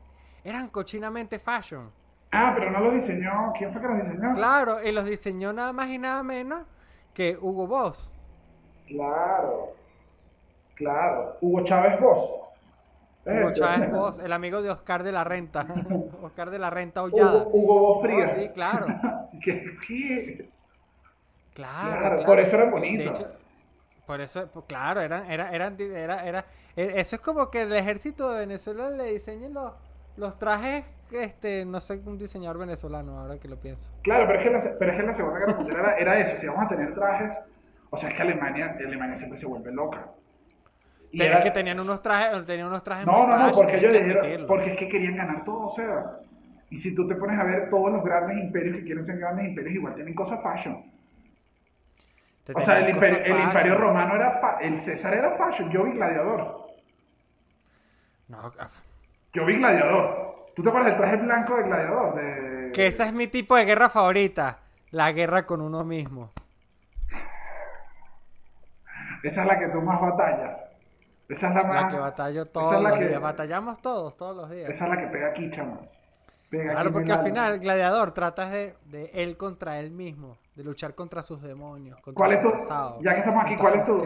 Eran 0.44 0.68
cochinamente 0.68 1.40
fashion. 1.40 1.90
Ah, 2.30 2.52
pero 2.56 2.70
no 2.70 2.78
los 2.78 2.94
diseñó... 2.94 3.52
¿Quién 3.58 3.72
fue 3.72 3.82
que 3.82 3.88
los 3.88 3.98
diseñó? 3.98 4.32
Claro, 4.34 4.80
y 4.80 4.92
los 4.92 5.06
diseñó 5.06 5.52
nada 5.52 5.72
más 5.72 5.88
y 5.88 5.98
nada 5.98 6.22
menos 6.22 6.60
que 7.18 7.36
Hugo 7.40 7.66
Boss. 7.66 8.12
Claro. 8.86 9.72
Claro. 10.76 11.36
Hugo 11.40 11.64
Chávez 11.64 12.00
Boss. 12.00 12.30
Hugo. 13.26 13.50
Chávez 13.56 13.90
Boss, 13.92 14.18
el 14.20 14.32
amigo 14.32 14.62
de 14.62 14.70
Oscar 14.70 15.02
de 15.02 15.10
la 15.10 15.24
Renta. 15.24 15.66
Oscar 16.22 16.48
de 16.50 16.60
la 16.60 16.70
Renta 16.70 17.02
Hollada. 17.02 17.38
Hugo, 17.38 17.50
Hugo 17.52 17.78
Boss 17.80 17.96
Oh, 17.98 18.02
Frías. 18.02 18.32
sí, 18.34 18.48
claro. 18.54 18.86
¿Qué? 19.42 19.64
qué? 19.84 20.48
Claro, 21.54 21.88
Claro, 21.98 22.00
claro. 22.18 22.24
por 22.24 22.38
eso 22.38 22.54
eran 22.54 22.68
De 22.68 22.72
bonitos. 22.72 23.18
hecho, 23.18 23.28
por 24.06 24.20
eso, 24.20 24.46
pues, 24.46 24.64
claro, 24.68 25.00
eran, 25.00 25.28
era, 25.28 25.50
eran, 25.52 25.76
era, 25.80 26.24
era, 26.24 26.44
e- 26.76 26.92
eso 27.00 27.16
es 27.16 27.20
como 27.22 27.50
que 27.50 27.62
el 27.62 27.72
ejército 27.72 28.30
de 28.30 28.38
Venezuela 28.46 28.90
le 28.90 29.12
diseñen 29.12 29.54
los, 29.54 29.72
los 30.18 30.38
trajes, 30.38 30.84
este, 31.10 31.64
no 31.64 31.80
sé, 31.80 32.02
un 32.04 32.18
diseñador 32.18 32.58
venezolano, 32.58 33.18
ahora 33.18 33.38
que 33.38 33.48
lo 33.48 33.56
pienso. 33.56 33.92
Claro, 34.02 34.26
pero 34.26 34.38
es 34.38 34.44
que, 34.44 34.50
la, 34.50 34.78
pero 34.78 34.92
es 34.92 34.98
que 34.98 35.06
la 35.06 35.12
Segunda 35.12 35.38
Guerra 35.38 35.54
Mundial 35.54 35.78
era, 35.78 35.96
era 35.96 36.18
eso. 36.18 36.36
Si 36.36 36.46
vamos 36.46 36.64
a 36.64 36.68
tener 36.68 36.94
trajes... 36.94 37.38
O 37.90 37.96
sea, 37.96 38.10
es 38.10 38.14
que 38.14 38.20
Alemania, 38.22 38.76
Alemania 38.78 39.16
siempre 39.16 39.38
se 39.38 39.46
vuelve 39.46 39.72
loca. 39.72 40.10
Y 41.10 41.22
era- 41.22 41.38
Es 41.38 41.44
que 41.44 41.50
tenían 41.50 41.80
unos 41.80 42.02
trajes, 42.02 42.44
tenían 42.44 42.68
unos 42.68 42.84
trajes 42.84 43.06
No, 43.06 43.26
no, 43.26 43.38
no, 43.38 43.52
porque 43.52 43.76
ellos 43.78 43.92
dijeron, 43.92 44.46
porque 44.46 44.72
es 44.72 44.76
que 44.76 44.88
querían 44.88 45.16
ganar 45.16 45.42
todo, 45.44 45.66
o 45.66 45.68
sea. 45.70 46.18
Y 46.68 46.78
si 46.78 46.94
tú 46.94 47.06
te 47.08 47.14
pones 47.14 47.40
a 47.40 47.44
ver 47.44 47.70
todos 47.70 47.90
los 47.90 48.04
grandes 48.04 48.36
imperios 48.36 48.76
que 48.76 48.84
quieren 48.84 49.06
ser 49.06 49.18
grandes 49.18 49.46
imperios, 49.48 49.74
igual 49.74 49.94
tienen 49.94 50.14
cosas 50.14 50.42
fashion. 50.42 50.84
Te 52.44 52.52
O 52.54 52.60
sea, 52.60 52.78
el 52.80 52.90
imperio, 52.90 53.24
el 53.24 53.40
imperio 53.42 53.74
romano 53.76 54.16
era, 54.16 54.58
el 54.60 54.78
César 54.80 55.14
era 55.14 55.30
fashion, 55.38 55.70
yo 55.70 55.84
vi 55.84 55.92
gladiador. 55.92 56.66
No, 58.28 58.52
ah, 58.58 58.68
Yo 59.38 59.44
vi 59.46 59.54
gladiador. 59.56 60.46
¿Tú 60.56 60.64
te 60.64 60.68
acuerdas 60.68 60.90
del 60.90 60.98
traje 61.00 61.16
blanco 61.18 61.56
de 61.56 61.62
gladiador? 61.62 62.14
De... 62.16 62.72
Que 62.72 62.88
esa 62.88 63.04
es 63.06 63.12
mi 63.12 63.28
tipo 63.28 63.54
de 63.54 63.64
guerra 63.66 63.88
favorita. 63.88 64.58
La 64.90 65.12
guerra 65.12 65.46
con 65.46 65.60
uno 65.60 65.84
mismo. 65.84 66.32
Esa 69.22 69.42
es 69.42 69.46
la 69.46 69.56
que 69.60 69.68
tú 69.68 69.80
más 69.80 70.00
batallas. 70.00 70.64
Esa 71.28 71.50
es 71.50 71.54
la 71.54 71.62
más... 71.62 71.84
La 71.84 71.88
que 71.88 71.98
batallo 71.98 72.46
todos 72.46 72.74
es 72.74 72.80
la 72.80 72.88
los 72.90 72.98
que- 72.98 73.06
días. 73.08 73.20
Batallamos 73.20 73.80
todos, 73.80 74.16
todos 74.16 74.36
los 74.36 74.50
días. 74.50 74.70
Esa 74.70 74.84
es 74.86 74.90
la 74.90 74.96
que 74.98 75.06
pega 75.06 75.28
aquí, 75.28 75.48
chamo. 75.50 75.86
Pega 76.50 76.72
Claro, 76.72 76.88
aquí 76.88 76.92
porque 76.94 77.12
el 77.12 77.18
al 77.18 77.24
final 77.24 77.58
Gladiador 77.60 78.10
trata 78.10 78.50
de, 78.50 78.74
de 78.86 79.10
él 79.14 79.36
contra 79.36 79.78
él 79.78 79.92
mismo, 79.92 80.38
de 80.56 80.64
luchar 80.64 80.96
contra 80.96 81.22
sus 81.22 81.40
demonios, 81.42 82.00
contra 82.00 82.18
¿Cuál 82.18 82.32
es 82.32 82.42
tu... 82.42 82.50
pasado, 82.50 82.98
Ya 83.02 83.12
que 83.12 83.20
estamos 83.20 83.44
aquí, 83.44 83.54
¿cuál 83.54 83.74
es 83.74 83.84
tu... 83.84 83.98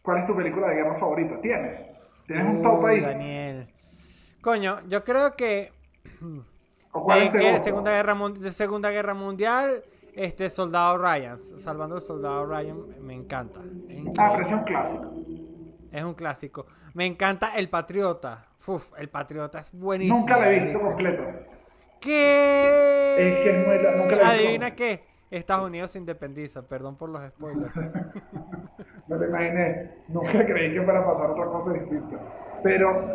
¿Cuál 0.00 0.18
es 0.20 0.26
tu 0.26 0.34
película 0.34 0.68
de 0.70 0.74
guerra 0.76 0.98
favorita? 0.98 1.38
¿Tienes? 1.42 1.84
¿Tienes 2.26 2.46
un 2.46 2.62
top 2.62 2.86
ahí? 2.86 3.00
Daniel. 3.00 3.73
Coño, 4.44 4.80
yo 4.88 5.02
creo 5.04 5.34
que 5.36 5.72
¿O 6.92 7.02
cuál 7.02 7.32
de, 7.32 7.38
te? 7.38 7.64
Segunda 7.64 7.90
Guerra 7.92 8.14
Mun- 8.14 8.34
de 8.38 8.50
Segunda 8.50 8.90
Guerra 8.90 9.14
Mundial, 9.14 9.82
este 10.14 10.50
Soldado 10.50 10.98
Ryan, 10.98 11.42
Salvando 11.42 11.94
al 11.94 12.02
Soldado 12.02 12.44
Ryan, 12.44 12.76
me 13.00 13.14
encanta. 13.14 13.60
Ah, 14.18 14.28
pero 14.32 14.42
es 14.42 14.52
un 14.52 14.64
clásico. 14.64 15.12
Es 15.90 16.04
un 16.04 16.12
clásico. 16.12 16.66
Me 16.92 17.06
encanta 17.06 17.54
El 17.56 17.70
Patriota. 17.70 18.44
Uf, 18.66 18.92
El 18.98 19.08
Patriota 19.08 19.60
es 19.60 19.72
buenísimo. 19.72 20.18
Nunca 20.18 20.36
la 20.36 20.52
he 20.52 20.60
visto 20.60 20.78
completo. 20.78 21.22
¿Qué? 21.98 23.16
Es 23.18 23.34
que 23.44 23.50
es 23.62 23.66
muy 23.66 23.76
nunca 23.76 24.16
la 24.16 24.22
he 24.24 24.36
visto. 24.36 24.44
Adivina 24.44 24.74
qué. 24.74 25.04
Estados 25.30 25.66
Unidos 25.66 25.90
se 25.90 25.98
independiza, 25.98 26.60
perdón 26.68 26.96
por 26.96 27.08
los 27.08 27.26
spoilers. 27.28 27.74
me 29.08 29.16
lo 29.16 29.26
imaginé. 29.26 29.90
Nunca 30.08 30.44
creí 30.44 30.74
que 30.74 30.82
fuera 30.82 31.00
a 31.00 31.06
pasar 31.06 31.30
otra 31.30 31.46
cosa 31.46 31.72
distinta. 31.72 32.18
Pero 32.64 33.06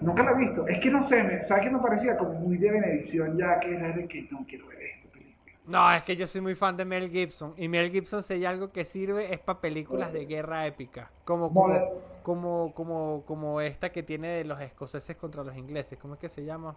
nunca 0.00 0.22
lo 0.22 0.30
he 0.30 0.38
visto. 0.38 0.66
Es 0.66 0.80
que 0.80 0.90
no 0.90 1.02
sé, 1.02 1.22
me, 1.22 1.44
¿sabes 1.44 1.64
qué 1.64 1.70
me 1.70 1.78
parecía? 1.78 2.16
Como 2.16 2.32
muy 2.32 2.56
de 2.56 2.70
Benedición 2.70 3.36
ya, 3.36 3.60
que 3.60 3.74
era 3.74 3.92
de 3.92 4.08
que 4.08 4.26
no 4.30 4.46
quiero 4.48 4.66
ver 4.68 4.78
esta 4.80 5.10
película. 5.10 5.52
No, 5.66 5.92
es 5.94 6.02
que 6.04 6.16
yo 6.16 6.26
soy 6.26 6.40
muy 6.40 6.54
fan 6.54 6.74
de 6.78 6.86
Mel 6.86 7.10
Gibson. 7.10 7.52
Y 7.58 7.68
Mel 7.68 7.90
Gibson, 7.90 8.22
si 8.22 8.32
hay 8.32 8.46
algo 8.46 8.72
que 8.72 8.86
sirve, 8.86 9.32
es 9.32 9.40
para 9.40 9.60
películas 9.60 10.10
de 10.10 10.24
guerra 10.24 10.66
épica. 10.66 11.10
Como, 11.24 11.52
como, 11.52 11.92
como, 12.22 12.72
como, 12.74 13.22
como 13.26 13.60
esta 13.60 13.92
que 13.92 14.02
tiene 14.02 14.28
de 14.28 14.44
los 14.44 14.58
escoceses 14.58 15.16
contra 15.16 15.44
los 15.44 15.54
ingleses. 15.54 15.98
¿Cómo 15.98 16.14
es 16.14 16.20
que 16.20 16.30
se 16.30 16.42
llama? 16.42 16.74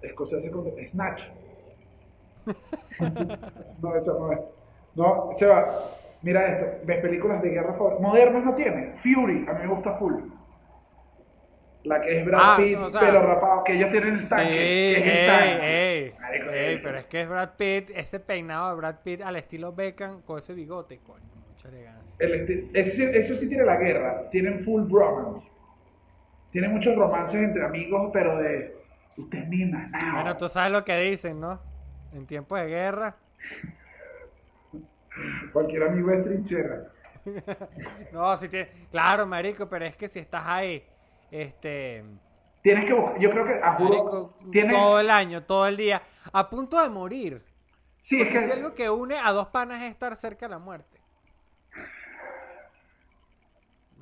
Escocés 0.00 0.50
con 0.50 0.64
Snatch. 0.86 1.24
no, 3.82 3.94
eso 3.94 4.18
no 4.18 4.32
es. 4.32 4.40
No, 4.94 5.28
Seba, 5.34 5.68
mira 6.22 6.46
esto. 6.46 6.86
¿Ves 6.86 7.02
películas 7.02 7.42
de 7.42 7.50
guerra 7.50 7.76
modernas 8.00 8.42
no 8.42 8.54
tiene? 8.54 8.94
Fury, 8.96 9.46
a 9.46 9.52
mí 9.52 9.58
me 9.60 9.66
gusta 9.66 9.98
full. 9.98 10.39
La 11.84 12.00
que 12.02 12.18
es 12.18 12.24
Brad 12.26 12.40
Ah, 12.42 12.56
Pitt, 12.58 12.76
o 12.76 12.90
sea- 12.90 13.00
pelo 13.00 13.22
rapado, 13.22 13.64
que 13.64 13.72
ellos 13.74 13.90
tienen 13.90 14.14
el 14.14 14.20
Sí, 14.20 14.28
tanque. 14.28 14.50
que 14.52 14.92
es 14.92 14.98
el 14.98 15.08
ey, 15.08 16.10
tanque. 16.10 16.68
ey, 16.72 16.80
pero 16.82 16.98
es 16.98 17.06
que 17.06 17.20
es 17.22 17.28
Brad 17.28 17.50
Pitt, 17.56 17.90
ese 17.94 18.20
peinado 18.20 18.70
de 18.70 18.76
Brad 18.76 18.96
Pitt 19.02 19.22
al 19.22 19.36
estilo 19.36 19.72
Beckham 19.72 20.20
con 20.22 20.38
ese 20.38 20.52
bigote, 20.52 20.98
coño, 20.98 21.24
mucha 21.48 21.68
elegancia. 21.68 22.14
El 22.18 22.70
ese, 22.74 22.90
sí- 22.90 23.10
eso 23.14 23.34
sí 23.34 23.48
tiene 23.48 23.64
la 23.64 23.76
guerra. 23.76 24.28
Tienen 24.30 24.62
full 24.62 24.82
bromance. 24.82 25.50
Tienen 26.50 26.72
muchos 26.72 26.94
romances 26.96 27.42
entre 27.42 27.64
amigos, 27.64 28.10
pero 28.12 28.36
de. 28.36 28.76
Usted 29.16 29.38
es 29.38 29.48
mi 29.48 29.64
manao. 29.64 30.14
Bueno, 30.14 30.36
tú 30.36 30.48
sabes 30.48 30.72
lo 30.72 30.84
que 30.84 30.98
dicen, 31.00 31.40
¿no? 31.40 31.60
En 32.12 32.26
tiempos 32.26 32.58
de 32.60 32.66
guerra. 32.66 33.16
Cualquier 35.52 35.82
amigo 35.84 36.10
es 36.10 36.24
trinchera. 36.24 36.84
No, 38.12 38.36
si 38.38 38.48
tiene. 38.48 38.68
Claro, 38.90 39.26
marico, 39.26 39.68
pero 39.68 39.84
es 39.84 39.96
que 39.96 40.08
si 40.08 40.18
estás 40.18 40.42
ahí, 40.46 40.82
este. 41.30 42.04
Tienes 42.62 42.84
que 42.84 42.92
buscar. 42.92 43.18
Yo 43.18 43.30
creo 43.30 43.44
que. 43.46 43.60
A 43.62 43.72
juro, 43.74 44.34
todo 44.70 45.00
el 45.00 45.10
año, 45.10 45.42
todo 45.44 45.66
el 45.66 45.76
día, 45.76 46.02
a 46.32 46.48
punto 46.50 46.80
de 46.82 46.90
morir. 46.90 47.42
Sí, 47.98 48.20
es 48.20 48.28
que. 48.28 48.40
si 48.40 48.50
algo 48.50 48.74
que 48.74 48.90
une 48.90 49.18
a 49.18 49.32
dos 49.32 49.48
panas 49.48 49.82
es 49.82 49.90
estar 49.90 50.14
cerca 50.16 50.46
de 50.46 50.50
la 50.50 50.58
muerte. 50.58 50.98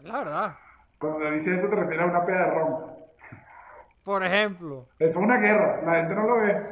La 0.03 0.19
verdad. 0.19 0.57
Cuando 0.99 1.31
dices 1.31 1.59
eso 1.59 1.69
te 1.69 1.77
refieres 1.77 2.07
a 2.07 2.11
una 2.11 2.25
peda 2.25 2.45
de 2.47 2.51
ron. 2.51 2.87
Por 4.03 4.25
ejemplo. 4.25 4.89
Eso 4.99 5.11
es 5.11 5.17
una 5.17 5.37
guerra, 5.39 5.83
la 5.85 5.95
gente 5.97 6.15
no 6.15 6.23
lo 6.27 6.37
ve. 6.39 6.63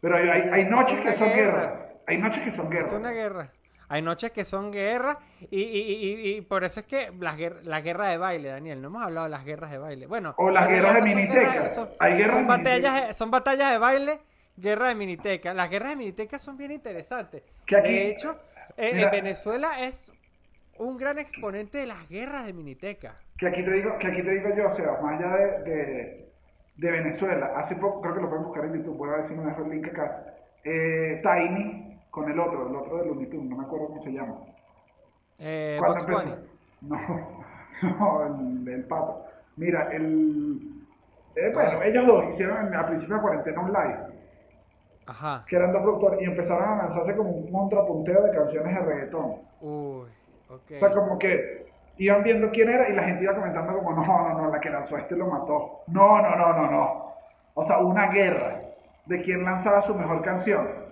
Pero 0.00 0.16
hay, 0.16 0.28
hay, 0.28 0.40
hay 0.50 0.62
Es 0.62 0.70
noches 0.70 1.00
que 1.00 1.12
son 1.12 1.28
guerra. 1.28 1.60
guerra. 1.60 1.88
Hay 2.06 2.18
noches 2.18 2.42
que 2.42 2.52
son 2.52 2.70
guerra. 2.70 2.86
Es 2.86 2.92
una 2.92 3.10
guerra. 3.10 3.52
Hay 3.88 4.02
noches 4.02 4.30
que 4.32 4.44
son 4.44 4.72
guerra 4.72 5.18
y, 5.50 5.60
y- 5.60 5.80
y- 5.80 6.14
y- 6.32 6.36
y 6.36 6.40
por 6.40 6.64
eso 6.64 6.80
es 6.80 6.86
que 6.86 7.12
las 7.20 7.36
la 7.64 7.80
guerra 7.80 8.08
de 8.08 8.16
baile, 8.18 8.48
Daniel, 8.48 8.82
no 8.82 8.88
hemos 8.88 9.02
hablado 9.02 9.26
de 9.26 9.30
las 9.30 9.44
guerras 9.44 9.70
de 9.70 9.78
baile. 9.78 10.06
Bueno, 10.06 10.34
O 10.38 10.50
las 10.50 10.66
guerras 10.68 10.94
de 10.94 11.02
miniteca. 11.02 11.52
guerras- 11.52 11.74
Son, 11.74 11.88
Hay 12.00 12.14
guerras 12.16 12.34
son 12.34 12.46
batallas, 12.46 13.16
son 13.16 13.30
batallas 13.30 13.70
de 13.72 13.78
baile, 13.78 14.20
guerra 14.56 14.88
de 14.88 14.94
miniteca. 14.96 15.54
Las 15.54 15.70
guerras 15.70 15.90
de 15.90 15.96
miniteca 15.96 16.38
son 16.38 16.56
bien 16.56 16.72
interesantes. 16.72 17.42
Que 17.64 17.76
aquí- 17.76 17.92
de 17.92 18.08
hecho, 18.10 18.38
eh, 18.76 18.90
Mira. 18.94 19.04
en 19.06 19.10
Venezuela 19.12 19.80
es 19.84 20.12
un 20.78 20.96
gran 20.96 21.18
exponente 21.18 21.78
de 21.78 21.86
las 21.86 22.08
guerras 22.08 22.44
de 22.44 22.52
miniteca. 22.52 23.16
Que 23.38 23.46
aquí 23.48 23.62
te 23.62 23.70
digo, 23.70 23.96
que 23.98 24.08
aquí 24.08 24.22
te 24.22 24.30
digo 24.30 24.48
yo, 24.56 24.66
o 24.66 24.70
sea, 24.70 24.98
más 25.02 25.20
allá 25.20 25.36
de, 25.36 25.62
de, 25.62 26.32
de 26.76 26.90
Venezuela, 26.90 27.52
hace 27.56 27.76
poco, 27.76 28.00
creo 28.00 28.14
que 28.16 28.20
lo 28.22 28.28
pueden 28.28 28.44
buscar 28.44 28.64
en 28.64 28.74
YouTube, 28.74 28.96
voy 28.96 29.10
a 29.10 29.16
ver 29.16 29.24
si 29.24 29.34
me 29.34 29.44
dejo 29.46 29.62
el 29.62 29.70
link 29.70 29.88
acá. 29.88 30.34
Eh, 30.64 31.22
Tiny 31.22 31.85
con 32.16 32.30
el 32.30 32.40
otro, 32.40 32.66
el 32.66 32.74
otro 32.74 32.96
de 32.96 33.04
Looney 33.04 33.26
Tunes, 33.26 33.50
no 33.50 33.58
me 33.58 33.64
acuerdo 33.64 33.88
cómo 33.88 34.00
se 34.00 34.10
llama. 34.10 34.36
Eh, 35.38 35.76
¿Cuándo 35.78 35.98
empezó? 36.00 36.34
No, 37.82 37.98
no, 37.98 38.62
el, 38.62 38.68
el 38.68 38.84
pato. 38.84 39.26
Mira, 39.56 39.90
el. 39.92 40.58
eh, 41.34 41.50
bueno, 41.52 41.82
ellos 41.82 42.06
dos 42.06 42.24
hicieron 42.30 42.74
al 42.74 42.86
principio 42.86 43.16
de 43.16 43.20
cuarentena 43.20 43.60
un 43.60 43.70
live, 43.70 43.98
Ajá. 45.04 45.44
que 45.46 45.56
eran 45.56 45.72
dos 45.72 45.82
productores, 45.82 46.22
y 46.22 46.24
empezaron 46.24 46.66
a 46.70 46.76
lanzarse 46.76 47.14
como 47.14 47.32
un 47.32 47.52
contrapunteo 47.52 48.22
de 48.22 48.30
canciones 48.30 48.74
de 48.74 48.80
reggaetón. 48.80 49.34
Uy, 49.60 50.08
ok. 50.48 50.70
O 50.72 50.78
sea, 50.78 50.92
como 50.92 51.18
que 51.18 51.66
iban 51.98 52.22
viendo 52.22 52.50
quién 52.50 52.70
era 52.70 52.88
y 52.88 52.94
la 52.94 53.02
gente 53.02 53.24
iba 53.24 53.34
comentando 53.34 53.74
como, 53.76 53.92
no, 53.92 54.06
no, 54.06 54.40
no, 54.40 54.50
la 54.50 54.58
que 54.58 54.70
lanzó 54.70 54.96
este 54.96 55.14
lo 55.16 55.26
mató. 55.26 55.82
No, 55.88 56.22
no, 56.22 56.34
no, 56.34 56.52
no, 56.54 56.70
no. 56.70 57.12
O 57.52 57.62
sea, 57.62 57.76
una 57.76 58.06
guerra 58.06 58.62
de 59.04 59.20
quién 59.20 59.44
lanzaba 59.44 59.82
su 59.82 59.94
mejor 59.94 60.22
canción. 60.22 60.85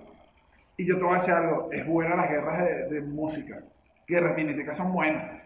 Y 0.77 0.87
yo 0.87 0.97
te 0.97 1.03
voy 1.05 1.15
a 1.15 1.19
decir 1.19 1.35
algo, 1.35 1.71
es 1.73 1.87
buena 1.87 2.17
las 2.17 2.29
guerras 2.29 2.65
de, 2.65 2.89
de 2.89 3.01
música. 3.01 3.63
Guerras 4.07 4.37
miníticas 4.37 4.77
son 4.77 4.93
buenas. 4.93 5.43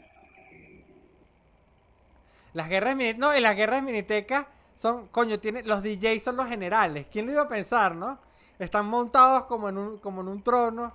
Las 2.54 2.68
guerras 2.68 2.96
no, 3.16 3.36
y 3.36 3.40
las 3.40 3.56
guerras 3.56 3.76
de 3.76 3.82
miniteca 3.82 4.48
son, 4.74 5.08
coño, 5.08 5.38
tiene, 5.38 5.62
los 5.62 5.82
DJs 5.82 6.22
son 6.22 6.36
los 6.36 6.48
generales. 6.48 7.06
¿Quién 7.10 7.26
lo 7.26 7.32
iba 7.32 7.42
a 7.42 7.48
pensar, 7.48 7.94
no? 7.94 8.18
Están 8.58 8.86
montados 8.86 9.44
como 9.44 9.68
en 9.68 9.78
un, 9.78 9.98
como 9.98 10.22
en 10.22 10.28
un 10.28 10.42
trono 10.42 10.92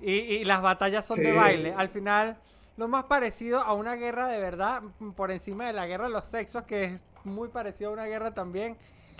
y, 0.00 0.12
y 0.12 0.44
las 0.44 0.62
batallas 0.62 1.04
son 1.04 1.18
de 1.18 1.32
baile. 1.32 1.74
Al 1.76 1.88
final, 1.90 2.38
lo 2.76 2.88
más 2.88 3.04
parecido 3.04 3.60
a 3.60 3.74
una 3.74 3.94
guerra 3.94 4.26
de 4.26 4.40
verdad, 4.40 4.82
por 5.14 5.30
encima 5.30 5.66
de 5.66 5.72
la 5.72 5.86
guerra 5.86 6.04
de 6.04 6.10
los 6.10 6.26
sexos, 6.26 6.62
que 6.64 6.84
es 6.84 7.04
muy 7.24 7.48
parecido 7.48 7.90
a 7.90 7.92
una 7.92 8.06
guerra 8.06 8.34
también. 8.34 8.76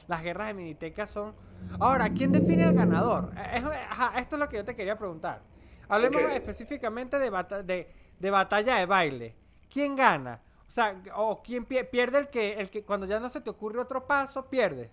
Las 0.08 0.22
guerras 0.22 0.48
de 0.48 0.54
miniteca 0.54 1.06
son. 1.06 1.34
Ahora, 1.78 2.10
¿quién 2.10 2.32
define 2.32 2.64
al 2.64 2.74
ganador? 2.74 3.32
Eh, 3.36 3.56
es- 3.58 3.64
ajá, 3.64 4.18
esto 4.18 4.36
es 4.36 4.40
lo 4.40 4.48
que 4.48 4.56
yo 4.56 4.64
te 4.64 4.74
quería 4.76 4.96
preguntar. 4.98 5.42
Hablemos 5.88 6.22
específicamente 6.32 7.18
de, 7.18 7.30
bata- 7.30 7.62
de, 7.62 7.92
de 8.18 8.30
batalla 8.30 8.76
de 8.76 8.86
baile. 8.86 9.36
¿Quién 9.72 9.94
gana? 9.96 10.40
O 10.66 10.70
sea, 10.70 11.00
o 11.14 11.42
quién 11.42 11.66
pie- 11.66 11.88
pierde 11.88 12.18
el 12.18 12.28
que, 12.28 12.54
el 12.54 12.70
que 12.70 12.84
cuando 12.84 13.06
ya 13.06 13.20
no 13.20 13.28
se 13.28 13.40
te 13.40 13.50
ocurre 13.50 13.78
otro 13.80 14.06
paso, 14.06 14.46
pierdes. 14.46 14.90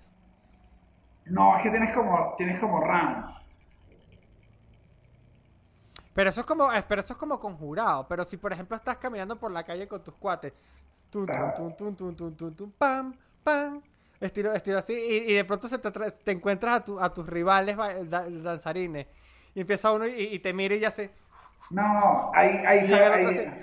No, 1.26 1.56
es 1.58 1.64
que 1.64 1.70
tienes 1.70 1.94
como, 1.96 2.34
tienes 2.38 2.60
como 2.60 2.80
rounds. 2.82 3.34
Pero 6.14 6.30
eso 6.30 6.42
es 6.42 6.46
como, 6.46 6.72
eh, 6.72 6.84
pero 6.88 7.02
eso 7.02 7.14
es 7.14 7.20
como 7.20 7.40
conjurado. 7.40 8.08
Pero 8.08 8.24
si 8.26 8.38
por 8.38 8.54
ejemplo 8.54 8.78
estás 8.78 8.98
caminando 8.98 9.40
por 9.40 9.52
la 9.52 9.64
calle 9.64 9.88
con 9.88 10.04
tus 10.04 10.14
cuates, 10.16 10.54
tum, 11.10 11.26
tum, 11.26 11.54
tum, 11.56 11.76
tum, 11.76 11.96
tum, 11.96 12.16
tum, 12.16 12.36
tum, 12.36 12.56
tum, 12.56 12.72
pam, 12.72 13.16
pam, 13.44 13.82
estilo, 14.26 14.54
estilo 14.54 14.78
así, 14.80 14.94
y, 14.94 15.32
y 15.32 15.36
de 15.36 15.46
pronto 15.46 15.68
se 15.68 15.78
te, 15.80 15.92
te 15.92 16.32
encuentras 16.32 16.74
a, 16.76 16.84
tu- 16.84 17.00
a 17.00 17.14
tus 17.14 17.28
rivales 17.28 17.78
danzarines. 18.44 19.08
Y 19.56 19.62
empieza 19.62 19.92
uno 19.92 20.08
y, 20.08 20.12
y 20.14 20.40
te 20.40 20.54
mira 20.54 20.76
y 20.76 20.80
ya 20.80 20.92
se. 20.92 21.12
No, 21.70 22.32
ahí, 22.34 22.62
ahí, 22.66 22.80
el 22.80 22.94
ahí, 22.94 23.62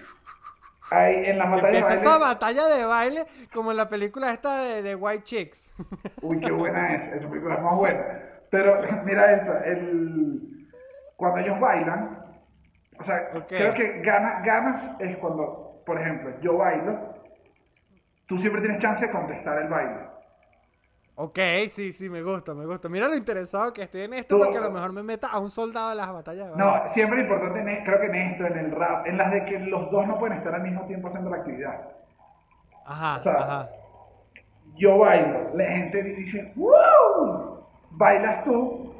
ahí 0.90 1.14
en 1.30 1.38
las 1.38 1.50
batallas 1.50 1.72
de 1.72 1.80
baile- 1.82 1.94
esa 2.00 2.18
batalla 2.18 2.66
de 2.66 2.84
baile 2.84 3.26
como 3.52 3.70
en 3.70 3.76
la 3.76 3.88
película 3.88 4.32
esta 4.32 4.62
de, 4.62 4.82
de 4.82 4.94
White 4.94 5.24
Chicks. 5.24 5.70
Uy, 6.22 6.40
qué 6.40 6.50
buena 6.50 6.94
es, 6.94 7.08
esa 7.08 7.28
película 7.28 7.56
es 7.56 7.62
más 7.62 7.76
buena. 7.76 8.04
Pero 8.50 8.80
mira 9.04 9.32
esta, 9.32 9.64
el, 9.64 10.68
cuando 11.16 11.40
ellos 11.40 11.60
bailan, 11.60 12.18
o 12.98 13.02
sea, 13.02 13.30
creo 13.48 13.72
que 13.74 14.00
gana, 14.02 14.40
ganas 14.44 14.90
es 14.98 15.16
cuando, 15.18 15.82
por 15.86 16.00
ejemplo, 16.00 16.38
yo 16.40 16.56
bailo, 16.58 17.14
tú 18.26 18.36
siempre 18.38 18.60
tienes 18.60 18.78
chance 18.78 19.06
de 19.06 19.12
contestar 19.12 19.58
el 19.62 19.68
baile. 19.68 20.09
Ok, 21.22 21.38
sí, 21.68 21.92
sí, 21.92 22.08
me 22.08 22.22
gusta, 22.22 22.54
me 22.54 22.64
gusta. 22.64 22.88
Mira 22.88 23.06
lo 23.06 23.14
interesado 23.14 23.74
que 23.74 23.82
estoy 23.82 24.02
en 24.02 24.14
esto 24.14 24.38
Tú- 24.38 24.42
porque 24.42 24.56
a 24.56 24.62
lo 24.62 24.70
mejor 24.70 24.90
me 24.94 25.02
meta 25.02 25.26
a 25.28 25.38
un 25.38 25.50
soldado 25.50 25.90
de 25.90 25.96
las 25.96 26.10
batallas. 26.10 26.56
No, 26.56 26.88
siempre 26.88 27.20
importante, 27.20 27.60
en 27.60 27.84
creo 27.84 28.00
que 28.00 28.06
en 28.06 28.14
esto, 28.14 28.46
en 28.46 28.56
el 28.56 28.70
rap, 28.70 29.06
en 29.06 29.18
las 29.18 29.30
de 29.30 29.44
que 29.44 29.58
los 29.58 29.90
dos 29.90 30.06
no 30.06 30.18
pueden 30.18 30.38
estar 30.38 30.54
al 30.54 30.62
mismo 30.62 30.86
tiempo 30.86 31.08
haciendo 31.08 31.28
la 31.28 31.36
actividad. 31.36 31.78
Ajá, 32.86 33.16
o 33.18 33.20
sea, 33.20 33.34
ajá. 33.34 33.68
Yo 34.76 34.96
bailo, 34.96 35.50
la 35.52 35.64
gente 35.64 36.02
dice, 36.02 36.54
¡Woo! 36.56 37.66
Bailas 37.90 38.42
tú, 38.44 38.94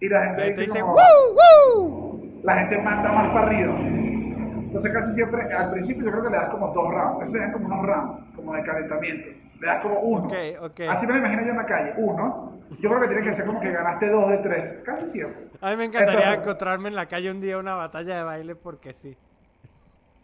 y 0.00 0.08
la 0.08 0.22
gente 0.24 0.38
La 0.38 0.44
gente 0.46 0.60
dice, 0.62 0.62
dice, 0.62 0.80
como, 0.80 0.94
¡Woo, 0.94 1.36
woo! 1.76 2.40
la 2.44 2.54
gente 2.60 2.78
manda 2.78 3.12
más 3.12 3.28
para 3.28 3.46
arriba. 3.46 3.74
Entonces 3.78 4.90
casi 4.90 5.12
siempre, 5.12 5.52
al 5.52 5.70
principio 5.70 6.04
yo 6.06 6.12
creo 6.12 6.22
que 6.22 6.30
le 6.30 6.36
das 6.38 6.48
como 6.48 6.68
dos 6.68 6.88
rounds, 6.88 7.20
esos 7.24 7.32
serían 7.32 7.52
como 7.52 7.66
unos 7.66 7.84
rounds, 7.84 8.34
como 8.34 8.54
de 8.54 8.62
calentamiento. 8.62 9.49
Le 9.60 9.66
das 9.66 9.82
como 9.82 10.00
uno. 10.00 10.24
Ok, 10.26 10.34
ok. 10.62 10.80
Así 10.88 11.06
me 11.06 11.12
lo 11.12 11.18
imagino 11.18 11.42
yo 11.42 11.50
en 11.50 11.56
la 11.56 11.66
calle, 11.66 11.92
uno. 11.98 12.58
Yo 12.78 12.88
creo 12.88 13.00
que 13.02 13.08
tiene 13.08 13.22
que 13.22 13.32
ser 13.34 13.46
como 13.46 13.60
que 13.60 13.70
ganaste 13.70 14.08
dos 14.08 14.30
de 14.30 14.38
tres, 14.38 14.74
casi 14.84 15.06
siempre. 15.08 15.46
A 15.60 15.70
mí 15.70 15.76
me 15.76 15.84
encantaría 15.84 16.20
Entonces- 16.20 16.42
encontrarme 16.42 16.88
en 16.88 16.94
la 16.94 17.06
calle 17.06 17.30
un 17.30 17.40
día 17.40 17.58
una 17.58 17.74
batalla 17.74 18.16
de 18.16 18.22
baile 18.22 18.54
porque 18.54 18.92
sí. 18.94 19.16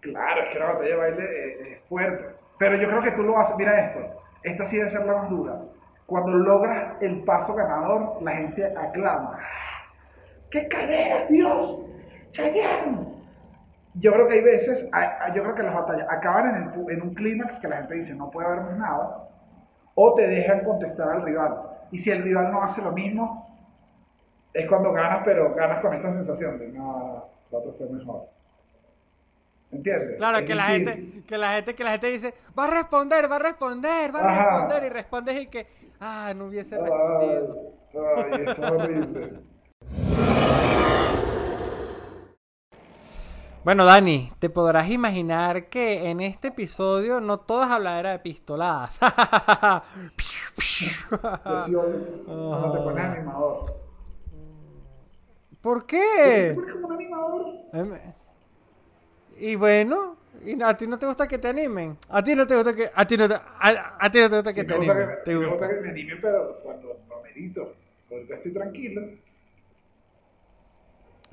Claro, 0.00 0.42
es 0.42 0.48
que 0.48 0.58
la 0.58 0.66
batalla 0.66 0.88
de 0.88 0.96
baile 0.96 1.72
es 1.72 1.80
fuerte. 1.88 2.24
Pero 2.58 2.76
yo 2.76 2.88
creo 2.88 3.02
que 3.02 3.10
tú 3.10 3.22
lo 3.24 3.36
haces, 3.36 3.56
mira 3.56 3.78
esto, 3.78 4.00
esta 4.42 4.64
sí 4.64 4.76
debe 4.78 4.88
ser 4.88 5.04
la 5.04 5.14
más 5.14 5.28
dura. 5.30 5.60
Cuando 6.06 6.32
logras 6.32 6.92
el 7.00 7.22
paso 7.24 7.52
ganador, 7.54 8.22
la 8.22 8.30
gente 8.32 8.64
aclama. 8.64 9.38
¡Qué 10.50 10.68
cadera, 10.68 11.26
Dios! 11.28 11.80
¡Chayanne! 12.30 13.15
Yo 13.98 14.12
creo 14.12 14.28
que 14.28 14.34
hay 14.34 14.42
veces, 14.42 14.88
yo 15.34 15.42
creo 15.42 15.54
que 15.54 15.62
las 15.62 15.74
batallas 15.74 16.06
acaban 16.10 16.54
en, 16.54 16.62
el 16.80 16.90
en 16.90 17.02
un 17.02 17.14
clímax 17.14 17.58
que 17.58 17.68
la 17.68 17.78
gente 17.78 17.94
dice 17.94 18.14
no 18.14 18.30
puede 18.30 18.46
haber 18.48 18.60
más 18.62 18.78
nada, 18.78 19.28
o 19.94 20.14
te 20.14 20.26
dejan 20.26 20.64
contestar 20.64 21.08
al 21.08 21.22
rival. 21.22 21.62
Y 21.90 21.98
si 21.98 22.10
el 22.10 22.22
rival 22.22 22.52
no 22.52 22.62
hace 22.62 22.82
lo 22.82 22.92
mismo, 22.92 23.56
es 24.52 24.66
cuando 24.68 24.92
ganas, 24.92 25.22
pero 25.24 25.54
ganas 25.54 25.80
con 25.80 25.94
esta 25.94 26.10
sensación 26.10 26.58
de 26.58 26.68
no, 26.68 26.82
no, 26.84 27.24
el 27.50 27.56
otro 27.56 27.74
fue 27.78 27.88
mejor. 27.88 28.24
¿Entiendes? 29.72 30.16
Claro, 30.16 30.38
Es 30.38 30.44
que 30.44 30.54
la 30.54 30.64
gente, 30.64 31.22
que 31.26 31.38
la 31.38 31.54
gente, 31.54 31.74
que 31.74 31.84
la 31.84 31.90
gente 31.92 32.06
dice, 32.08 32.34
va 32.58 32.64
a 32.64 32.70
responder, 32.70 33.30
va 33.30 33.36
a 33.36 33.40
responder, 33.40 34.14
va 34.14 34.20
a 34.20 34.28
Ajá. 34.28 34.44
responder, 34.44 34.84
y 34.84 34.88
respondes 34.94 35.40
y 35.40 35.46
que, 35.46 35.66
ah, 36.00 36.32
no 36.36 36.46
hubiese 36.46 36.78
respondido. 36.78 37.72
Ay, 37.94 38.32
ay, 38.34 38.42
eso 38.42 38.64
es 38.64 38.70
horrible. 38.70 39.32
Bueno, 43.66 43.84
Dani, 43.84 44.30
te 44.38 44.48
podrás 44.48 44.88
imaginar 44.90 45.68
que 45.68 46.08
en 46.08 46.20
este 46.20 46.48
episodio 46.48 47.20
no 47.20 47.40
todas 47.40 47.68
habladera 47.68 48.12
de 48.12 48.20
pistoladas. 48.20 48.96
Sí 51.64 51.72
cuando 52.48 52.72
te 52.72 52.78
pones 52.80 53.04
animador. 53.04 53.66
¿Por 55.60 55.84
¿Te 55.84 55.86
qué? 55.86 56.54
pones 56.54 56.72
como 56.74 56.86
un 56.86 56.92
animador? 56.92 57.46
Em, 57.72 57.98
Y 59.38 59.54
bueno, 59.56 60.16
y 60.44 60.60
a 60.62 60.76
ti 60.76 60.86
no 60.86 60.98
te 60.98 61.06
gusta 61.06 61.28
que 61.28 61.38
te 61.38 61.48
animen. 61.48 61.98
A 62.08 62.22
ti 62.22 62.34
no 62.34 62.46
te 62.46 62.54
gusta 62.56 62.74
que 62.74 62.90
a 62.94 63.06
ti 63.06 63.16
no 63.16 63.28
te, 63.28 63.34
a, 63.34 63.96
a 63.98 64.10
ti 64.10 64.20
no 64.20 64.30
te 64.30 64.36
gusta 64.36 64.52
Sí 64.52 64.54
que 64.54 64.64
te 64.64 64.72
me 64.72 64.76
gusta 64.76 64.92
animen. 64.92 65.08
que, 65.16 65.24
¿Te 65.24 65.30
sí 65.32 65.36
me 65.36 65.46
gusta? 65.46 65.66
gusta 65.66 65.74
que 65.74 65.80
me 65.82 65.88
animen, 65.90 66.20
pero 66.20 66.60
cuando 66.62 66.96
lo 67.08 67.22
medito. 67.22 67.74
Ahorita 68.10 68.34
estoy 68.36 68.52
tranquilo. 68.52 69.02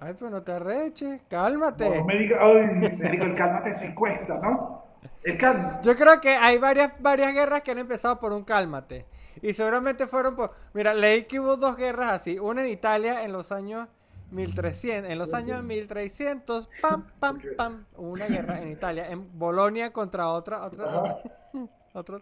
Ay, 0.05 0.15
pues 0.15 0.29
no 0.29 0.41
te 0.43 0.51
arreches, 0.51 1.21
cálmate. 1.29 1.89
No 1.89 2.03
me 2.03 2.17
diga, 2.17 2.37
ay, 2.41 2.67
me 2.75 3.09
digo, 3.09 3.23
el 3.23 3.35
cálmate 3.35 3.73
sí 3.73 3.93
cuesta, 3.93 4.35
¿no? 4.35 4.83
El. 5.23 5.37
Yo 5.81 5.95
creo 5.95 6.19
que 6.19 6.35
hay 6.35 6.57
varias, 6.57 6.91
varias 6.99 7.33
guerras 7.33 7.61
que 7.61 7.71
han 7.71 7.77
empezado 7.77 8.19
por 8.19 8.33
un 8.33 8.43
cálmate. 8.43 9.05
Y 9.41 9.53
seguramente 9.53 10.05
fueron 10.05 10.35
por... 10.35 10.53
Mira, 10.73 10.93
leí 10.93 11.23
que 11.23 11.39
hubo 11.39 11.55
dos 11.55 11.77
guerras 11.77 12.11
así. 12.11 12.37
Una 12.37 12.61
en 12.63 12.67
Italia 12.67 13.23
en 13.23 13.31
los 13.31 13.53
años 13.53 13.87
1300. 14.31 15.09
En 15.09 15.17
los 15.17 15.33
años 15.33 15.63
1300, 15.63 16.69
pam, 16.81 17.05
pam, 17.19 17.41
pam. 17.55 17.85
Hubo 17.95 18.09
una 18.09 18.27
guerra 18.27 18.61
en 18.61 18.71
Italia. 18.71 19.09
En 19.09 19.39
Bolonia 19.39 19.93
contra 19.93 20.29
otra, 20.29 20.65
otra, 20.65 20.85
Ajá. 20.85 21.17
otra. 21.93 22.19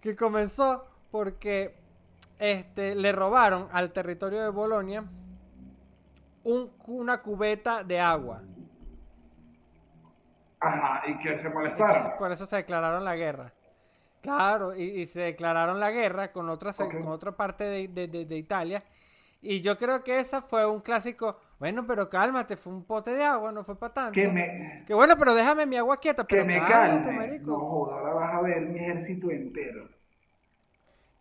Que 0.00 0.16
comenzó 0.16 0.84
porque 1.12 1.76
este, 2.40 2.96
le 2.96 3.12
robaron 3.12 3.68
al 3.70 3.92
territorio 3.92 4.42
de 4.42 4.48
Bolonia 4.48 5.04
un- 6.44 6.70
una 6.86 7.20
cubeta 7.22 7.82
de 7.84 7.98
agua. 8.00 8.42
Ajá, 10.60 11.02
y 11.08 11.18
que 11.18 11.36
se 11.36 11.48
Entonces, 11.48 11.54
molestaron. 11.54 12.12
por 12.18 12.30
eso 12.32 12.46
se 12.46 12.56
declararon 12.56 13.04
la 13.04 13.16
guerra. 13.16 13.52
Claro, 14.20 14.76
y, 14.76 14.82
y 14.84 15.06
se 15.06 15.20
declararon 15.20 15.80
la 15.80 15.90
guerra 15.90 16.30
con 16.30 16.48
otra, 16.48 16.72
con 16.72 17.08
otra 17.08 17.32
parte 17.32 17.64
de, 17.64 17.88
de- 17.88 18.06
de- 18.06 18.24
de 18.24 18.36
Italia. 18.36 18.84
Y 19.40 19.60
yo 19.60 19.76
creo 19.76 20.04
que 20.04 20.20
esa 20.20 20.40
fue 20.40 20.64
un 20.64 20.80
clásico. 20.80 21.36
Bueno, 21.58 21.84
pero 21.84 22.08
cálmate, 22.08 22.56
fue 22.56 22.72
un 22.72 22.84
pote 22.84 23.12
de 23.12 23.24
agua, 23.24 23.50
no 23.50 23.64
fue 23.64 23.76
para 23.76 23.92
tanto. 23.92 24.12
Que 24.12 24.28
me, 24.28 24.84
Que 24.86 24.94
bueno, 24.94 25.16
pero 25.18 25.34
déjame 25.34 25.66
mi 25.66 25.76
agua 25.76 25.96
quieta. 25.96 26.24
que 26.24 26.36
Pero 26.36 26.46
me 26.46 26.58
cálmate, 26.60 27.06
calme. 27.06 27.12
marico. 27.26 27.50
No 27.50 27.58
joda, 27.58 27.96
ahora 27.98 28.14
vas 28.14 28.34
a 28.36 28.40
ver 28.42 28.60
mi 28.60 28.78
ejército 28.78 29.30
entero. 29.32 29.88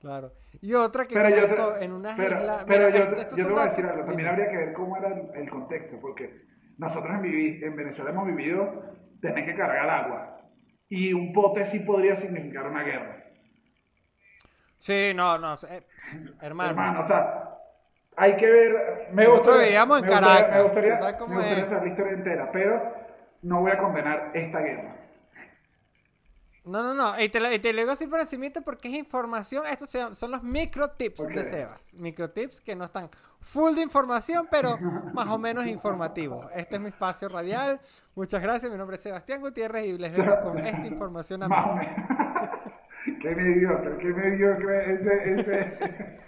Claro. 0.01 0.33
Y 0.61 0.73
otra 0.73 1.05
que 1.05 1.13
Pero 1.13 1.29
comenzó 1.29 1.77
en 1.77 1.91
unas 1.93 2.17
pero, 2.17 2.39
islas. 2.39 2.63
pero 2.67 2.87
mira, 2.87 2.99
yo, 2.99 3.35
yo 3.37 3.45
te 3.45 3.51
voy 3.51 3.61
a 3.61 3.65
decir 3.65 3.85
algo. 3.85 4.03
También 4.05 4.27
habría 4.29 4.49
que 4.49 4.57
ver 4.57 4.73
cómo 4.73 4.97
era 4.97 5.09
el, 5.09 5.29
el 5.35 5.49
contexto, 5.49 5.97
porque 6.01 6.41
nosotros 6.77 7.11
en, 7.13 7.21
vivi- 7.21 7.63
en 7.63 7.75
Venezuela 7.75 8.09
hemos 8.09 8.25
vivido 8.27 8.83
tener 9.21 9.45
que 9.45 9.55
cargar 9.55 9.89
agua. 9.89 10.41
Y 10.89 11.13
un 11.13 11.31
pote 11.33 11.65
sí 11.65 11.79
podría 11.79 12.15
significar 12.15 12.67
una 12.67 12.83
guerra. 12.83 13.23
Sí, 14.79 15.13
no, 15.15 15.37
no. 15.37 15.53
eh, 15.69 15.83
hermano. 16.41 16.69
Hermano, 16.71 16.99
o 17.01 17.03
sea, 17.03 17.49
hay 18.17 18.35
que 18.35 18.49
ver. 18.49 19.07
Me 19.13 19.23
Nosotros 19.25 19.45
gustaría, 19.55 19.63
vivíamos 19.67 19.99
en 19.99 20.05
me 20.05 20.11
gustaría- 20.11 20.47
Me 20.55 20.63
gustaría, 20.63 21.65
saber 21.67 21.83
la 21.83 21.89
historia 21.89 22.13
entera, 22.13 22.51
pero 22.51 22.93
no 23.43 23.61
voy 23.61 23.71
a 23.71 23.77
condenar 23.77 24.31
esta 24.33 24.59
guerra. 24.61 24.95
No, 26.63 26.83
no, 26.83 26.93
no. 26.93 27.19
Y 27.19 27.29
te, 27.29 27.39
lo, 27.39 27.51
y 27.51 27.57
te 27.57 27.73
lo 27.73 27.79
digo 27.81 27.91
así 27.91 28.05
por 28.05 28.19
encimita 28.19 28.61
porque 28.61 28.87
es 28.87 28.93
información. 28.93 29.65
Estos 29.65 29.89
son 30.15 30.31
los 30.31 30.43
micro 30.43 30.91
tips 30.91 31.21
Ok. 31.21 31.31
de 31.31 31.45
Sebas. 31.45 31.93
Micro 31.95 32.29
tips 32.29 32.61
que 32.61 32.75
no 32.75 32.85
están 32.85 33.09
full 33.39 33.73
de 33.73 33.81
información, 33.81 34.47
pero 34.51 34.77
más 35.13 35.27
o 35.27 35.39
menos 35.39 35.65
informativos. 35.65 36.45
Este 36.55 36.75
es 36.75 36.81
mi 36.81 36.89
espacio 36.89 37.29
radial. 37.29 37.81
Muchas 38.13 38.41
gracias. 38.43 38.71
Mi 38.71 38.77
nombre 38.77 38.97
es 38.97 39.01
Sebastián 39.03 39.41
Gutiérrez 39.41 39.85
y 39.85 39.97
les 39.97 40.15
dejo 40.15 40.39
con 40.43 40.59
esta 40.59 40.85
información 40.85 41.41
a 41.43 41.47
Más 41.49 41.65
o 41.67 41.73
mí. 41.75 41.85
menos. 41.85 42.59
qué 43.21 43.35
mediocre, 43.35 43.97
qué 43.97 44.05
mediocre 44.13 44.93
ese, 44.93 45.33
ese. 45.33 46.19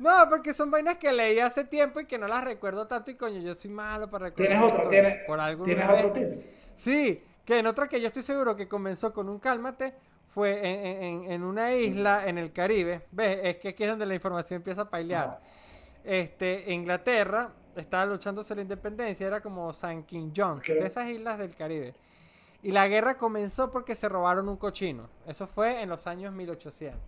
No, 0.00 0.10
porque 0.28 0.52
son 0.54 0.70
vainas 0.72 0.96
que 0.96 1.12
leí 1.12 1.38
hace 1.38 1.64
tiempo 1.64 2.00
y 2.00 2.06
que 2.06 2.18
no 2.18 2.26
las 2.28 2.44
recuerdo 2.44 2.86
tanto. 2.88 3.10
Y 3.12 3.14
coño, 3.14 3.40
yo 3.40 3.54
soy 3.54 3.70
malo 3.70 4.10
para 4.10 4.26
recordar. 4.26 4.48
¿Tienes 4.50 4.72
otro? 4.72 4.88
¿Tienes, 4.90 5.24
Por 5.26 5.38
alguna 5.40 5.66
¿tienes 5.66 5.88
vez. 5.88 5.98
otro 6.04 6.12
tip? 6.12 6.42
Sí, 6.74 7.22
que 7.48 7.58
en 7.58 7.66
otra 7.66 7.88
que 7.88 7.98
yo 7.98 8.08
estoy 8.08 8.22
seguro 8.22 8.54
que 8.54 8.68
comenzó 8.68 9.14
con 9.14 9.26
un 9.26 9.38
cálmate 9.38 9.94
fue 10.26 10.58
en, 10.58 11.24
en- 11.32 11.42
una 11.42 11.72
isla 11.72 12.26
en 12.28 12.36
el 12.36 12.52
Caribe. 12.52 13.06
¿Ves? 13.10 13.38
Es 13.42 13.56
que 13.56 13.68
aquí 13.68 13.84
es 13.84 13.88
donde 13.88 14.04
la 14.04 14.14
información 14.14 14.58
empieza 14.58 14.82
a 14.82 14.90
pailear. 14.90 15.40
Este, 16.04 16.70
Inglaterra 16.70 17.48
estaba 17.74 18.04
luchándose 18.04 18.54
la 18.54 18.60
independencia, 18.60 19.26
era 19.26 19.40
como 19.40 19.72
San 19.72 20.02
King 20.02 20.30
John, 20.36 20.60
de 20.60 20.86
esas 20.86 21.08
islas 21.08 21.38
del 21.38 21.56
Caribe. 21.56 21.94
Y 22.62 22.70
la 22.70 22.86
guerra 22.86 23.16
comenzó 23.16 23.70
porque 23.70 23.94
se 23.94 24.10
robaron 24.10 24.46
un 24.46 24.58
cochino. 24.58 25.08
Eso 25.26 25.46
fue 25.46 25.80
en 25.80 25.88
los 25.88 26.06
años 26.06 26.34
1800. 26.34 27.00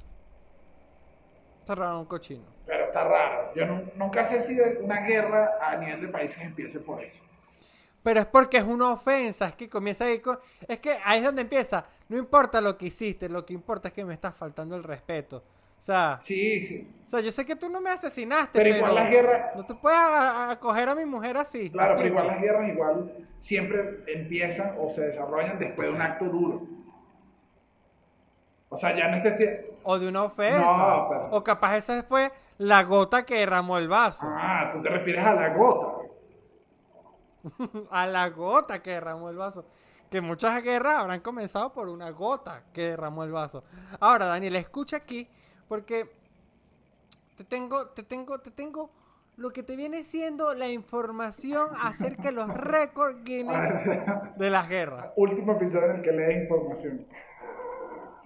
Se 1.66 1.74
robaron 1.74 1.98
un 1.98 2.06
cochino. 2.06 2.44
Pero 2.64 2.86
está 2.86 3.04
raro. 3.04 3.52
Yo 3.54 3.66
nu- 3.66 3.90
nunca 3.94 4.24
sé 4.24 4.40
si 4.40 4.58
una 4.82 5.00
guerra 5.02 5.50
a 5.60 5.76
nivel 5.76 6.00
de 6.00 6.08
países 6.08 6.42
empiece 6.42 6.80
por 6.80 7.02
eso. 7.04 7.20
Pero 8.02 8.20
es 8.20 8.26
porque 8.26 8.56
es 8.56 8.64
una 8.64 8.92
ofensa, 8.92 9.48
es 9.48 9.54
que 9.54 9.68
comienza 9.68 10.04
ahí 10.06 10.20
con... 10.20 10.38
Es 10.66 10.78
que 10.78 10.98
ahí 11.04 11.18
es 11.18 11.24
donde 11.24 11.42
empieza. 11.42 11.84
No 12.08 12.16
importa 12.16 12.60
lo 12.60 12.76
que 12.78 12.86
hiciste, 12.86 13.28
lo 13.28 13.44
que 13.44 13.52
importa 13.52 13.88
es 13.88 13.94
que 13.94 14.04
me 14.04 14.14
estás 14.14 14.34
faltando 14.34 14.74
el 14.76 14.82
respeto. 14.82 15.42
O 15.78 15.82
sea, 15.82 16.18
Sí, 16.20 16.60
sí. 16.60 16.86
o 17.06 17.08
sea 17.10 17.20
yo 17.20 17.30
sé 17.32 17.44
que 17.46 17.56
tú 17.56 17.68
no 17.70 17.80
me 17.80 17.88
asesinaste, 17.90 18.50
Pero 18.58 18.64
pero, 18.64 18.76
igual 18.76 18.94
las 18.94 19.10
guerras- 19.10 19.56
no 19.56 19.64
te 19.64 19.74
puedes 19.74 19.98
a- 19.98 20.48
a- 20.48 20.50
acoger 20.52 20.88
a 20.88 20.94
mi 20.94 21.04
mujer 21.06 21.36
así. 21.38 21.70
Claro, 21.70 21.94
pero 21.96 22.08
igual 22.08 22.26
las 22.26 22.40
guerras 22.40 22.68
igual 22.68 23.12
siempre 23.38 24.04
empiezan 24.06 24.74
o 24.78 24.88
se 24.88 25.02
desarrollan 25.02 25.58
después 25.58 25.88
de 25.88 25.94
un 25.94 26.02
acto 26.02 26.26
duro. 26.26 26.62
O 28.68 28.76
sea, 28.76 28.96
ya 28.96 29.06
en 29.06 29.14
este 29.14 29.38
tie- 29.38 29.66
O 29.82 29.98
de 29.98 30.08
una 30.08 30.24
ofensa. 30.24 30.60
No, 30.60 31.06
pero- 31.08 31.28
O 31.32 31.42
capaz 31.44 31.76
esa 31.78 32.02
fue 32.02 32.30
la 32.58 32.82
gota 32.84 33.24
que 33.24 33.36
derramó 33.38 33.78
el 33.78 33.88
vaso. 33.88 34.26
Ah, 34.28 34.68
tú 34.72 34.80
te 34.82 34.88
refieres 34.90 35.24
a 35.24 35.34
la 35.34 35.48
gota. 35.54 35.99
A 37.90 38.06
la 38.06 38.28
gota 38.28 38.82
que 38.82 38.90
derramó 38.90 39.30
el 39.30 39.36
vaso. 39.36 39.64
Que 40.10 40.20
muchas 40.20 40.62
guerras 40.62 40.98
habrán 40.98 41.20
comenzado 41.20 41.72
por 41.72 41.88
una 41.88 42.10
gota 42.10 42.64
que 42.72 42.90
derramó 42.90 43.24
el 43.24 43.30
vaso. 43.30 43.62
Ahora, 44.00 44.26
Daniel, 44.26 44.56
escucha 44.56 44.96
aquí, 44.96 45.28
porque 45.68 46.10
te 47.36 47.44
tengo, 47.44 47.86
te 47.88 48.02
tengo, 48.02 48.40
te 48.40 48.50
tengo 48.50 48.90
lo 49.36 49.50
que 49.52 49.62
te 49.62 49.74
viene 49.74 50.04
siendo 50.04 50.52
la 50.52 50.68
información 50.68 51.68
acerca 51.80 52.24
de 52.24 52.32
los 52.32 52.48
récords 52.54 53.24
Guinness 53.24 54.36
de 54.36 54.50
las 54.50 54.68
guerras. 54.68 55.06
Último 55.16 55.52
episodio 55.52 55.90
en 55.90 55.96
el 55.96 56.02
que 56.02 56.12
lees 56.12 56.42
información. 56.42 57.06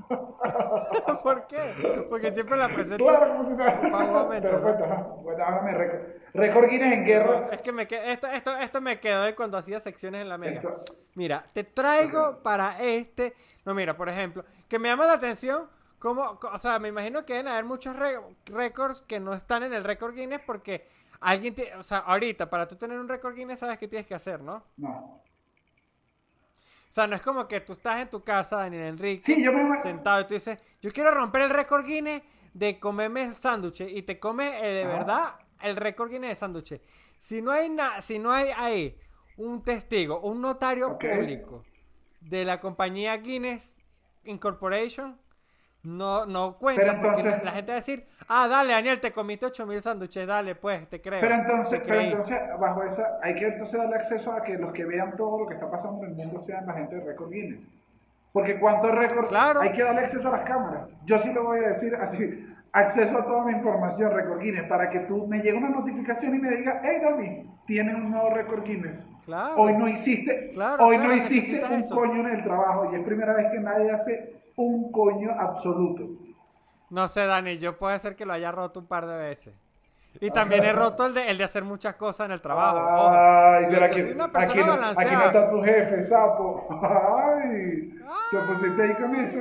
¿Por 1.22 1.46
qué? 1.46 2.06
Porque 2.08 2.32
siempre 2.32 2.56
la 2.56 2.68
presento. 2.68 3.04
Claro, 3.04 3.28
como 3.28 3.44
si 3.44 3.54
Pero 3.54 4.52
¿no? 4.58 4.62
cuenta, 4.62 4.84
ajá. 4.84 5.02
Cuenta, 5.22 5.46
háblame 5.46 5.72
de 5.72 5.78
récord. 5.78 6.00
Récord 6.34 6.68
Guinness 6.70 6.92
en 6.92 7.04
guerra. 7.04 7.48
Es 7.52 7.60
que 7.60 7.72
me 7.72 7.86
que- 7.86 8.12
esto, 8.12 8.26
esto, 8.26 8.56
esto 8.56 8.80
me 8.80 9.00
quedó 9.00 9.22
de 9.22 9.34
cuando 9.34 9.56
hacía 9.58 9.80
secciones 9.80 10.22
en 10.22 10.28
la 10.28 10.38
mega. 10.38 10.60
Esto- 10.60 10.84
Mira, 11.14 11.44
te 11.52 11.64
traigo 11.64 12.38
para 12.42 12.80
este. 12.82 13.34
No, 13.64 13.74
mira, 13.74 13.96
por 13.96 14.08
ejemplo, 14.08 14.44
que 14.68 14.78
me 14.78 14.88
llama 14.88 15.06
la 15.06 15.14
atención. 15.14 15.68
Como, 15.98 16.38
o 16.52 16.58
sea, 16.58 16.78
me 16.78 16.88
imagino 16.88 17.24
que 17.24 17.32
deben 17.32 17.48
haber 17.48 17.64
muchos 17.64 17.96
récords 18.46 19.00
que 19.02 19.20
no 19.20 19.32
están 19.32 19.62
en 19.62 19.72
el 19.72 19.84
récord 19.84 20.14
Guinness 20.14 20.40
porque 20.44 20.86
alguien, 21.20 21.54
te- 21.54 21.74
o 21.76 21.82
sea, 21.82 21.98
ahorita 21.98 22.50
para 22.50 22.68
tú 22.68 22.76
tener 22.76 22.98
un 22.98 23.08
récord 23.08 23.34
Guinness 23.34 23.60
sabes 23.60 23.78
qué 23.78 23.88
tienes 23.88 24.06
que 24.06 24.14
hacer, 24.14 24.42
¿no? 24.42 24.62
No. 24.76 25.22
O 26.94 26.96
sea, 26.96 27.08
no 27.08 27.16
es 27.16 27.22
como 27.22 27.48
que 27.48 27.60
tú 27.60 27.72
estás 27.72 28.00
en 28.02 28.08
tu 28.08 28.22
casa, 28.22 28.58
Daniel 28.58 28.84
Enrique, 28.84 29.20
Sí, 29.20 29.42
yo 29.42 29.52
me 29.52 29.82
sentado 29.82 30.20
y 30.20 30.26
tú 30.28 30.34
dices, 30.34 30.60
yo 30.80 30.92
quiero 30.92 31.10
romper 31.10 31.42
el 31.42 31.50
récord 31.50 31.84
Guinness 31.84 32.22
de 32.52 32.78
comerme 32.78 33.34
sándwiches 33.34 33.90
y 33.90 34.02
te 34.02 34.20
come 34.20 34.60
eh, 34.60 34.72
de 34.74 34.84
verdad 34.86 35.34
el 35.60 35.74
récord 35.74 36.08
Guinness 36.08 36.30
de 36.30 36.36
sándwiches. 36.36 36.80
Si 37.18 37.42
no 37.42 37.50
hay 37.50 37.68
na- 37.68 38.00
si 38.00 38.20
no 38.20 38.30
hay 38.30 38.50
ahí 38.56 38.96
un 39.36 39.64
testigo, 39.64 40.20
un 40.20 40.40
notario 40.40 40.96
público 40.96 41.64
de 42.20 42.44
la 42.44 42.60
compañía 42.60 43.16
Guinness 43.16 43.74
Incorporation, 44.22 45.18
no, 45.84 46.26
no 46.26 46.56
cuenta 46.58 46.80
Pero 46.82 46.92
porque 46.94 47.06
entonces- 47.08 47.38
la, 47.38 47.44
la 47.44 47.50
gente 47.52 47.72
va 47.72 47.76
a 47.76 47.80
decir, 47.80 48.06
ah, 48.28 48.48
dale 48.48 48.72
Daniel, 48.72 49.00
te 49.00 49.12
comiste 49.12 49.46
8000 49.46 49.80
sándwiches, 49.82 50.26
dale 50.26 50.54
pues, 50.54 50.88
te 50.88 51.00
creo. 51.00 51.20
Pero 51.20 51.34
entonces, 51.34 51.80
pero 51.84 51.94
creí". 51.96 52.06
entonces, 52.06 52.40
bajo 52.58 52.82
esa, 52.82 53.18
hay 53.22 53.34
que 53.34 53.46
entonces 53.46 53.78
darle 53.78 53.96
acceso 53.96 54.32
a 54.32 54.42
que 54.42 54.56
los 54.58 54.72
que 54.72 54.84
vean 54.84 55.16
todo 55.16 55.40
lo 55.40 55.46
que 55.46 55.54
está 55.54 55.70
pasando 55.70 56.02
en 56.04 56.10
el 56.10 56.16
mundo 56.16 56.40
sean 56.40 56.66
la 56.66 56.72
gente 56.74 56.96
de 56.96 57.04
Record 57.04 57.30
Guinness. 57.30 57.60
Porque 58.32 58.58
cuántos 58.58 58.90
récords 58.92 59.28
Claro. 59.28 59.60
hay 59.60 59.70
que 59.70 59.82
darle 59.84 60.00
acceso 60.00 60.26
a 60.28 60.38
las 60.38 60.40
cámaras. 60.40 60.88
Yo 61.04 61.18
sí 61.18 61.32
lo 61.32 61.44
voy 61.44 61.58
a 61.64 61.68
decir 61.68 61.94
así. 61.96 62.48
acceso 62.76 63.16
a 63.16 63.24
toda 63.24 63.44
mi 63.44 63.52
información, 63.52 64.10
récord 64.12 64.40
Guinness, 64.40 64.64
para 64.68 64.90
que 64.90 64.98
tú 65.00 65.28
me 65.28 65.36
llegue 65.38 65.56
una 65.56 65.68
notificación 65.68 66.34
y 66.34 66.38
me 66.40 66.50
digas, 66.56 66.78
hey 66.82 66.98
David, 67.00 67.46
tienes 67.66 67.94
un 67.94 68.10
nuevo 68.10 68.30
récord 68.30 68.64
Guinness. 68.64 69.06
Claro. 69.24 69.54
Hoy 69.58 69.74
no 69.76 69.86
hiciste, 69.86 70.50
Claro, 70.54 70.84
hoy 70.84 70.98
no 70.98 71.14
hiciste 71.14 71.62
un 71.64 71.72
eso. 71.74 71.94
coño 71.94 72.26
en 72.26 72.34
el 72.34 72.42
trabajo 72.42 72.90
y 72.92 72.96
es 72.96 73.04
primera 73.04 73.32
vez 73.34 73.46
que 73.52 73.60
nadie 73.60 73.92
hace 73.92 74.33
un 74.56 74.92
coño 74.92 75.30
absoluto. 75.38 76.04
No 76.90 77.08
sé, 77.08 77.26
Dani, 77.26 77.58
yo 77.58 77.76
puede 77.78 77.98
ser 77.98 78.14
que 78.16 78.24
lo 78.26 78.32
haya 78.32 78.52
roto 78.52 78.80
un 78.80 78.86
par 78.86 79.06
de 79.06 79.16
veces. 79.16 79.54
Y 80.20 80.30
también 80.30 80.62
he 80.64 80.72
roto 80.72 81.06
el 81.06 81.14
de, 81.14 81.28
el 81.28 81.38
de 81.38 81.44
hacer 81.44 81.64
muchas 81.64 81.96
cosas 81.96 82.26
en 82.26 82.32
el 82.32 82.40
trabajo. 82.40 82.78
Ay, 83.10 83.66
pero 83.68 83.86
aquí, 83.86 84.00
aquí 84.00 84.14
no, 84.14 84.24
aquí 84.24 84.58
no 84.60 85.22
está 85.24 85.50
tu 85.50 85.60
jefe, 85.62 86.02
sapo. 86.02 86.68
Ay, 86.82 87.98
te 88.30 88.38
pusiste 88.38 88.82
ahí 88.82 88.94
con 88.94 89.14
eso. 89.16 89.38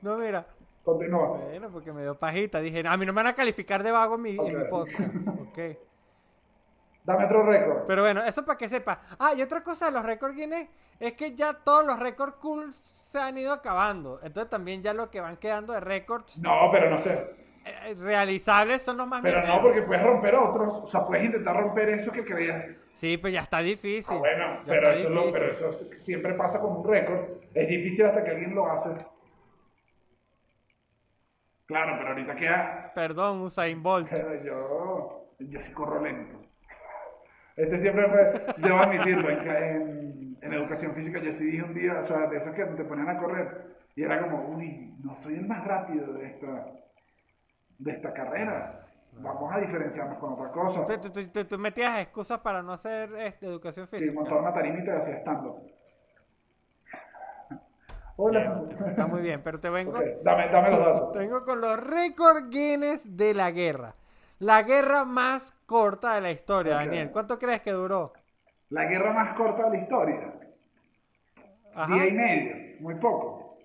No, 0.00 0.16
mira. 0.16 0.46
Continúa. 0.82 1.38
Bueno, 1.38 1.68
porque 1.70 1.92
me 1.92 2.02
dio 2.02 2.18
pajita. 2.18 2.60
Dije, 2.60 2.82
a 2.86 2.96
mí 2.96 3.04
no 3.06 3.12
me 3.12 3.22
van 3.22 3.28
a 3.28 3.34
calificar 3.34 3.82
de 3.82 3.90
vago 3.90 4.14
en 4.16 4.22
mi, 4.22 4.30
en 4.30 4.44
mi 4.44 4.54
Ok. 4.54 4.68
podcast. 4.70 5.14
Ok. 5.40 5.58
Dame 7.04 7.24
otro 7.26 7.42
récord. 7.42 7.84
Pero 7.86 8.02
bueno, 8.02 8.24
eso 8.24 8.44
para 8.46 8.56
que 8.56 8.68
sepa. 8.68 9.00
Ah, 9.18 9.32
y 9.36 9.42
otra 9.42 9.62
cosa 9.62 9.86
de 9.86 9.92
los 9.92 10.04
récords 10.04 10.34
Guinness 10.34 10.68
es 11.00 11.12
que 11.14 11.34
ya 11.34 11.52
todos 11.54 11.84
los 11.86 11.98
récords 11.98 12.34
cool 12.36 12.72
se 12.72 13.18
han 13.18 13.36
ido 13.38 13.52
acabando. 13.52 14.20
Entonces 14.22 14.50
también 14.50 14.82
ya 14.82 14.92
lo 14.94 15.10
que 15.10 15.20
van 15.20 15.36
quedando 15.36 15.72
de 15.72 15.80
récords 15.80 16.38
No, 16.38 16.68
pero 16.72 16.88
no 16.90 16.98
sé. 16.98 17.12
eh, 17.64 17.94
realizables 17.98 18.82
son 18.82 18.96
los 18.98 19.06
más 19.06 19.20
Pero 19.22 19.42
no, 19.46 19.60
porque 19.62 19.82
puedes 19.82 20.02
romper 20.02 20.34
otros. 20.34 20.80
O 20.80 20.86
sea, 20.86 21.04
puedes 21.06 21.24
intentar 21.24 21.56
romper 21.56 21.88
eso 21.90 22.12
que 22.12 22.24
creías. 22.24 22.64
Sí, 22.92 23.16
pues 23.18 23.32
ya 23.32 23.40
está 23.40 23.58
difícil. 23.58 24.16
Ah, 24.16 24.20
bueno, 24.20 24.56
Ya 24.58 24.72
pero 24.72 24.90
eso, 24.92 25.08
lo- 25.10 25.26
difícil. 25.26 25.40
pero 25.40 25.70
eso 25.70 25.72
siempre 25.98 26.34
pasa 26.34 26.60
como 26.60 26.80
un 26.80 26.88
récord. 26.88 27.20
Es 27.52 27.68
difícil 27.68 28.06
hasta 28.06 28.22
que 28.22 28.30
alguien 28.30 28.54
lo 28.54 28.70
hace. 28.70 28.90
Claro, 31.66 31.94
pero 31.96 32.10
ahorita 32.10 32.36
queda. 32.36 32.92
Perdón, 32.94 33.40
Usain 33.40 33.82
Bolt. 33.82 34.08
Pero 34.10 34.44
yo, 34.44 35.26
yo 35.38 35.60
sí 35.60 35.72
corro 35.72 36.00
lento. 36.02 36.38
Este 37.56 37.78
siempre 37.78 38.08
fue, 38.08 38.54
debo 38.58 38.78
admitirlo, 38.78 39.30
en, 39.30 39.38
en, 40.44 40.52
educación 40.52 40.92
física 40.94 41.18
yo 41.20 41.32
sí 41.32 41.46
dije 41.46 41.62
un 41.62 41.74
día, 41.74 41.98
o 42.00 42.02
sea, 42.04 42.26
de 42.26 42.36
esos 42.36 42.54
que 42.54 42.64
te 42.64 42.84
ponían 42.84 43.08
a 43.08 43.18
correr, 43.18 43.76
y 43.96 44.02
era 44.02 44.20
como, 44.20 44.48
uy, 44.56 44.94
no 45.02 45.14
soy 45.14 45.34
el 45.34 45.46
más 45.46 45.64
rápido 45.64 46.12
de 46.14 46.26
esta, 46.26 46.66
de 47.78 47.90
esta 47.92 48.12
carrera. 48.12 48.80
Vamos 49.16 49.54
a 49.54 49.58
diferenciarnos 49.60 50.18
con 50.18 50.32
otra 50.32 50.50
cosa. 50.50 50.84
Tú, 50.84 50.98
tú- 51.00 51.10
tú- 51.12 51.28
tú- 51.32 51.44
tú 51.44 51.58
metías 51.58 52.00
excusas 52.00 52.40
para 52.40 52.62
no 52.62 52.72
hacer 52.72 53.14
este, 53.14 53.46
educación 53.46 53.86
Sí, 53.92 53.96
física. 53.98 54.12
montaba 54.20 54.40
una 54.40 54.52
tarima 54.52 54.80
y 54.80 54.84
te 54.84 54.90
hacía 54.92 55.14
estando. 55.18 55.60
Hola. 58.16 58.62
Está 58.88 59.06
muy 59.06 59.22
bien, 59.22 59.40
pero 59.42 59.58
te 59.60 59.70
vengo, 59.70 59.92
dame, 60.22 60.48
dame 60.48 60.70
los 60.70 60.78
datos. 60.78 61.12
tengo 61.12 61.44
con 61.44 61.60
los 61.60 61.78
récords 61.78 62.48
Guinness 62.50 63.16
de 63.16 63.34
la 63.34 63.50
guerra. 63.50 63.94
La 64.40 64.62
guerra 64.62 65.04
más 65.04 65.52
corta 65.66 66.14
de 66.16 66.20
la 66.20 66.30
historia. 66.30 66.74
Daniel. 66.74 67.10
¿Cuánto 67.10 67.38
crees 67.38 67.60
que 67.60 67.72
duró? 67.72 68.12
La 68.70 68.84
guerra 68.86 69.12
más 69.12 69.34
corta 69.36 69.64
de 69.70 69.76
la 69.78 69.82
historia. 69.82 70.34
Ajá. 71.74 71.94
Día 71.94 72.06
y 72.06 72.12
medio, 72.12 72.56
muy 72.80 72.94
poco. 72.96 73.58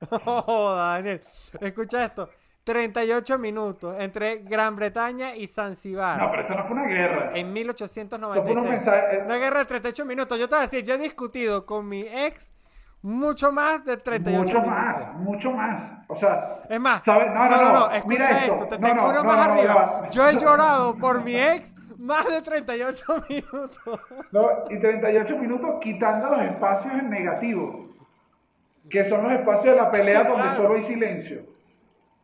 Oh, 0.26 0.74
Daniel. 0.76 1.22
Escucha 1.60 2.04
esto. 2.04 2.28
38 2.62 3.38
minutos 3.38 3.96
entre 3.98 4.38
Gran 4.42 4.76
Bretaña 4.76 5.34
y 5.34 5.46
Zanzibar. 5.46 6.18
No, 6.20 6.30
pero 6.30 6.42
eso 6.42 6.54
no 6.54 6.64
fue 6.64 6.72
una 6.76 6.84
guerra. 6.86 7.30
En 7.34 7.56
Eso 7.56 7.74
fue 7.94 8.52
unos 8.52 8.64
1896. 8.64 8.68
mensajes. 8.68 9.20
Una 9.24 9.36
guerra 9.38 9.58
de 9.60 9.64
38 9.64 10.04
minutos. 10.04 10.38
Yo 10.38 10.48
te 10.48 10.54
voy 10.54 10.58
a 10.58 10.66
decir, 10.66 10.84
yo 10.84 10.94
he 10.94 10.98
discutido 10.98 11.64
con 11.64 11.88
mi 11.88 12.02
ex 12.02 12.52
mucho 13.00 13.50
más 13.52 13.84
de 13.86 13.96
38 13.96 14.38
Mucho 14.42 14.60
minutos. 14.60 14.70
más, 14.70 15.14
mucho 15.14 15.50
más. 15.52 15.92
O 16.08 16.14
sea, 16.14 16.60
Es 16.68 16.78
más, 16.78 17.02
¿sabes? 17.04 17.28
No, 17.32 17.48
no, 17.48 17.72
no. 17.72 17.90
escucha 17.90 18.06
Mira 18.18 18.38
esto. 18.38 18.54
esto, 18.54 18.66
te 18.68 18.78
No, 18.78 18.86
tengo 18.88 19.02
no, 19.02 19.08
uno 19.10 19.18
no, 19.22 19.24
más 19.24 19.48
no, 19.48 19.54
no, 19.54 19.60
arriba. 19.60 20.04
Yo 20.12 20.28
he 20.28 20.36
llorado 20.36 20.96
por 20.96 21.24
mi 21.24 21.34
ex 21.36 21.74
más 21.98 22.26
de 22.28 22.40
38 22.42 23.04
minutos. 23.28 24.00
no, 24.32 24.48
y 24.70 24.78
38 24.78 25.36
minutos 25.36 25.76
quitando 25.80 26.30
los 26.30 26.40
espacios 26.42 26.94
en 26.94 27.10
negativo, 27.10 27.86
que 28.88 29.04
son 29.04 29.22
los 29.24 29.32
espacios 29.32 29.74
de 29.74 29.80
la 29.82 29.90
pelea 29.90 30.24
donde 30.24 30.42
Claro. 30.44 30.56
solo 30.56 30.74
hay 30.74 30.82
silencio. 30.82 31.42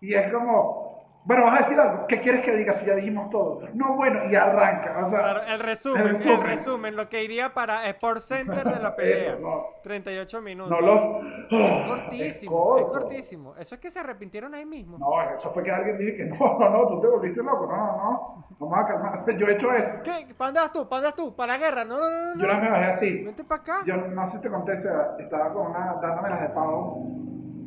Y 0.01 0.15
es 0.15 0.33
como, 0.33 0.84
bueno, 1.27 1.45
vas 1.45 1.55
a 1.55 1.59
decir 1.63 1.81
algo, 1.81 2.07
¿qué 2.07 2.21
quieres 2.21 2.45
que 2.45 2.55
diga 2.55 2.73
si 2.75 2.85
ya 2.85 2.95
dijimos 2.95 3.31
todo? 3.31 3.61
No, 3.73 3.95
bueno, 3.97 4.21
y 4.31 4.35
arranca. 4.35 5.03
O 5.03 5.07
sea, 5.07 5.21
Claro, 5.21 5.41
el 5.49 5.59
resumen, 5.61 6.03
El 6.03 6.09
el 6.09 6.15
resumen. 6.15 6.43
resumen, 6.43 6.97
lo 6.97 7.09
que 7.09 7.25
iría 7.25 7.55
para 7.55 7.89
Sports 7.89 8.27
Center 8.27 8.63
de 8.65 8.79
la 8.81 8.95
pelea. 8.97 9.33
Eso, 9.33 9.39
no. 9.41 9.65
38 9.83 10.43
minutos. 10.43 10.71
no 10.71 10.81
los. 10.87 11.03
Es 11.51 11.87
cortísimo, 11.89 12.79
es 12.79 12.85
cortísimo. 12.87 13.55
Eso 13.59 13.75
es 13.75 13.81
que 13.81 13.91
se 13.91 14.01
arrepintieron 14.01 14.55
ahí 14.55 14.67
mismo. 14.67 14.99
No, 14.99 15.23
eso 15.35 15.51
fue 15.53 15.63
que 15.63 15.71
alguien 15.71 15.99
dije 15.99 16.15
que 16.17 16.25
no, 16.27 16.37
no, 16.59 16.69
no, 16.71 16.87
tú 16.89 17.01
te 17.01 17.09
volviste 17.09 17.43
loco. 17.43 17.67
No, 17.67 17.77
no, 17.77 17.97
no. 17.97 18.47
Vamos 18.59 18.79
a 18.79 18.87
calmar. 18.87 19.15
O 19.17 19.19
sea, 19.19 19.35
yo 19.37 19.47
he 19.47 19.53
hecho 19.53 19.73
eso. 19.73 19.93
¿Qué? 20.03 20.35
¿Para 20.35 20.49
dónde 20.53 20.61
vas 20.61 20.73
tú? 20.73 20.89
¿Para 20.89 21.03
dónde 21.03 21.07
vas 21.07 21.15
tú? 21.17 21.37
¿Para 21.37 21.53
la 21.55 21.59
guerra? 21.59 21.85
No, 21.85 21.97
no, 21.97 22.11
no, 22.11 22.35
no. 22.35 22.43
Yo 22.43 22.49
vez 22.49 22.61
me 22.61 22.71
bajé 22.71 22.85
así. 22.85 23.23
Vente 23.25 23.45
para 23.45 23.63
acá. 23.63 23.83
Yo 23.87 23.97
no 23.97 24.27
sé 24.27 24.33
si 24.33 24.43
te 24.43 24.51
conté, 24.51 24.75
estaba 24.75 25.53
con 25.55 25.69
una, 25.69 25.97
dándome 26.03 26.29
las 26.29 26.41
de 26.43 26.49
pavo, 26.51 26.99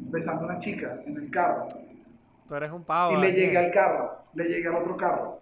besando 0.09 0.43
a 0.43 0.45
una 0.45 0.59
chica 0.59 0.99
en 1.05 1.17
el 1.17 1.31
carro. 1.31 1.67
Tú 2.47 2.55
eres 2.55 2.71
un 2.71 2.83
pavo. 2.83 3.13
y 3.13 3.15
le 3.17 3.27
Daniel. 3.27 3.45
llegué 3.45 3.57
al 3.57 3.71
carro, 3.71 4.17
le 4.33 4.43
llegué 4.45 4.67
al 4.67 4.75
otro 4.75 4.95
carro. 4.97 5.39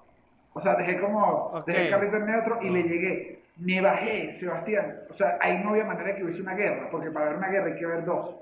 O 0.54 0.60
sea, 0.60 0.76
dejé 0.76 1.00
como, 1.00 1.64
dejé 1.68 1.86
el 1.86 1.92
carrito 1.92 2.18
en 2.18 2.26
neutro 2.26 2.60
y 2.62 2.70
le 2.70 2.84
llegué. 2.84 3.44
Me 3.58 3.82
bajé, 3.82 4.34
Sebastián. 4.34 5.02
O 5.10 5.14
sea, 5.14 5.38
ahí 5.42 5.60
no 5.64 5.72
había 5.72 5.86
manera 5.86 6.10
de 6.10 6.16
que 6.16 6.24
hubiese 6.24 6.42
una 6.42 6.56
guerra, 6.56 6.90
porque 6.90 7.12
para 7.12 7.28
ver 7.28 7.38
una 7.38 7.50
guerra 7.50 7.68
hay 7.68 7.76
que 7.76 7.86
ver 7.86 8.06
dos. 8.06 8.38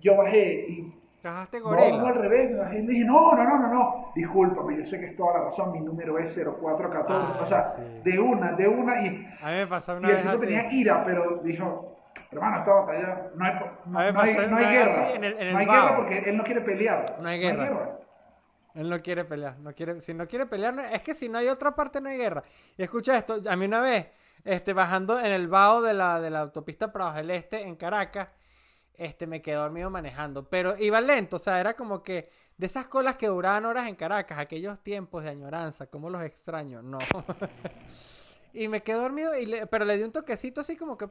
Yo 0.00 0.16
bajé 0.16 0.66
y 0.68 0.94
Cajaste 1.22 1.58
no, 1.58 1.70
no, 1.70 1.76
gorila. 1.76 2.08
al 2.08 2.14
revés, 2.16 2.50
me 2.50 2.56
bajé 2.58 2.78
y 2.80 2.86
dije, 2.86 3.04
no, 3.06 3.32
no, 3.34 3.44
no, 3.44 3.58
no, 3.58 3.68
no, 3.72 4.12
discúlpame, 4.14 4.76
yo 4.76 4.84
sé 4.84 5.00
que 5.00 5.06
es 5.06 5.16
toda 5.16 5.38
la 5.38 5.44
razón, 5.44 5.72
mi 5.72 5.80
número 5.80 6.18
es 6.18 6.38
0414, 6.38 7.32
Ay, 7.34 7.38
o 7.40 7.46
sea, 7.46 7.66
sí. 7.68 7.80
de 8.04 8.20
una, 8.20 8.52
de 8.52 8.68
una, 8.68 9.00
y, 9.00 9.26
A 9.42 9.46
mí 9.50 9.56
me 9.60 9.66
pasó 9.66 9.96
una 9.96 10.08
y 10.08 10.10
el 10.10 10.16
vez 10.18 10.26
así. 10.26 10.40
tenía 10.40 10.70
ira, 10.70 11.02
pero 11.02 11.38
dijo, 11.42 11.93
hermano, 12.34 12.58
esta 12.58 12.72
batalla, 12.72 13.30
no 13.34 13.44
hay, 13.44 13.52
no, 13.86 13.98
hay, 13.98 14.12
no 14.48 14.56
hay 14.56 14.64
guerra, 14.66 15.10
en 15.12 15.24
el- 15.24 15.32
en 15.34 15.46
el 15.48 15.52
no 15.52 15.58
hay 15.58 15.66
guerra 15.66 15.96
porque 15.96 16.18
él 16.18 16.36
no 16.36 16.44
quiere 16.44 16.60
pelear, 16.60 17.04
No 17.20 17.28
hay 17.28 17.40
guerra. 17.40 17.98
Él 18.74 18.88
no 18.90 19.00
quiere 19.00 19.24
pelear, 19.24 19.56
no 19.60 19.72
quiere, 19.72 20.00
si 20.00 20.12
no 20.14 20.26
quiere 20.26 20.46
pelear, 20.46 20.76
es 20.92 21.00
que 21.02 21.14
si 21.14 21.28
no 21.28 21.38
hay 21.38 21.46
otra 21.48 21.74
parte 21.76 22.00
no 22.00 22.08
hay 22.08 22.16
guerra. 22.18 22.42
Y 22.76 22.82
escucha 22.82 23.16
esto, 23.16 23.40
a 23.48 23.54
mí 23.56 23.66
una 23.66 23.80
vez, 23.80 24.08
este, 24.44 24.72
bajando 24.72 25.20
en 25.20 25.26
el 25.26 25.46
vaho 25.46 25.80
de 25.80 25.94
la, 25.94 26.20
de 26.20 26.28
la 26.30 26.40
autopista 26.40 26.92
Prados 26.92 27.14
del 27.14 27.30
Este 27.30 27.62
en 27.62 27.76
Caracas, 27.76 28.28
este, 28.94 29.26
me 29.28 29.40
quedé 29.40 29.54
dormido 29.56 29.90
manejando, 29.90 30.48
pero 30.48 30.76
iba 30.76 31.00
lento, 31.00 31.36
o 31.36 31.38
sea, 31.38 31.60
era 31.60 31.74
como 31.74 32.02
que 32.02 32.30
de 32.56 32.66
esas 32.66 32.86
colas 32.88 33.16
que 33.16 33.28
duraban 33.28 33.64
horas 33.64 33.86
en 33.88 33.94
Caracas, 33.94 34.38
aquellos 34.38 34.80
tiempos 34.82 35.22
de 35.24 35.30
añoranza, 35.30 35.86
como 35.86 36.10
los 36.10 36.22
extraño, 36.22 36.82
no. 36.82 36.98
y 38.52 38.68
me 38.68 38.82
quedé 38.82 38.96
dormido, 38.98 39.36
y 39.38 39.46
le- 39.46 39.66
pero 39.66 39.84
le 39.84 39.96
di 39.96 40.02
un 40.04 40.12
toquecito 40.12 40.60
así 40.60 40.76
como 40.76 40.96
que, 40.96 41.08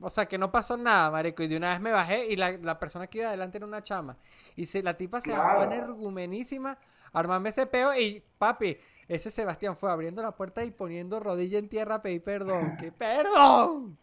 o 0.00 0.10
sea, 0.10 0.26
que 0.26 0.38
no 0.38 0.50
pasó 0.50 0.76
nada, 0.76 1.10
marico, 1.10 1.42
y 1.42 1.48
de 1.48 1.56
una 1.56 1.70
vez 1.70 1.80
me 1.80 1.90
bajé 1.92 2.26
y 2.26 2.36
la, 2.36 2.52
la 2.52 2.78
persona 2.78 3.06
que 3.06 3.18
iba 3.18 3.28
adelante 3.28 3.58
era 3.58 3.66
una 3.66 3.82
chama. 3.82 4.16
Y 4.56 4.66
se, 4.66 4.82
la 4.82 4.96
tipa 4.96 5.20
se 5.20 5.32
bajó 5.32 5.56
Claro. 5.58 5.72
energumenísima, 5.72 6.78
armarme 7.12 7.50
ese 7.50 7.66
peo 7.66 7.94
y, 7.94 8.22
papi, 8.38 8.78
ese 9.08 9.30
Sebastián 9.30 9.76
fue 9.76 9.90
abriendo 9.90 10.22
la 10.22 10.32
puerta 10.32 10.64
y 10.64 10.70
poniendo 10.70 11.18
rodilla 11.20 11.58
en 11.58 11.68
tierra 11.68 11.96
a 11.96 12.02
pedir 12.02 12.22
perdón. 12.22 12.76
¡Que 12.80 12.92
perdón! 12.92 13.98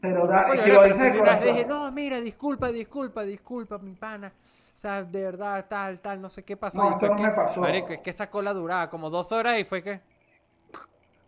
Pero, 0.00 0.26
da, 0.26 0.56
si 0.58 0.68
lo 0.68 0.80
corazón, 0.80 1.46
dije, 1.46 1.64
no, 1.66 1.90
mira, 1.90 2.20
disculpa, 2.20 2.68
disculpa, 2.70 3.22
disculpa, 3.22 3.78
mi 3.78 3.94
pana. 3.94 4.32
O 4.76 4.78
sea, 4.78 5.02
de 5.02 5.22
verdad, 5.24 5.64
tal, 5.68 5.98
tal, 6.00 6.20
no 6.20 6.28
sé 6.28 6.44
qué 6.44 6.56
pasó. 6.58 6.78
No, 6.78 6.90
esto 6.90 7.08
no 7.08 7.16
que, 7.16 7.22
me 7.22 7.30
pasó. 7.30 7.60
marico, 7.60 7.88
es 7.92 8.00
que 8.00 8.10
esa 8.10 8.28
cola 8.28 8.52
duraba 8.52 8.90
como 8.90 9.08
dos 9.08 9.32
horas 9.32 9.58
y 9.58 9.64
fue 9.64 9.82
que... 9.82 10.00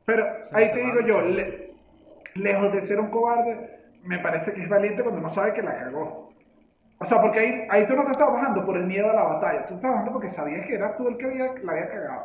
pero 0.05 0.26
Se 0.44 0.55
ahí 0.57 0.72
te 0.72 0.78
digo 0.84 1.01
yo, 1.01 1.22
le- 1.22 1.65
lejos 2.39 2.72
de 2.72 2.82
ser 2.82 3.01
un 3.01 3.11
cobarde, 3.11 3.80
me 4.03 4.18
parece 4.20 4.53
que 4.53 4.62
es 4.62 4.68
valiente 4.68 5.03
cuando 5.03 5.20
no 5.20 5.30
sabe 5.30 5.53
que 5.55 5.62
la 5.62 5.76
cagó. 5.78 6.30
O 6.99 7.05
sea, 7.05 7.20
porque 7.20 7.39
ahí, 7.41 7.66
ahí 7.70 7.87
tú 7.87 7.95
no 7.97 8.05
te 8.05 8.12
estabas 8.12 8.34
bajando 8.34 8.64
por 8.64 8.76
el 8.76 8.87
miedo 8.87 9.11
a 9.11 9.14
la 9.14 9.24
batalla, 9.24 9.66
tú 9.66 9.74
estabas 9.74 9.97
bajando 9.97 10.12
porque 10.12 10.28
sabías 10.30 10.66
que 10.66 10.74
eras 10.74 10.97
tú 10.97 11.09
el 11.09 11.16
que 11.18 11.26
había, 11.26 11.53
la 11.62 11.72
había 11.72 11.89
cagado. 11.91 12.24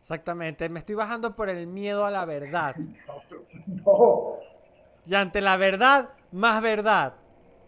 Exactamente, 0.00 0.68
me 0.68 0.80
estoy 0.80 0.94
bajando 0.96 1.36
por 1.36 1.48
el 1.48 1.66
miedo 1.66 2.04
a 2.04 2.10
la 2.10 2.24
verdad. 2.24 2.76
No, 3.66 4.38
Y 5.04 5.14
ante 5.14 5.40
la 5.40 5.56
verdad, 5.56 6.10
más 6.32 6.62
verdad. 6.62 7.14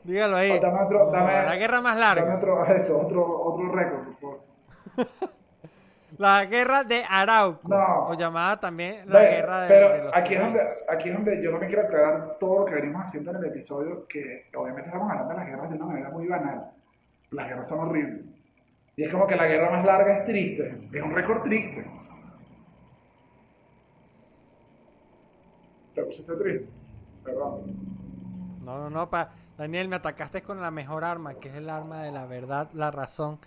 Dígalo 0.05 0.37
ahí. 0.37 0.59
dame 0.61 0.83
otro, 0.85 1.11
dame, 1.11 1.43
la 1.45 1.57
guerra 1.57 1.81
más 1.81 1.97
dame 1.97 2.01
larga. 2.01 2.37
otro, 2.37 2.65
eso, 2.75 2.99
otro, 3.01 3.25
otro 3.45 3.73
récord, 3.73 4.05
por 4.05 4.17
favor. 4.21 4.41
La 6.23 6.45
guerra 6.45 6.85
de 6.85 7.03
Arauco. 7.09 7.67
No. 7.67 8.07
O 8.11 8.15
llamada 8.15 8.61
también 8.61 9.11
la 9.11 9.23
guerra 9.23 9.63
de, 9.63 9.69
pero 9.69 9.89
de 9.93 10.05
los 10.05 10.17
aquí, 10.17 10.35
es 10.35 10.41
donde, 10.41 10.61
aquí 10.89 11.09
es 11.09 11.15
donde 11.17 11.43
yo 11.43 11.51
no 11.51 11.59
me 11.59 11.67
quiero 11.67 11.83
aclarar 11.83 12.37
todo 12.39 12.61
lo 12.61 12.65
que 12.65 12.75
venimos 12.77 13.03
haciendo 13.03 13.33
en 13.33 13.39
el 13.39 13.47
episodio, 13.47 14.07
que 14.07 14.47
obviamente 14.55 14.89
estamos 14.89 15.11
hablando 15.11 15.35
de 15.35 15.41
las 15.41 15.49
guerras 15.49 15.71
de 15.71 15.77
una 15.77 15.87
manera 15.87 16.11
muy 16.11 16.29
banal. 16.29 16.71
Las 17.33 17.49
guerras 17.49 17.69
son 17.69 17.81
horribles. 17.81 18.25
Y 18.95 19.03
es 19.03 19.11
como 19.11 19.27
que 19.27 19.35
la 19.35 19.47
guerra 19.49 19.71
más 19.73 19.85
larga 19.85 20.19
es 20.19 20.25
triste, 20.25 20.89
es 20.93 21.03
un 21.03 21.13
récord 21.13 21.43
triste. 21.43 21.85
¿Te 25.95 26.05
pusiste 26.05 26.35
triste? 26.37 26.69
Perdón. 27.25 27.63
No, 28.65 28.79
no, 28.79 28.91
no, 28.91 29.11
pa- 29.11 29.31
Daniel, 29.59 29.89
me 29.89 29.97
atacaste 29.97 30.43
con 30.43 30.61
la 30.61 30.71
mejor 30.71 31.03
arma, 31.05 31.35
que 31.35 31.49
es 31.49 31.55
el 31.57 31.69
arma 31.69 32.05
de 32.05 32.13
la 32.13 32.27
verdad, 32.27 32.69
la 32.75 32.93
razón 32.93 33.39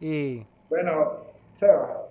y 0.00 0.44
Bueno, 0.68 1.12
Seba, 1.52 2.08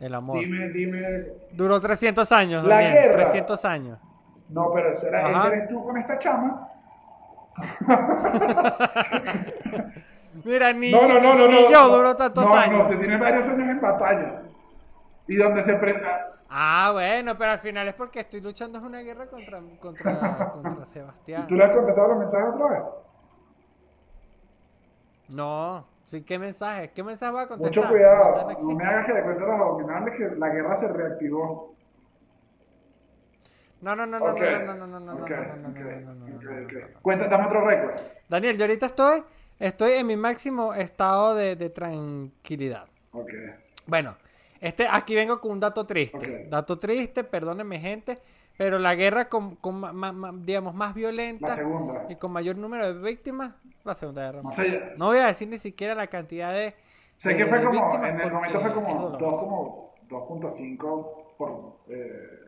el 0.00 0.14
amor. 0.14 0.38
dime, 0.40 0.68
dime. 0.68 1.26
Duró 1.52 1.80
300 1.80 2.30
años, 2.32 2.64
La 2.64 2.76
Daniel, 2.76 2.92
guerra. 2.94 3.16
300 3.24 3.64
años. 3.64 3.98
No, 4.48 4.72
pero 4.72 4.90
eso 4.90 5.06
era, 5.06 5.26
Ajá. 5.26 5.46
ese 5.48 5.56
eres 5.56 5.68
tú 5.68 5.84
con 5.84 5.96
esta 5.98 6.18
chama. 6.18 6.68
Mira, 10.44 10.72
ni, 10.72 10.92
No, 10.92 11.08
no, 11.08 11.20
no, 11.20 11.34
no. 11.34 11.46
ni 11.48 11.62
no, 11.62 11.70
yo 11.70 11.88
no. 11.88 11.96
duró 11.96 12.16
tantos 12.16 12.44
no, 12.44 12.54
años. 12.54 12.78
No, 12.78 12.84
usted 12.84 12.98
tiene 12.98 13.16
varios 13.16 13.46
años 13.48 13.68
en 13.68 13.80
batalla. 13.80 14.42
Y 15.26 15.36
donde 15.36 15.62
se 15.62 15.74
prenda. 15.74 16.32
Ah, 16.48 16.90
bueno, 16.94 17.36
pero 17.36 17.50
al 17.50 17.58
final 17.58 17.86
es 17.88 17.94
porque 17.94 18.20
estoy 18.20 18.40
luchando 18.40 18.78
en 18.78 18.84
una 18.86 19.00
guerra 19.00 19.26
contra, 19.26 19.60
contra, 19.80 20.50
contra 20.52 20.86
¿Y 20.88 20.92
Sebastián. 20.92 21.46
tú 21.46 21.54
le 21.56 21.64
has 21.64 21.70
contestado 21.72 22.08
los 22.08 22.18
mensajes 22.18 22.48
otra 22.54 22.68
vez? 22.68 22.82
No, 25.28 25.84
sí, 26.08 26.24
¿qué 26.24 26.38
mensaje? 26.38 26.90
¿Qué 26.90 27.04
mensaje 27.04 27.32
va 27.32 27.42
a 27.42 27.46
contestar? 27.46 27.84
Mucho 27.84 27.92
cuidado. 27.92 28.50
no 28.60 28.74
me 28.74 28.84
hagas 28.84 29.06
que 29.06 29.12
le 29.12 29.22
cuente 29.22 29.44
a 29.44 29.46
los 29.46 29.60
abominables 29.60 30.14
que 30.16 30.36
la 30.36 30.48
guerra 30.48 30.74
se 30.74 30.88
reactivó. 30.88 31.74
No, 33.80 33.94
no, 33.94 34.06
no, 34.06 34.18
no, 34.18 34.24
Ok, 34.32 34.40
no, 34.40 34.74
no, 34.74 34.74
no, 34.74 34.86
no, 34.86 35.00
no, 35.00 35.14
no, 35.14 35.22
ok, 35.22 35.30
no, 35.30 35.36
no, 35.36 35.56
no, 35.56 35.68
ok, 35.68 35.78
no, 35.78 36.14
no, 36.14 36.26
no, 36.26 36.36
ok, 36.36 36.44
no, 36.44 36.50
no, 36.50 36.66
ok. 36.66 36.72
no. 36.72 37.00
Cuenta, 37.00 37.28
dame 37.28 37.46
otro 37.46 37.64
récord. 37.64 38.00
Daniel, 38.28 38.56
yo 38.56 38.64
ahorita 38.64 38.86
estoy, 38.86 39.22
estoy 39.60 39.92
en 39.92 40.06
mi 40.06 40.16
máximo 40.16 40.74
estado 40.74 41.36
de, 41.36 41.54
de 41.54 41.70
tranquilidad. 41.70 42.88
Bueno, 43.86 44.16
este, 44.60 44.88
aquí 44.90 45.14
vengo 45.14 45.40
con 45.40 45.52
un 45.52 45.60
dato 45.60 45.86
triste. 45.86 46.46
Dato 46.50 46.78
triste, 46.78 47.22
perdónenme 47.22 47.78
gente, 47.78 48.18
pero 48.58 48.78
la 48.78 48.94
guerra 48.94 49.28
con, 49.30 49.56
con 49.56 49.80
ma- 49.80 49.92
ma- 49.92 50.32
digamos, 50.34 50.74
más 50.74 50.92
violenta 50.94 51.56
y 52.10 52.16
con 52.16 52.32
mayor 52.32 52.56
número 52.58 52.92
de 52.92 53.00
víctimas, 53.00 53.54
la 53.84 53.94
Segunda 53.94 54.22
Guerra 54.26 54.42
No 54.42 54.50
Mundial. 54.50 54.94
No 54.98 55.06
voy 55.06 55.18
a 55.18 55.26
decir 55.28 55.48
ni 55.48 55.58
siquiera 55.58 55.94
la 55.94 56.08
cantidad 56.08 56.52
de... 56.52 56.74
sé 57.14 57.36
que 57.36 57.46
fue 57.46 57.64
como, 57.64 57.94
en 58.04 58.20
el 58.20 58.30
momento 58.32 58.60
fue 58.60 58.74
como 58.74 58.94
doloroso. 58.94 59.26
2, 59.30 59.38
como 59.38 59.94
2.5 60.50 61.36
por, 61.38 61.78
eh, 61.88 62.40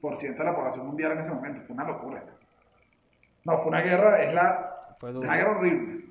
por 0.00 0.16
ciento 0.18 0.38
de 0.42 0.48
la 0.50 0.56
población 0.56 0.86
mundial 0.86 1.12
en 1.12 1.18
ese 1.18 1.30
momento. 1.30 1.62
Fue 1.66 1.74
una 1.74 1.84
locura. 1.84 2.24
No, 3.44 3.58
fue 3.58 3.66
una 3.68 3.80
guerra, 3.80 4.22
es 4.22 4.32
la, 4.32 4.94
Fue 4.98 5.10
es 5.10 5.14
duro. 5.16 5.26
una 5.28 5.36
guerra 5.36 5.50
horrible. 5.58 6.04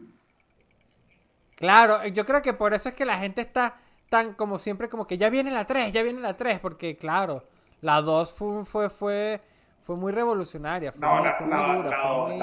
Claro, 1.55 2.05
yo 2.07 2.25
creo 2.25 2.41
que 2.41 2.53
por 2.53 2.73
eso 2.73 2.89
es 2.89 2.95
que 2.95 3.05
la 3.05 3.17
gente 3.19 3.41
está 3.41 3.75
tan 4.09 4.33
como 4.33 4.57
siempre 4.57 4.89
como 4.89 5.05
que 5.07 5.17
ya 5.17 5.29
viene 5.29 5.51
la 5.51 5.65
3, 5.65 5.91
ya 5.93 6.03
viene 6.03 6.19
la 6.21 6.35
3, 6.37 6.59
porque 6.59 6.95
claro, 6.95 7.43
la 7.81 8.01
2 8.01 8.33
fue, 8.33 8.65
fue, 8.65 8.89
fue, 8.89 9.41
fue 9.81 9.95
muy 9.95 10.11
revolucionaria, 10.11 10.91
fue, 10.91 11.01
No, 11.01 11.15
muy, 11.15 11.23
la- 11.25 11.33
fue 11.35 11.47
muy 11.47 11.55
la- 11.57 11.73
dura, 11.75 11.89
la 11.89 12.01
fue 12.25 12.27
muy- 12.35 12.39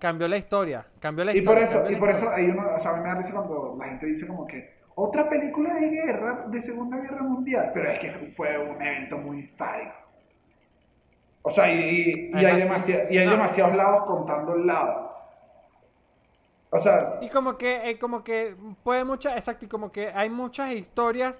cambió 0.00 0.28
la 0.28 0.36
historia, 0.36 0.86
cambió 1.00 1.24
la 1.24 1.32
Y 1.36 1.42
por 1.42 1.58
historia. 1.58 1.64
eso, 1.64 1.78
cambió 1.78 1.96
y 1.96 2.00
por 2.00 2.10
eso 2.10 2.30
hay 2.30 2.44
uno, 2.46 2.70
o 2.74 2.78
sea, 2.78 2.90
a 2.92 2.94
mí 2.96 3.02
me 3.02 3.08
da 3.08 3.14
risa 3.16 3.32
cuando 3.32 3.76
la 3.78 3.84
gente 3.86 4.06
dice 4.06 4.26
como 4.26 4.46
que 4.46 4.76
otra 4.94 5.28
película 5.28 5.74
de 5.74 5.88
guerra, 5.90 6.44
de 6.48 6.62
Segunda 6.62 6.96
Guerra 6.98 7.22
Mundial, 7.22 7.70
pero 7.74 7.90
es 7.90 7.98
que 7.98 8.10
fue 8.36 8.56
un 8.58 8.80
evento 8.80 9.18
muy 9.18 9.44
sádico. 9.44 9.92
O 11.42 11.50
sea, 11.50 11.70
y, 11.72 11.78
y- 11.78 12.30
y 12.34 12.38
Es 12.38 12.44
hay, 12.44 12.62
así. 12.62 12.92
demasi- 12.92 13.06
y 13.10 13.18
hay 13.18 13.24
No. 13.26 13.32
demasiados 13.32 13.76
lados 13.76 14.04
contando 14.06 14.54
el 14.54 14.66
lado. 14.66 15.12
O 16.70 16.78
sea, 16.78 17.18
Y 17.20 17.28
como 17.28 17.56
que, 17.56 17.90
eh, 17.90 17.98
como 17.98 18.24
que 18.24 18.56
puede 18.82 19.04
muchas, 19.04 19.36
exacto, 19.36 19.64
y 19.64 19.68
como 19.68 19.92
que 19.92 20.08
hay 20.08 20.28
muchas 20.28 20.72
historias 20.72 21.38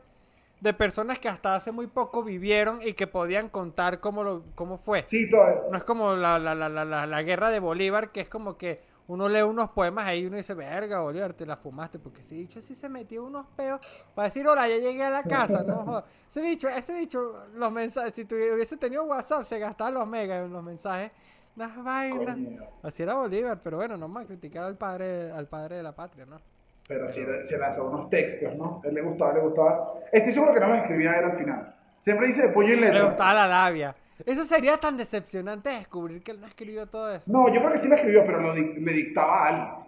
de 0.66 0.74
personas 0.74 1.18
que 1.18 1.28
hasta 1.28 1.54
hace 1.54 1.72
muy 1.72 1.86
poco 1.86 2.22
vivieron 2.22 2.82
y 2.82 2.92
que 2.94 3.06
podían 3.06 3.48
contar 3.48 4.00
cómo, 4.00 4.22
lo, 4.22 4.42
cómo 4.54 4.78
fue. 4.78 5.04
sí, 5.06 5.30
todo. 5.30 5.68
No 5.70 5.76
es 5.76 5.84
como 5.84 6.14
la, 6.14 6.38
la, 6.38 6.54
la, 6.54 6.68
la, 6.68 6.84
la, 6.84 7.06
la 7.06 7.22
guerra 7.22 7.50
de 7.50 7.60
Bolívar, 7.60 8.10
que 8.10 8.20
es 8.20 8.28
como 8.28 8.56
que 8.58 8.82
uno 9.08 9.28
lee 9.28 9.42
unos 9.42 9.70
poemas 9.70 10.06
ahí 10.06 10.22
y 10.22 10.26
uno 10.26 10.36
dice, 10.36 10.54
verga, 10.54 11.00
Bolívar, 11.00 11.32
te 11.32 11.46
la 11.46 11.56
fumaste, 11.56 11.98
porque 11.98 12.20
ese 12.20 12.34
bicho 12.34 12.60
sí 12.60 12.74
se 12.74 12.88
metió 12.88 13.24
unos 13.24 13.46
peos 13.54 13.80
para 14.14 14.26
decir, 14.26 14.46
hola, 14.46 14.66
ya 14.68 14.78
llegué 14.78 15.04
a 15.04 15.10
la 15.10 15.22
casa, 15.22 15.62
no 15.62 15.76
jodas. 15.84 16.04
Ese 16.28 16.42
bicho, 16.42 16.68
ese 16.68 16.94
bicho, 16.98 17.44
los 17.54 17.70
mensajes, 17.70 18.14
si 18.14 18.22
hubiese 18.22 18.76
tenido 18.76 19.04
WhatsApp, 19.04 19.44
se 19.44 19.58
gastaba 19.58 19.90
los 19.92 20.06
megas 20.08 20.44
en 20.44 20.52
los 20.52 20.62
mensajes, 20.62 21.12
unas 21.54 21.84
vainas. 21.84 22.36
Así 22.82 23.04
era 23.04 23.14
Bolívar, 23.14 23.60
pero 23.62 23.76
bueno, 23.76 23.96
no 23.96 24.08
más 24.08 24.26
criticar 24.26 24.64
al 24.64 24.76
padre, 24.76 25.30
al 25.30 25.46
padre 25.46 25.76
de 25.76 25.82
la 25.84 25.94
patria, 25.94 26.26
¿no? 26.26 26.40
Pero 26.88 27.08
sí, 27.08 27.24
se 27.42 27.58
lanzó 27.58 27.88
unos 27.88 28.08
textos, 28.08 28.54
¿no? 28.54 28.80
A 28.84 28.88
él 28.88 28.94
le 28.94 29.02
gustaba, 29.02 29.34
le 29.34 29.40
gustaba. 29.40 29.94
Estoy 30.12 30.32
seguro 30.32 30.54
que 30.54 30.60
no 30.60 30.68
los 30.68 30.76
escribía 30.76 31.14
él 31.14 31.24
al 31.24 31.36
final. 31.38 31.74
Siempre 32.00 32.28
dice 32.28 32.42
de 32.42 32.48
pollo 32.50 32.68
y 32.72 32.76
Le 32.76 32.82
letra. 32.92 33.04
gustaba 33.06 33.34
la 33.34 33.46
labia. 33.48 33.96
Eso 34.24 34.44
sería 34.44 34.76
tan 34.78 34.96
decepcionante 34.96 35.68
descubrir 35.70 36.22
que 36.22 36.30
él 36.30 36.40
no 36.40 36.46
escribió 36.46 36.86
todo 36.86 37.12
eso. 37.12 37.30
No, 37.30 37.48
yo 37.52 37.60
creo 37.60 37.72
que 37.72 37.78
sí 37.78 37.88
lo 37.88 37.96
escribió, 37.96 38.24
pero 38.24 38.40
lo 38.40 38.54
dic- 38.54 38.76
le 38.78 38.92
dictaba 38.92 39.44
a 39.44 39.48
alguien. 39.48 39.86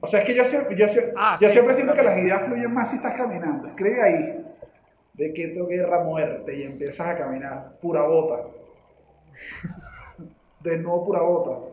O 0.00 0.06
sea, 0.06 0.20
es 0.20 0.26
que 0.26 0.34
yo, 0.34 0.44
siempre- 0.44 0.76
yo, 0.76 0.86
Ah, 1.16 1.38
yo 1.40 1.46
sí, 1.46 1.52
siempre 1.52 1.74
siento 1.74 1.94
que 1.94 2.02
las 2.02 2.18
ideas 2.18 2.42
fluyen 2.44 2.74
más 2.74 2.90
si 2.90 2.96
estás 2.96 3.14
caminando. 3.14 3.68
Escribe 3.68 4.02
ahí. 4.02 4.46
De 5.14 5.32
que 5.32 5.44
esto 5.52 5.66
guerra 5.66 6.02
muerte 6.02 6.56
y 6.56 6.62
empiezas 6.64 7.06
a 7.06 7.16
caminar. 7.18 7.78
Pura 7.80 8.02
bota. 8.02 8.42
De 10.60 10.76
nuevo 10.78 11.06
pura 11.06 11.20
bota. 11.22 11.66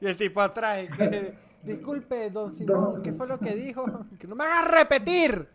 Y 0.00 0.06
el 0.06 0.16
tipo 0.16 0.40
atrás, 0.40 0.86
que, 0.96 1.32
disculpe, 1.62 2.30
don 2.30 2.52
Simón, 2.52 2.94
Don- 2.94 3.02
¿qué 3.02 3.12
fue 3.12 3.26
lo 3.26 3.38
que 3.38 3.54
dijo? 3.54 3.84
Que 4.18 4.26
no 4.26 4.34
me 4.34 4.44
hagas 4.44 4.70
repetir. 4.70 5.48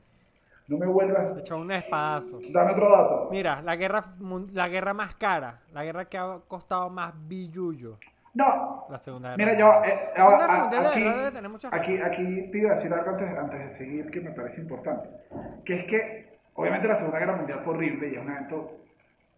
No 0.67 0.77
me 0.77 0.85
vuelvas. 0.85 1.37
Echó 1.37 1.57
un 1.57 1.71
espadazo. 1.71 2.39
Dame 2.51 2.73
otro 2.73 2.89
dato. 2.89 3.27
Mira, 3.31 3.61
la 3.61 3.75
guerra, 3.77 4.03
la 4.53 4.67
guerra 4.67 4.93
más 4.93 5.15
cara, 5.15 5.61
la 5.73 5.83
guerra 5.85 6.05
que 6.05 6.17
ha 6.17 6.39
costado 6.45 6.89
más 6.89 7.13
billullo, 7.27 7.97
No. 8.33 8.85
la 8.89 8.97
segunda 8.99 9.35
guerra. 9.35 9.53
Mira, 9.53 9.57
yo. 9.57 9.83
eh, 9.89 10.09
a- 10.15 10.69
Guerra 10.69 10.89
aquí, 10.89 11.47
muchas 11.47 11.71
aquí, 11.73 11.97
aquí 12.01 12.51
te 12.51 12.57
iba 12.57 12.71
a 12.71 12.75
decir 12.75 12.91
algo 12.93 13.11
antes, 13.11 13.37
antes 13.37 13.59
de 13.59 13.71
seguir 13.71 14.11
que 14.11 14.19
me 14.19 14.31
parece 14.31 14.59
importante. 14.59 15.07
Que 15.63 15.75
es 15.75 15.85
que, 15.85 16.37
obviamente, 16.55 16.87
la 16.89 16.95
Segunda 16.95 17.19
Guerra 17.19 17.37
Mundial 17.37 17.61
fue 17.63 17.73
horrible 17.73 18.09
y 18.09 18.15
es 18.15 18.21
un 18.21 18.29
evento, 18.29 18.71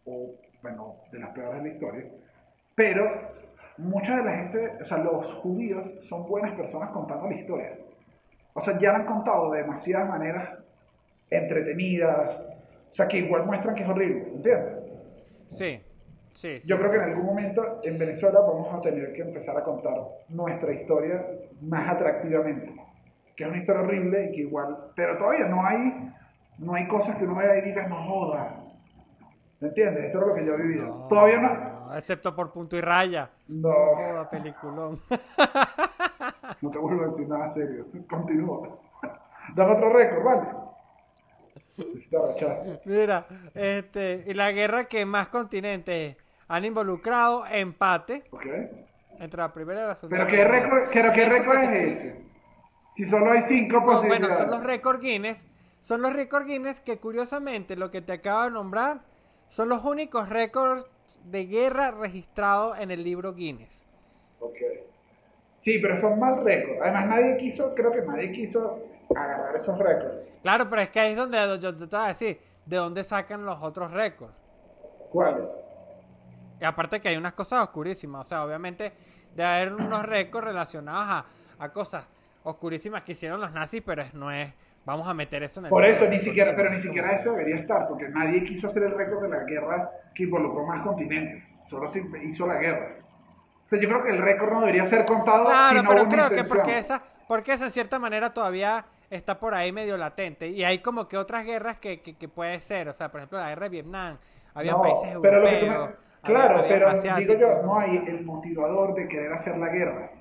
o, 0.06 0.32
bueno, 0.64 0.96
de 1.12 1.20
las 1.20 1.30
peores 1.30 1.62
de 1.62 1.70
la 1.70 1.74
historia. 1.76 2.06
Pero 2.74 3.04
mucha 3.80 4.18
de 4.18 4.24
la 4.24 4.32
gente, 4.38 4.78
o 4.82 4.84
sea, 4.84 4.98
los 4.98 5.34
judíos 5.36 5.94
son 6.02 6.28
buenas 6.28 6.54
personas 6.54 6.90
contando 6.92 7.28
la 7.28 7.36
historia. 7.36 7.80
O 8.54 8.60
sea, 8.60 8.78
ya 8.78 8.92
la 8.92 9.00
han 9.00 9.06
contado 9.06 9.52
de 9.52 9.62
demasiadas 9.62 10.10
maneras 10.10 10.50
entretenidas. 11.30 12.40
O 12.40 12.92
sea, 12.92 13.08
que 13.08 13.20
igual 13.20 13.46
muestran 13.46 13.76
que 13.76 13.84
es 13.84 13.90
horrible, 13.90 14.28
¿entiendes? 14.36 14.76
Sí, 15.48 15.82
sí. 16.30 16.60
sí, 16.60 16.68
Yo 16.68 16.78
creo 16.78 16.92
sí, 16.92 16.98
que 16.98 17.04
en 17.04 17.10
algún 17.10 17.26
momento 17.26 17.80
en 17.84 17.98
Venezuela 17.98 18.42
vamos 18.42 18.74
a 18.74 18.82
tener 18.82 19.14
que 19.14 19.22
empezar 19.22 19.56
a 19.56 19.64
contar 19.64 19.94
nuestra 20.28 20.74
historia 20.74 21.26
más 21.62 21.90
atractivamente. 21.90 22.74
Que 23.36 23.46
es 23.46 23.50
una 23.50 23.60
historia 23.60 23.82
horrible 23.82 24.26
y 24.26 24.32
que 24.32 24.42
igual. 24.42 24.78
Pero 24.96 25.18
todavía 25.18 25.46
no 25.46 25.66
hay, 25.66 26.12
no 26.58 26.74
hay 26.74 26.86
cosas 26.88 27.16
que 27.16 27.24
uno 27.24 27.36
vea 27.36 27.58
y 27.58 27.62
diga, 27.62 27.88
no 27.88 28.04
joda. 28.04 28.66
¿Me 29.62 29.70
entiendes? 29.70 30.06
Esto 30.06 30.20
es 30.20 30.28
lo 30.28 30.34
que 30.34 30.46
yo 30.46 30.54
he 30.56 30.58
vivido. 30.58 30.86
No, 30.86 31.08
todavía 31.08 31.40
no. 31.40 31.69
No, 31.90 31.98
excepto 31.98 32.36
por 32.36 32.52
punto 32.52 32.76
y 32.78 32.82
raya. 32.82 33.30
No, 33.48 33.70
Joda, 33.96 34.30
peliculón. 34.30 35.02
no 36.62 36.72
te 36.72 36.78
vuelvo 36.78 37.04
a 37.04 37.08
decir 37.08 37.28
nada 37.28 37.50
serio. 37.50 37.86
Continúa. 38.10 38.80
Dame 39.56 39.74
otro 39.76 39.90
récord, 39.94 40.24
¿vale? 40.24 40.48
Mira, 42.86 43.26
este, 43.54 44.26
y 44.28 44.34
la 44.34 44.52
guerra 44.52 44.86
que 44.86 45.06
más 45.06 45.30
continentes 45.30 46.18
han 46.48 46.66
involucrado, 46.66 47.46
empate 47.46 48.26
¿Ok? 48.32 48.46
entre 49.20 49.42
la 49.42 49.54
primera 49.54 49.84
y 49.84 49.88
la 49.88 49.96
segunda. 49.96 50.26
Pero 50.26 50.30
¿qué 50.30 50.44
récord, 50.44 50.90
pero 50.92 51.12
qué 51.14 51.26
récord 51.26 51.60
es 51.64 51.92
ese? 51.92 52.26
Si 52.96 53.06
solo 53.06 53.32
hay 53.32 53.42
cinco 53.44 53.80
No, 53.80 53.86
posibilidades. 53.86 54.28
bueno, 54.28 54.38
son 54.38 54.50
los 54.52 54.64
récord 54.64 55.00
Guinness. 55.00 55.46
Son 55.80 56.02
los 56.02 56.12
récord 56.14 56.46
Guinness 56.46 56.82
que 56.82 57.00
curiosamente 57.00 57.78
lo 57.78 57.92
que 57.92 58.02
te 58.02 58.12
acabo 58.14 58.44
de 58.44 58.52
nombrar 58.52 59.02
son 59.48 59.70
los 59.70 59.86
únicos 59.86 60.28
récords 60.28 60.86
de 61.24 61.46
guerra 61.46 61.92
registrados 61.92 62.78
en 62.80 62.92
el 62.92 63.04
libro 63.04 63.34
Guinness. 63.34 63.86
Ok. 64.40 64.58
Sí, 65.60 65.80
pero 65.80 65.98
son 65.98 66.20
mal 66.20 66.44
récords. 66.44 66.80
Además, 66.82 67.08
nadie 67.08 67.38
quiso, 67.38 67.76
creo 67.76 67.92
que 67.92 68.02
nadie 68.02 68.32
quiso 68.32 68.80
agarrar 69.16 69.56
esos 69.56 69.78
récords. 69.78 70.16
Claro, 70.42 70.70
pero 70.70 70.82
es 70.82 70.90
que 70.90 71.00
ahí 71.00 71.12
es 71.12 71.18
donde 71.18 71.38
yo 71.60 71.76
te 71.76 71.86
voy 71.86 72.06
a 72.06 72.08
decir 72.08 72.40
de 72.66 72.78
dónde 72.78 73.04
sacan 73.04 73.46
los 73.46 73.62
otros 73.62 73.92
récords. 73.92 74.34
¿Cuáles? 75.12 75.58
Y 76.62 76.66
aparte 76.66 77.02
que 77.02 77.10
hay 77.10 77.18
unas 77.18 77.34
cosas 77.34 77.64
oscurísimas. 77.64 78.26
O 78.26 78.30
sea, 78.30 78.46
obviamente 78.46 78.94
debe 79.36 79.50
haber 79.50 79.74
unos 79.74 80.06
récords 80.06 80.48
relacionados 80.48 81.06
a, 81.06 81.26
a 81.64 81.74
cosas 81.74 82.06
oscurísimas 82.44 83.04
que 83.04 83.14
hicieron 83.14 83.42
los 83.42 83.52
nazis, 83.52 83.82
pero 83.86 84.04
no 84.14 84.32
es. 84.32 84.54
Vamos 84.90 85.08
a 85.08 85.14
meter 85.14 85.44
eso 85.44 85.60
en 85.60 85.68
el. 85.68 85.70
Por 85.70 85.86
eso, 85.86 86.08
ni 86.08 86.20
siquiera, 86.20 86.56
pero 86.56 86.70
ni 86.70 86.80
siquiera 86.80 87.12
este 87.12 87.30
debería 87.30 87.56
estar, 87.58 87.88
porque 87.88 88.10
nadie 88.10 88.44
quiso 88.44 88.68
hacer 88.68 88.84
el 88.84 88.92
récord 88.98 89.22
de 89.24 89.30
la 89.30 89.44
guerra 89.44 89.92
que 90.14 90.24
involucró 90.24 90.66
más 90.66 90.82
continentes. 90.82 91.44
Solo 91.66 91.88
se 91.88 92.04
hizo 92.24 92.48
la 92.48 92.56
guerra. 92.58 92.96
O 93.64 93.68
sea, 93.70 93.80
yo 93.80 93.88
creo 93.88 94.04
que 94.04 94.10
el 94.10 94.18
récord 94.18 94.52
no 94.52 94.60
debería 94.62 94.86
ser 94.86 95.06
contado. 95.06 95.46
Claro, 95.46 95.82
pero 95.88 96.08
creo 96.08 96.28
que 96.30 96.34
intención. 96.36 96.58
porque 96.58 96.78
esa, 96.80 97.04
porque 97.28 97.54
esa 97.54 97.66
en 97.66 97.72
cierta 97.72 98.00
manera 98.00 98.34
todavía 98.34 98.86
está 99.12 99.40
por 99.40 99.54
ahí 99.54 99.72
medio 99.72 99.96
latente. 99.98 100.48
Y 100.48 100.64
hay 100.64 100.80
como 100.80 101.08
que 101.08 101.18
otras 101.18 101.46
guerras 101.46 101.78
que, 101.78 102.02
que, 102.02 102.16
que 102.18 102.28
puede 102.28 102.60
ser. 102.62 102.90
O 102.90 102.94
sea, 102.94 103.10
por 103.12 103.20
ejemplo, 103.20 103.38
la 103.40 103.50
guerra 103.50 103.64
de 103.66 103.70
Vietnam. 103.70 104.18
Había 104.56 104.72
No, 104.72 104.82
países 104.82 105.18
pero 105.22 105.40
lo 105.40 105.46
que 105.46 105.50
tú 105.52 105.66
europeos. 105.66 105.70
me- 105.70 105.76
había- 105.86 105.96
Claro, 106.22 106.56
habían 106.58 106.70
pero 106.70 107.18
digo 107.20 107.34
yo, 107.40 107.62
no 107.64 107.80
hay 107.80 107.96
el 108.08 108.26
motivador 108.26 108.94
de 108.96 109.08
querer 109.08 109.32
hacer 109.32 109.58
la 109.58 109.70
guerra. 109.70 110.12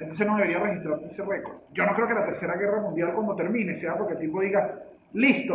Entonces 0.00 0.26
no 0.26 0.36
debería 0.36 0.58
registrar 0.58 0.98
ese 1.04 1.22
récord. 1.24 1.56
Yo 1.72 1.84
no 1.84 1.94
creo 1.94 2.08
que 2.08 2.14
la 2.14 2.24
Tercera 2.24 2.56
Guerra 2.56 2.80
Mundial 2.80 3.12
cuando 3.12 3.36
termine 3.36 3.74
sea 3.74 3.98
porque 3.98 4.14
el 4.14 4.20
tipo 4.20 4.40
diga, 4.40 4.82
listo, 5.12 5.54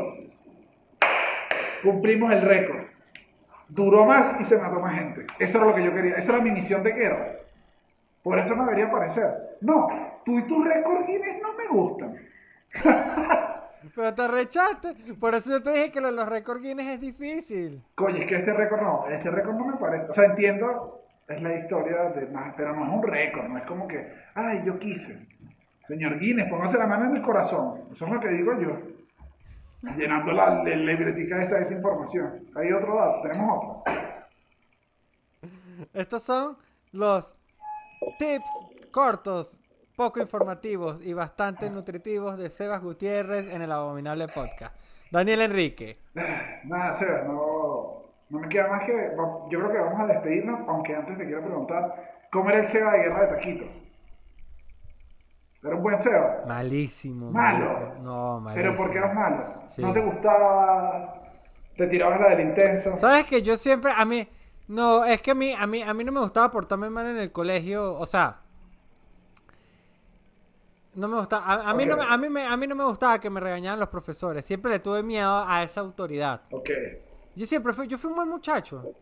cumplimos 1.83 2.31
el 2.31 2.41
récord. 2.43 2.83
Duró 3.67 4.05
más 4.05 4.39
y 4.39 4.45
se 4.45 4.59
mató 4.59 4.79
más 4.79 4.93
gente. 4.93 5.25
Eso 5.39 5.57
era 5.57 5.67
lo 5.67 5.73
que 5.73 5.83
yo 5.83 5.93
quería, 5.93 6.15
esa 6.15 6.33
era 6.33 6.43
mi 6.43 6.51
misión 6.51 6.83
de 6.83 6.91
guerra. 6.91 7.37
Por 8.21 8.37
eso 8.37 8.55
no 8.55 8.65
debería 8.65 8.85
aparecer. 8.85 9.57
No, 9.61 9.87
tú 10.23 10.37
y 10.37 10.43
tu 10.43 10.63
récord 10.63 11.05
Guinness 11.07 11.41
no 11.41 11.53
me 11.53 11.67
gustan. 11.67 12.15
Pero 13.95 14.13
te 14.13 14.27
rechaste. 14.27 14.93
Por 15.19 15.33
eso 15.33 15.51
yo 15.51 15.63
te 15.63 15.71
dije 15.71 15.91
que 15.91 16.01
lo 16.01 16.07
de 16.07 16.13
los 16.13 16.29
récords 16.29 16.61
Guinness 16.61 16.87
es 16.87 17.01
difícil. 17.01 17.83
Coño, 17.95 18.17
es 18.17 18.25
que 18.27 18.35
este 18.35 18.53
récord 18.53 18.81
no, 18.81 19.07
este 19.09 19.31
récord 19.31 19.55
no 19.55 19.65
me 19.65 19.77
parece. 19.77 20.07
O 20.09 20.13
sea, 20.13 20.25
entiendo, 20.25 21.05
es 21.28 21.41
la 21.41 21.55
historia 21.55 22.09
de 22.09 22.28
más, 22.28 22.53
pero 22.55 22.76
no 22.76 22.86
es 22.86 22.91
un 22.91 23.03
récord, 23.03 23.47
no 23.47 23.57
es 23.57 23.63
como 23.65 23.88
que, 23.88 24.13
ay, 24.36 24.61
yo 24.65 24.78
quise. 24.78 25.28
Señor 25.88 26.19
Guinness, 26.19 26.49
póngase 26.49 26.78
la 26.78 26.88
mano 26.88 27.05
en 27.05 27.17
el 27.17 27.21
corazón. 27.21 27.84
Eso 27.91 28.05
es 28.05 28.11
lo 28.11 28.19
que 28.19 28.30
digo 28.30 28.59
yo. 28.59 28.80
Llenando 29.95 30.32
la, 30.32 30.63
la 30.63 30.76
libretica 30.76 31.41
esta 31.41 31.55
de 31.55 31.61
esta 31.63 31.73
información. 31.76 32.47
Hay 32.55 32.71
otro 32.71 32.95
dato, 32.95 33.21
tenemos 33.21 33.57
otro. 33.57 33.84
Estos 35.93 36.23
son 36.23 36.57
los 36.91 37.36
tips 38.17 38.49
cortos, 38.91 39.59
poco 39.95 40.19
informativos 40.19 41.01
y 41.03 41.13
bastante 41.13 41.69
nutritivos 41.69 42.38
de 42.38 42.49
Sebas 42.49 42.82
Gutiérrez 42.82 43.51
en 43.51 43.61
el 43.61 43.71
Abominable 43.71 44.28
Podcast. 44.28 44.76
Daniel 45.11 45.41
Enrique. 45.41 45.99
Nada, 46.63 46.93
Seba, 46.93 47.23
no, 47.23 47.55
no 48.30 48.39
me 48.39 48.49
queda 48.49 48.67
más 48.67 48.84
que. 48.86 49.11
Yo 49.49 49.59
creo 49.59 49.71
que 49.71 49.78
vamos 49.80 49.99
a 49.99 50.13
despedirnos, 50.13 50.61
aunque 50.67 50.95
antes 50.95 51.17
te 51.17 51.26
quiero 51.26 51.43
preguntar: 51.43 52.26
¿cómo 52.32 52.49
era 52.49 52.61
el 52.61 52.67
Seba 52.67 52.93
de 52.93 52.99
Guerra 52.99 53.21
de 53.21 53.28
Taquitos? 53.36 53.67
¿Era 55.63 55.76
un 55.76 55.82
buen 55.82 55.97
Seba? 55.97 56.43
Malísimo. 56.47 57.32
Malo. 57.32 57.95
No, 58.01 58.39
malísimo. 58.39 58.53
¿Pero 58.53 58.78
por 58.78 58.91
qué 58.91 58.97
eras 58.99 59.15
malo? 59.15 59.61
Sí. 59.65 59.82
¿No 59.82 59.93
te 59.93 59.99
gustaba? 59.99 61.21
¿Te 61.76 61.88
tirabas 61.88 62.19
la 62.19 62.30
del 62.30 62.41
intenso? 62.41 62.97
¿Sabes 62.97 63.26
que 63.26 63.41
yo 63.41 63.57
siempre, 63.57 63.91
a 63.93 64.05
mí, 64.05 64.28
no, 64.67 65.03
es 65.03 65.21
que 65.21 65.32
a 65.32 65.36
mí, 65.36 65.51
a 65.51 65.67
mí, 65.67 65.82
a 65.82 65.93
mí 65.93 66.03
no 66.03 66.11
me 66.11 66.21
gustaba 66.21 66.49
portarme 66.49 66.89
mal 66.89 67.07
en 67.07 67.17
el 67.17 67.32
colegio, 67.34 67.95
o 67.95 68.05
sea, 68.05 68.38
no 70.93 71.09
me 71.09 71.17
gustaba, 71.17 71.45
a, 71.45 71.69
a 71.71 71.73
mí, 71.73 71.86
no, 71.86 72.01
a, 72.01 72.17
mí 72.17 72.30
me, 72.30 72.45
a 72.45 72.55
mí 72.55 72.65
no 72.65 72.76
me 72.76 72.86
gustaba 72.86 73.19
que 73.19 73.30
me 73.30 73.41
regañaran 73.41 73.78
los 73.78 73.89
profesores, 73.89 74.45
siempre 74.45 74.71
le 74.71 74.80
tuve 74.80 75.03
miedo 75.03 75.43
a 75.45 75.63
esa 75.63 75.82
autoridad. 75.82 76.43
Ok. 76.51 76.69
Yo 77.36 77.45
siempre 77.45 77.73
fui, 77.73 77.88
yo 77.88 77.97
fui 77.97 78.09
un 78.09 78.15
buen 78.15 78.29
muchacho, 78.29 78.93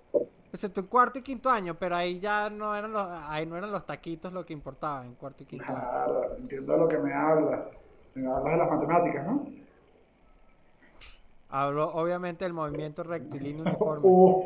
excepto 0.51 0.81
en 0.81 0.88
cuarto 0.88 1.19
y 1.19 1.21
quinto 1.21 1.51
año, 1.51 1.75
pero 1.75 1.95
ahí 1.95 2.19
ya 2.19 2.49
no 2.49 2.73
eran 2.75 2.91
los, 2.91 3.07
ahí 3.07 3.45
no 3.45 3.57
eran 3.57 3.71
los 3.71 3.86
taquitos 3.86 4.34
lo 4.34 4.43
que 4.43 4.53
importaba 4.53 5.05
en 5.05 5.13
cuarto 5.13 5.43
y 5.43 5.45
quinto 5.45 5.65
año. 5.65 5.75
Claro, 5.75 6.36
entiendo 6.38 6.77
lo 6.77 6.88
que 6.88 6.97
me 6.97 7.13
hablas. 7.13 7.61
Me 8.15 8.27
hablas 8.27 8.53
de 8.53 8.57
las 8.57 8.71
matemáticas, 8.71 9.25
¿no? 9.27 9.45
Hablo 11.49 11.93
obviamente 11.93 12.45
del 12.45 12.53
movimiento 12.53 13.03
rectilíneo 13.03 13.63
uniforme. 13.65 14.01
Uf, 14.03 14.45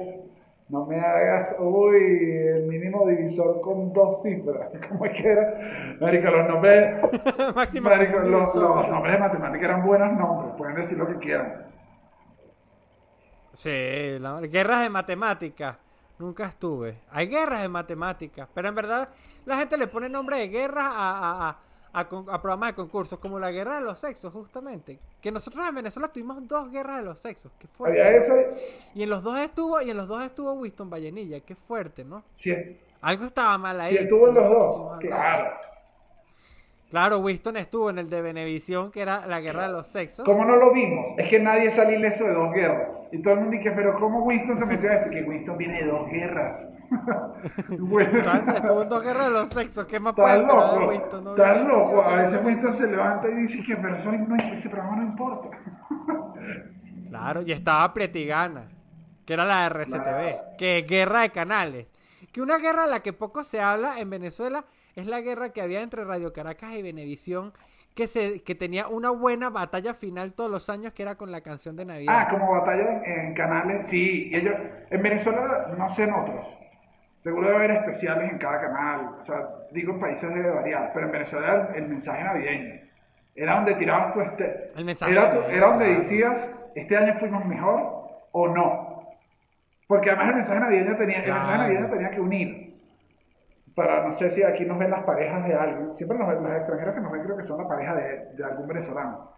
no 0.68 0.86
me 0.86 1.00
hagas. 1.00 1.56
Uy, 1.58 1.96
el 1.96 2.64
mínimo 2.64 3.08
divisor 3.08 3.62
con 3.62 3.94
dos 3.94 4.22
cifras. 4.22 4.70
¿Cómo 4.90 5.06
es 5.06 5.22
que 5.22 5.30
era? 5.30 5.98
Marico, 6.02 6.30
los 6.30 6.48
nombres. 6.50 7.02
Máximo 7.56 7.90
Marico, 7.90 8.20
los 8.20 8.54
nombres 8.56 9.14
de 9.14 9.20
matemáticas 9.20 9.64
eran 9.64 9.86
buenos 9.86 10.12
nombres. 10.12 10.56
Pueden 10.58 10.76
decir 10.76 10.98
lo 10.98 11.08
que 11.08 11.16
quieran. 11.20 11.68
Sí, 13.58 14.20
la- 14.20 14.40
guerras 14.42 14.82
de 14.84 14.90
matemáticas. 14.90 15.78
Nunca 16.20 16.46
estuve. 16.46 17.00
Hay 17.12 17.28
guerras 17.28 17.64
de 17.64 17.70
matemáticas, 17.70 18.48
pero 18.54 18.68
en 18.70 18.76
verdad 18.76 19.10
la 19.46 19.58
gente 19.58 19.78
le 19.78 19.88
pone 19.88 20.08
nombre 20.10 20.38
de 20.38 20.48
guerra 20.48 20.86
a, 20.86 21.20
a- 21.20 21.50
a- 21.50 21.60
a 21.94 22.08
con- 22.08 22.30
a 22.30 22.40
programas 22.40 22.70
de 22.70 22.76
concursos, 22.76 23.18
como 23.18 23.40
la 23.40 23.50
guerra 23.52 23.76
de 23.76 23.82
los 23.82 23.98
sexos, 24.00 24.32
justamente. 24.32 25.00
Que 25.20 25.32
nosotros 25.32 25.68
en 25.68 25.74
Venezuela 25.74 26.08
tuvimos 26.10 26.48
dos 26.48 26.70
guerras 26.72 26.98
de 27.00 27.04
los 27.06 27.18
sexos. 27.20 27.52
Qué 27.58 27.68
fuerte. 27.68 28.18
Eso. 28.18 28.36
Y 28.94 29.02
en 29.02 29.10
los 29.10 29.24
dos 29.24 29.40
estuvo, 29.40 29.82
y 29.82 29.90
en 29.90 29.98
los 29.98 30.08
dos 30.08 30.22
estuvo 30.24 30.54
Winston 30.54 30.88
Vallenilla. 30.92 31.40
Qué 31.40 31.56
fuerte, 31.56 32.04
¿no? 32.04 32.24
Es- 32.36 32.58
Algo 33.02 33.26
estaba 33.26 33.58
mal 33.58 33.80
ahí. 33.82 33.94
si 33.96 34.04
estuvo 34.04 34.28
en 34.28 34.36
los 34.36 34.44
dos. 34.50 34.98
Claro. 35.00 35.50
Claro, 36.90 37.18
Winston 37.20 37.58
estuvo 37.58 37.90
en 37.90 38.00
el 38.00 38.10
de 38.10 38.22
Benevisión, 38.22 38.92
que 38.92 39.02
era 39.02 39.28
la 39.28 39.42
guerra 39.42 39.64
de 39.64 39.74
los 39.74 39.88
sexos. 39.88 40.24
¿Cómo 40.26 40.46
no 40.46 40.56
lo 40.56 40.72
vimos? 40.72 41.10
Es 41.18 41.28
que 41.28 41.40
nadie 41.40 41.70
sale 41.70 41.96
ileso 41.96 42.24
de 42.24 42.34
dos 42.34 42.54
guerras. 42.54 42.90
Y 43.12 43.22
todo 43.22 43.34
el 43.36 43.40
mundo 43.42 43.58
dice, 43.58 43.72
pero 43.72 43.96
¿cómo 43.96 44.24
Winston 44.24 44.58
se 44.58 44.66
metió 44.66 44.90
a 44.90 44.94
esto? 44.96 45.10
Que 45.10 45.24
Winston 45.24 45.58
viene 45.58 45.82
de 45.82 45.88
dos 45.88 46.10
guerras. 46.10 46.68
bueno, 47.80 48.20
Estuvo 48.54 48.82
en 48.84 48.90
dos 48.90 49.04
guerras 49.04 49.26
de 49.26 49.32
los 49.32 49.50
sexos. 49.50 49.86
¿Qué 49.86 50.00
más 50.00 50.14
puede 50.14 50.38
de 50.38 50.44
loco, 50.44 50.88
Winston? 50.88 51.24
no? 51.24 51.36
loco. 51.36 52.02
A 52.02 52.16
veces. 52.16 52.40
Winston 52.44 52.74
se 52.74 52.88
levanta 52.88 53.30
y 53.30 53.36
dice 53.36 53.64
que 53.64 53.76
pero 53.76 53.96
eso 53.96 54.12
no, 54.12 54.36
ese 54.54 54.70
programa 54.70 54.98
no 54.98 55.04
importa. 55.04 55.50
Claro, 57.10 57.42
y 57.42 57.52
estaba 57.52 57.94
Prietigana, 57.94 58.68
que 59.26 59.34
era 59.34 59.46
la 59.46 59.62
de 59.62 59.70
RCTV, 59.70 60.04
Claro. 60.04 60.38
que 60.58 60.80
es 60.80 60.88
guerra 60.88 61.22
de 61.22 61.30
canales. 61.30 61.88
Que 62.32 62.42
una 62.42 62.58
guerra 62.58 62.84
de 62.84 62.90
la 62.92 63.00
que 63.00 63.14
poco 63.14 63.44
se 63.44 63.62
habla 63.62 64.00
en 64.00 64.10
Venezuela 64.10 64.66
es 64.96 65.08
la 65.08 65.22
guerra 65.22 65.50
que 65.50 65.62
había 65.62 65.82
entre 65.82 66.04
Radio 66.04 66.34
Caracas 66.34 66.74
y 66.74 66.82
Venevisión, 66.82 67.54
que, 67.98 68.08
se, 68.08 68.44
que 68.44 68.54
tenía 68.56 68.88
una 68.88 69.10
buena 69.10 69.50
batalla 69.50 69.96
final 69.96 70.36
todos 70.36 70.52
los 70.52 70.70
años, 70.70 70.94
que 70.94 71.02
era 71.02 71.16
con 71.16 71.32
la 71.32 71.42
canción 71.42 71.76
de 71.76 71.84
Navidad. 71.84 72.16
Ah, 72.16 72.28
como 72.30 72.52
batalla 72.52 73.02
en, 73.04 73.20
en 73.28 73.34
canales, 73.34 73.88
sí. 73.88 74.30
y 74.32 74.36
ellos, 74.36 74.54
en 74.92 75.02
Venezuela, 75.02 75.74
no 75.76 75.90
sé 75.90 76.04
en 76.04 76.14
otros. 76.14 76.48
Seguro 77.18 77.48
debe 77.48 77.58
haber 77.58 77.72
especiales 77.72 78.32
en 78.32 78.38
cada 78.38 78.62
canal. 78.62 79.16
O 79.20 79.24
sea, 79.24 79.50
digo, 79.72 79.94
en 79.94 80.00
países 80.00 80.30
debe 80.32 80.52
variar. 80.52 80.92
Pero 80.94 81.08
en 81.08 81.12
Venezuela 81.12 81.70
el, 81.76 81.88
mensaje 81.88 82.24
navideño. 82.24 82.82
Era 83.36 83.56
donde 83.56 83.74
tirabas 83.74 84.14
tu 84.14 84.22
este. 84.22 84.72
El 84.76 84.86
mensaje 84.86 85.12
Era, 85.12 85.34
tu- 85.34 85.42
era 85.50 85.68
donde 85.70 85.86
claro. 85.86 86.00
decías, 86.00 86.52
este 86.76 86.96
año 86.96 87.16
fuimos 87.20 87.44
mejor 87.46 87.82
o 88.32 88.48
no. 88.48 89.10
Porque 89.88 90.10
además 90.12 90.30
el 90.30 90.36
mensaje 90.36 90.60
navideño 90.60 90.96
tenía, 90.98 91.18
el 91.18 91.26
mensaje 91.26 91.46
Claro. 91.48 91.64
navideño 91.64 91.90
tenía 91.90 92.12
que 92.12 92.22
unir. 92.22 92.77
Para, 93.78 94.04
no 94.04 94.12
sé 94.12 94.32
si 94.32 94.42
aquí 94.42 94.66
nos 94.66 94.80
ven 94.80 94.90
las 94.90 95.04
parejas 95.04 95.46
de 95.46 95.54
alguien. 95.54 95.96
Siempre 95.96 96.18
nos 96.18 96.28
ven, 96.28 96.42
los 96.42 96.52
extranjeros 96.52 96.96
que 96.96 97.02
nos 97.02 97.12
ven 97.12 97.22
creo 97.22 97.38
que 97.38 97.44
son 97.44 97.60
la 97.62 97.68
pareja 97.68 97.94
de, 97.94 98.26
de 98.36 98.44
algún 98.44 98.68
venezolano. 98.68 99.32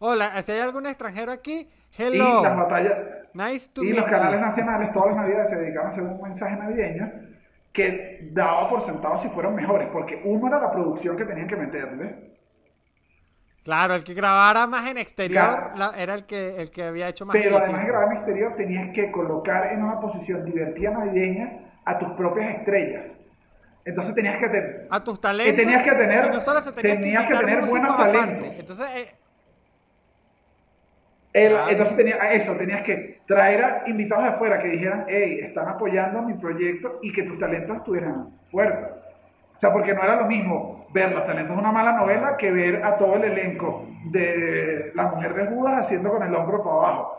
Hola, 0.00 0.42
si 0.42 0.50
hay 0.50 0.58
algún 0.58 0.84
extranjero 0.86 1.30
aquí, 1.30 1.68
Y 1.96 2.02
hello. 2.02 2.42
las 2.42 2.56
batallas, 2.56 2.98
Nice 3.34 3.70
to 3.72 3.82
y 3.84 3.86
meet 3.86 3.98
los 3.98 4.06
canales 4.06 4.40
you. 4.40 4.44
nacionales 4.46 4.92
todas 4.92 5.08
las 5.10 5.16
navidades 5.18 5.48
se 5.50 5.56
dedicaban 5.58 5.86
a 5.86 5.90
hacer 5.90 6.02
un 6.02 6.20
mensaje 6.20 6.56
navideño 6.56 7.12
que 7.72 8.30
daba 8.32 8.68
por 8.68 8.80
sentado 8.80 9.16
si 9.16 9.28
fueron 9.28 9.54
mejores, 9.54 9.88
porque 9.92 10.20
uno 10.24 10.48
era 10.48 10.58
la 10.58 10.72
producción 10.72 11.16
que 11.16 11.24
tenían 11.24 11.46
que 11.46 11.56
meterle, 11.56 12.34
Claro, 13.62 13.94
el 13.94 14.02
que 14.04 14.14
grabara 14.14 14.66
más 14.66 14.88
en 14.90 14.98
exterior 14.98 15.44
Claro. 15.44 15.76
la- 15.76 15.92
era 16.02 16.14
el 16.14 16.24
que, 16.26 16.56
el 16.60 16.70
que 16.72 16.82
había 16.84 17.08
hecho 17.08 17.26
más 17.26 17.36
pero 17.36 17.58
además 17.58 17.82
de 17.82 17.86
grabar 17.88 18.08
en 18.08 18.16
exterior 18.16 18.56
tenías 18.56 18.90
que 18.92 19.12
colocar 19.12 19.72
en 19.72 19.82
una 19.84 20.00
posición 20.00 20.44
divertida 20.44 20.90
navideña 20.90 21.80
a 21.84 21.96
tus 21.98 22.10
propias 22.12 22.54
estrellas. 22.54 23.16
Entonces 23.86 24.14
tenías 24.16 24.36
que 24.38 24.48
tener... 24.48 24.88
a 24.90 25.02
tus 25.02 25.20
talentos. 25.20 25.54
Y 25.54 25.56
tenías 25.56 25.82
que 25.84 25.92
tener- 25.92 26.26
y 26.26 26.28
no 26.30 26.40
solo 26.40 26.60
se 26.60 26.72
tenías 26.72 26.98
tenías 26.98 27.26
que 27.26 27.36
tener 27.36 27.64
buenos 27.64 27.90
aparte. 27.90 28.18
talentos. 28.18 28.58
Entonces, 28.58 28.86
eh, 28.94 29.14
el-. 31.32 31.56
Entonces 31.70 31.96
tenía, 31.96 32.16
a 32.20 32.32
eso, 32.32 32.52
tenías 32.56 32.82
que 32.82 33.20
traer 33.28 33.62
a 33.64 33.82
invitados 33.86 34.24
de 34.24 34.30
afuera 34.30 34.58
que 34.58 34.68
dijeran, 34.68 35.04
hey, 35.08 35.38
están 35.42 35.68
apoyando 35.68 36.20
mi 36.22 36.34
proyecto 36.34 36.98
y 37.00 37.12
que 37.12 37.22
tus 37.22 37.38
talentos 37.38 37.76
estuvieran 37.76 38.30
fuertes. 38.50 38.90
O 39.56 39.60
sea, 39.60 39.72
porque 39.72 39.94
no 39.94 40.02
era 40.02 40.16
lo 40.16 40.26
mismo 40.26 40.88
ver 40.92 41.12
los 41.12 41.24
talentos 41.24 41.54
de 41.54 41.62
una 41.62 41.70
mala 41.72 41.92
novela 41.92 42.36
que 42.36 42.50
ver 42.50 42.84
a 42.84 42.96
todo 42.98 43.14
el 43.14 43.24
elenco 43.24 43.86
de 44.10 44.90
La 44.94 45.04
Mujer 45.04 45.32
de 45.34 45.46
Judas 45.46 45.78
haciendo 45.82 46.10
con 46.10 46.22
el 46.24 46.34
hombro 46.34 46.62
para 46.64 46.74
abajo. 46.76 47.15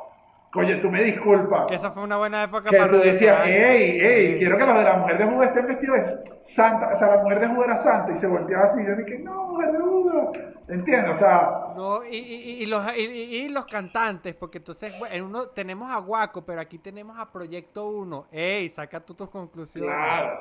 Oye, 0.58 0.76
tú 0.78 0.90
me 0.92 1.04
disculpas. 1.04 1.68
que 1.68 1.76
esa 1.76 1.92
fue 1.92 2.04
una 2.04 2.18
buena 2.18 2.44
época 2.44 2.70
Que 2.70 2.78
para 2.78 2.92
tú 2.92 2.98
decías, 3.00 3.40
hey, 3.46 3.98
hey, 4.02 4.32
Sí. 4.34 4.40
quiero 4.40 4.58
que 4.58 4.66
los 4.66 4.76
de 4.76 4.84
la 4.84 4.98
mujer 4.98 5.18
de 5.18 5.26
Judas 5.26 5.48
estén 5.50 5.68
vestidos 5.68 5.98
de 5.98 6.20
santa. 6.44 6.90
O 6.94 6.96
sea, 6.96 7.16
la 7.16 7.24
mujer 7.24 7.40
de 7.42 7.48
Judas 7.48 7.66
era 7.68 7.78
santa 7.78 8.12
y 8.12 8.16
se 8.18 8.28
volteaba 8.28 8.64
así. 8.66 8.82
Y 8.82 8.86
yo 8.86 8.96
dije, 8.96 9.20
no, 9.20 9.48
mujer 9.48 9.72
de 9.72 9.80
Judas. 9.80 10.28
¿Entiendes? 10.70 11.12
O 11.12 11.16
sea, 11.16 11.50
No, 11.78 12.04
y, 12.06 12.18
y- 12.18 12.64
y 12.64 12.66
los, 12.66 12.84
y, 12.98 13.02
y- 13.02 13.50
los 13.50 13.66
cantantes, 13.68 14.34
porque 14.36 14.58
entonces, 14.58 14.92
bueno, 15.00 15.16
en 15.16 15.24
uno 15.24 15.48
tenemos 15.48 15.90
a 15.90 15.98
Guaco, 16.00 16.44
pero 16.46 16.60
aquí 16.60 16.78
tenemos 16.78 17.18
a 17.18 17.32
Proyecto 17.32 17.88
1. 17.88 18.28
Ey, 18.32 18.68
saca 18.68 19.00
tú 19.00 19.14
tus 19.14 19.30
conclusiones. 19.30 19.90
claro. 19.90 20.40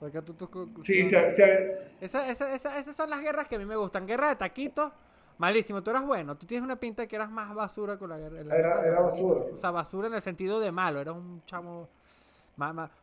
Saca 0.00 0.22
tú 0.22 0.34
tus 0.34 0.48
Sí, 0.48 0.52
conclusiones. 0.52 1.34
se, 1.36 1.42
se, 1.42 1.78
Esa- 2.00 2.28
esa- 2.28 2.54
esa- 2.54 2.76
esas 2.78 2.94
son 2.96 3.10
las 3.10 3.20
guerras 3.22 3.48
que 3.48 3.56
a 3.56 3.58
mí 3.58 3.64
me 3.64 3.76
gustan. 3.76 4.06
Guerra 4.06 4.28
de 4.28 4.36
taquitos, 4.36 4.92
malísimo. 5.38 5.82
Tú 5.82 5.90
eras 5.90 6.04
bueno. 6.06 6.36
Tú 6.36 6.46
tienes 6.46 6.64
una 6.64 6.76
pinta 6.76 7.02
de 7.02 7.08
que 7.08 7.16
eras 7.16 7.30
más 7.30 7.54
basura 7.54 7.96
con 7.98 8.10
la 8.10 8.18
guerra. 8.18 8.40
era, 8.56 8.84
era 8.86 9.00
basura. 9.00 9.40
O 9.54 9.56
sea, 9.56 9.70
basura 9.70 10.08
en 10.08 10.14
el 10.14 10.22
sentido 10.22 10.60
de 10.60 10.72
malo. 10.72 11.00
Eras 11.00 11.14
un 11.16 11.42
chamo. 11.46 11.88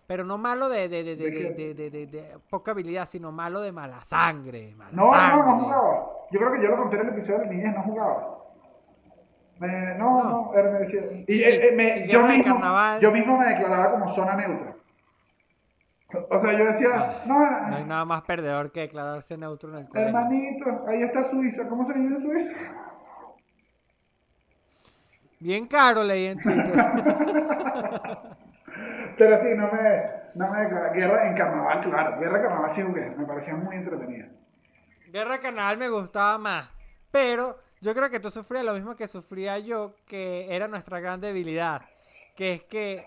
pero 0.07 0.23
no 0.25 0.37
malo 0.37 0.67
de, 0.69 0.89
de, 0.89 1.03
de, 1.03 1.15
de, 1.15 2.07
¿De 2.07 2.37
poca 2.49 2.71
habilidad, 2.71 3.07
sino 3.07 3.31
malo 3.31 3.61
de 3.61 3.71
mala 3.71 4.03
sangre. 4.03 4.73
mala 4.75 4.91
No, 4.93 5.05
no, 5.15 5.45
no 5.45 5.59
jugaba. 5.63 6.07
Yo 6.31 6.39
creo 6.39 6.51
que 6.53 6.63
yo 6.63 6.69
lo 6.69 6.77
conté 6.77 6.95
en 6.97 7.01
el 7.07 7.13
episodio 7.13 7.39
de 7.39 7.47
niñez, 7.47 7.75
no 7.75 7.83
jugaba. 7.83 8.39
Me- 9.59 9.95
no, 9.95 10.23
No. 10.23 10.29
no, 10.51 10.53
él 10.55 10.71
me 10.71 10.79
decía. 10.79 11.01
Y, 11.11 11.25
Y- 11.33 11.43
eh, 11.43 11.67
eh, 11.69 11.75
me- 11.75 12.05
y 12.05 12.09
yo, 12.09 12.23
mismo, 12.23 12.59
yo 12.99 13.11
mismo 13.11 13.37
me 13.37 13.45
declaraba 13.49 13.91
como 13.91 14.07
zona 14.09 14.35
neutra. 14.35 14.72
O 16.29 16.37
sea, 16.37 16.53
yo 16.57 16.65
decía, 16.65 17.23
no, 17.25 17.39
No 17.39 17.75
hay 17.75 17.85
nada 17.85 18.05
más 18.05 18.21
perdedor 18.23 18.71
que 18.71 18.81
declararse 18.81 19.37
neutro 19.37 19.69
en 19.69 19.77
el 19.79 19.87
colegio. 19.87 20.07
hermanito, 20.07 20.85
ahí 20.87 21.01
está 21.03 21.23
Suiza. 21.23 21.67
¿Cómo 21.67 21.83
se 21.83 21.93
vive 21.93 22.15
en 22.15 22.21
Suiza? 22.21 22.53
Bien 25.39 25.67
caro 25.67 26.03
leí 26.03 26.27
en 26.27 26.39
Twitter. 26.39 26.73
Pero 29.17 29.37
sí, 29.37 29.49
no 29.55 29.69
me, 29.71 30.03
no 30.35 30.49
me 30.51 30.61
declara. 30.61 30.93
Guerra 30.93 31.27
en 31.27 31.35
carnaval, 31.35 31.79
claro. 31.81 32.19
Guerra 32.19 32.37
en 32.37 32.43
carnaval 32.43 32.71
sí 32.71 32.81
jugué. 32.81 33.09
Me 33.11 33.25
parecía 33.25 33.55
muy 33.55 33.75
entretenida. 33.75 34.29
Guerra 35.11 35.37
Canal 35.39 35.77
me 35.77 35.89
gustaba 35.89 36.37
más. 36.37 36.69
Pero 37.11 37.59
yo 37.81 37.93
creo 37.93 38.09
que 38.09 38.19
tú 38.19 38.31
sufrías 38.31 38.63
lo 38.65 38.73
mismo 38.73 38.95
que 38.95 39.07
sufría 39.07 39.59
yo, 39.59 39.95
que 40.07 40.47
era 40.55 40.67
nuestra 40.67 40.99
gran 40.99 41.21
debilidad. 41.21 41.81
Que 42.35 42.53
es 42.53 42.63
que 42.63 43.05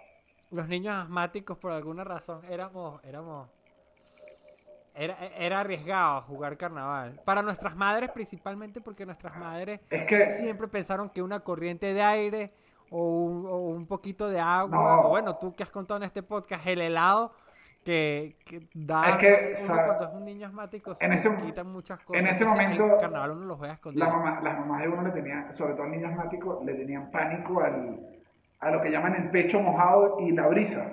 los 0.50 0.68
niños 0.68 0.94
asmáticos, 0.94 1.58
por 1.58 1.72
alguna 1.72 2.04
razón, 2.04 2.40
éramos. 2.48 3.02
éramos 3.04 3.48
era, 4.94 5.14
era 5.38 5.60
arriesgado 5.60 6.22
jugar 6.22 6.56
carnaval. 6.56 7.20
Para 7.24 7.42
nuestras 7.42 7.76
madres, 7.76 8.10
principalmente 8.12 8.80
porque 8.80 9.04
nuestras 9.04 9.36
madres 9.36 9.80
Es 9.90 10.06
que, 10.06 10.26
siempre 10.28 10.68
pensaron 10.68 11.10
que 11.10 11.20
una 11.20 11.40
corriente 11.40 11.92
de 11.92 12.00
aire 12.02 12.52
o 12.88 13.02
un, 13.24 13.46
o 13.46 13.56
un 13.58 13.86
poquito 13.86 14.30
de 14.30 14.40
agua, 14.40 14.68
No. 14.78 15.00
o 15.02 15.08
bueno, 15.10 15.36
tú 15.36 15.54
que 15.54 15.62
has 15.64 15.70
contado 15.70 15.98
en 15.98 16.04
este 16.04 16.22
podcast, 16.22 16.66
el 16.66 16.80
helado 16.80 17.32
que, 17.84 18.38
que 18.46 18.68
da 18.74 19.10
Es 19.10 19.16
que, 19.16 19.54
uno 19.64 19.74
cuando 19.84 20.04
es 20.06 20.14
un 20.14 20.24
niño 20.24 20.46
asmático, 20.46 20.94
se 20.94 21.04
en 21.04 21.10
le 21.10 21.16
ese- 21.18 21.36
quitan 21.36 21.66
muchas 21.66 21.98
cosas. 22.00 22.20
en 22.20 22.26
ese 22.28 22.44
momento, 22.46 22.86
el 22.86 22.96
carnaval 22.98 23.30
uno 23.32 23.44
los 23.44 23.58
juega 23.58 23.74
escondido. 23.74 24.06
la 24.06 24.12
mamá- 24.12 24.40
las 24.40 24.58
mamás 24.58 24.80
de 24.82 24.88
uno 24.88 25.02
le 25.02 25.10
tenían, 25.10 25.52
sobre 25.52 25.74
todo 25.74 25.86
niños 25.88 26.10
asmáticos, 26.10 26.64
le 26.64 26.72
tenían 26.74 27.10
pánico 27.10 27.60
al, 27.60 28.15
a 28.60 28.70
lo 28.70 28.80
que 28.80 28.90
llaman 28.90 29.14
el 29.16 29.30
pecho 29.30 29.60
mojado 29.60 30.16
y 30.20 30.32
la 30.32 30.46
brisa. 30.48 30.90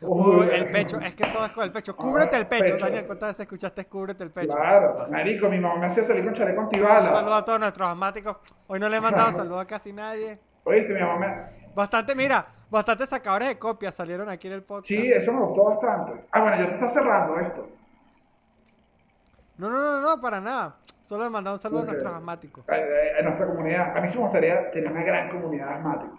Uy, 0.00 0.46
el 0.52 0.66
pecho, 0.66 1.00
es 1.00 1.14
que 1.14 1.24
todo 1.26 1.44
es 1.46 1.50
con 1.52 1.64
el 1.64 1.72
pecho. 1.72 1.96
Cúbrete 1.96 2.36
el 2.36 2.46
pecho, 2.46 2.74
pecho. 2.74 2.84
Daniel. 2.84 3.04
¿Cuántas 3.06 3.30
veces 3.30 3.40
escuchaste 3.40 3.86
cúbrete 3.86 4.22
el 4.22 4.30
pecho? 4.30 4.54
Claro, 4.56 5.06
marico, 5.10 5.48
mi 5.48 5.58
mamá 5.58 5.76
me 5.76 5.86
hacía 5.86 6.04
salir 6.04 6.24
con 6.24 6.32
chaleco 6.34 6.60
Un 6.60 6.64
antibalas. 6.66 7.10
saludo 7.10 7.34
a 7.34 7.44
todos 7.44 7.58
nuestros 7.58 7.88
asmáticos. 7.88 8.36
Hoy 8.68 8.78
no 8.78 8.88
le 8.88 8.96
he 8.96 9.00
mandado 9.00 9.32
saludo 9.32 9.58
a 9.58 9.66
casi 9.66 9.92
nadie. 9.92 10.38
Oíste, 10.64 10.94
mi 10.94 11.00
mamá 11.00 11.16
me... 11.18 11.58
Bastante, 11.74 12.14
mira, 12.14 12.46
bastante 12.70 13.06
sacadores 13.06 13.48
de 13.48 13.58
copias 13.58 13.94
salieron 13.94 14.28
aquí 14.28 14.46
en 14.46 14.52
el 14.54 14.62
podcast. 14.62 14.86
Sí, 14.86 15.10
eso 15.12 15.32
me 15.32 15.40
gustó 15.40 15.64
bastante. 15.64 16.26
Ah, 16.30 16.42
bueno, 16.42 16.58
yo 16.60 16.66
te 16.68 16.74
está 16.74 16.90
cerrando 16.90 17.38
esto. 17.38 17.68
No, 19.56 19.68
no, 19.68 19.82
no, 19.82 20.00
no, 20.00 20.20
para 20.20 20.40
nada. 20.40 20.76
Solo 21.02 21.24
le 21.24 21.30
mandaba 21.30 21.54
un 21.56 21.60
saludo 21.60 21.80
a 21.82 21.84
nuestros 21.86 22.12
asmáticos. 22.12 22.64
A, 22.68 22.72
a- 22.74 23.18
a 23.18 23.22
nuestra 23.22 23.46
comunidad. 23.46 23.96
A 23.96 24.00
mí 24.00 24.06
sí 24.06 24.16
me 24.18 24.24
gustaría 24.24 24.70
tener 24.70 24.92
una 24.92 25.02
gran 25.02 25.28
comunidad 25.30 25.70
asmática. 25.72 26.12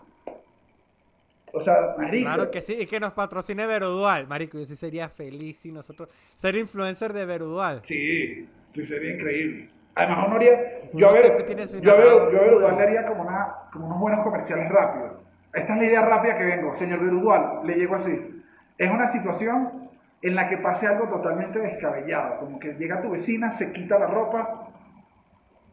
O 1.53 1.61
sea, 1.61 1.95
marico. 1.97 2.25
Claro 2.25 2.51
que 2.51 2.61
sí, 2.61 2.77
y 2.79 2.85
que 2.85 2.99
nos 2.99 3.13
patrocine 3.13 3.65
Verudual. 3.65 4.27
Marico, 4.27 4.57
yo 4.57 4.65
sí 4.65 4.75
sería 4.75 5.09
feliz 5.09 5.59
si 5.59 5.71
nosotros 5.71 6.09
ser 6.35 6.55
influencer 6.55 7.13
de 7.13 7.25
Verudual. 7.25 7.79
Sí, 7.83 8.47
sí, 8.69 8.85
sería 8.85 9.13
increíble. 9.13 9.69
Además, 9.95 10.25
uno 10.27 10.35
haría. 10.35 10.91
Yo 10.93 11.09
a 11.09 11.11
ver, 11.11 11.25
yo 11.25 11.33
a 11.33 11.55
ver, 11.55 11.83
narrador. 11.83 12.31
yo 12.31 12.39
a 12.39 12.41
Verudual 12.41 12.77
le 12.77 12.83
haría 12.83 13.05
como, 13.05 13.23
una, 13.23 13.55
como 13.71 13.87
unos 13.87 13.99
buenos 13.99 14.23
comerciales 14.23 14.69
rápidos. 14.69 15.13
Esta 15.53 15.73
es 15.73 15.79
la 15.79 15.85
idea 15.85 16.01
rápida 16.03 16.37
que 16.37 16.45
vengo. 16.45 16.75
Señor 16.75 16.99
Verudual, 16.99 17.61
le 17.65 17.75
llego 17.75 17.95
así. 17.95 18.43
Es 18.77 18.91
una 18.91 19.07
situación 19.07 19.89
en 20.21 20.35
la 20.35 20.47
que 20.47 20.57
pase 20.57 20.87
algo 20.87 21.09
totalmente 21.09 21.59
descabellado. 21.59 22.39
Como 22.39 22.59
que 22.59 22.73
llega 22.73 23.01
tu 23.01 23.09
vecina, 23.09 23.49
se 23.49 23.71
quita 23.71 23.97
la 23.97 24.07
ropa 24.07 24.69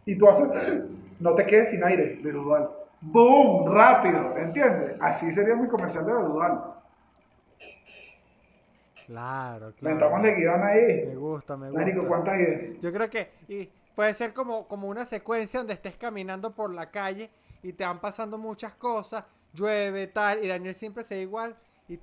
y 0.04 0.16
tú 0.16 0.28
haces. 0.28 0.82
No 1.20 1.34
te 1.34 1.46
quedes 1.46 1.70
sin 1.70 1.84
aire, 1.84 2.18
Verudual. 2.22 2.70
¡Boom! 3.00 3.72
Rápido, 3.72 4.36
¿entiendes? 4.36 4.96
Así 5.00 5.30
sería 5.32 5.54
mi 5.54 5.68
comercial 5.68 6.06
de 6.06 6.12
Verudual. 6.12 6.74
Claro, 9.06 9.72
claro. 9.78 10.20
guion 10.20 10.62
ahí. 10.64 11.06
Me 11.06 11.14
gusta, 11.14 11.56
me 11.56 11.70
gusta. 11.70 11.80
Marico, 11.80 12.06
¿cuántas 12.08 12.40
ideas? 12.40 12.80
Yo 12.80 12.92
creo 12.92 13.08
que 13.08 13.32
y 13.46 13.70
puede 13.94 14.12
ser 14.14 14.32
como, 14.32 14.66
como 14.66 14.88
una 14.88 15.04
secuencia 15.04 15.60
donde 15.60 15.74
estés 15.74 15.96
caminando 15.96 16.52
por 16.52 16.72
la 16.72 16.90
calle 16.90 17.30
y 17.62 17.72
te 17.72 17.84
van 17.84 18.00
pasando 18.00 18.36
muchas 18.36 18.74
cosas, 18.74 19.24
llueve, 19.52 20.08
tal, 20.08 20.44
y 20.44 20.48
Daniel 20.48 20.74
siempre 20.74 21.04
se 21.04 21.14
da 21.14 21.20
igual 21.20 21.56
y 21.88 22.00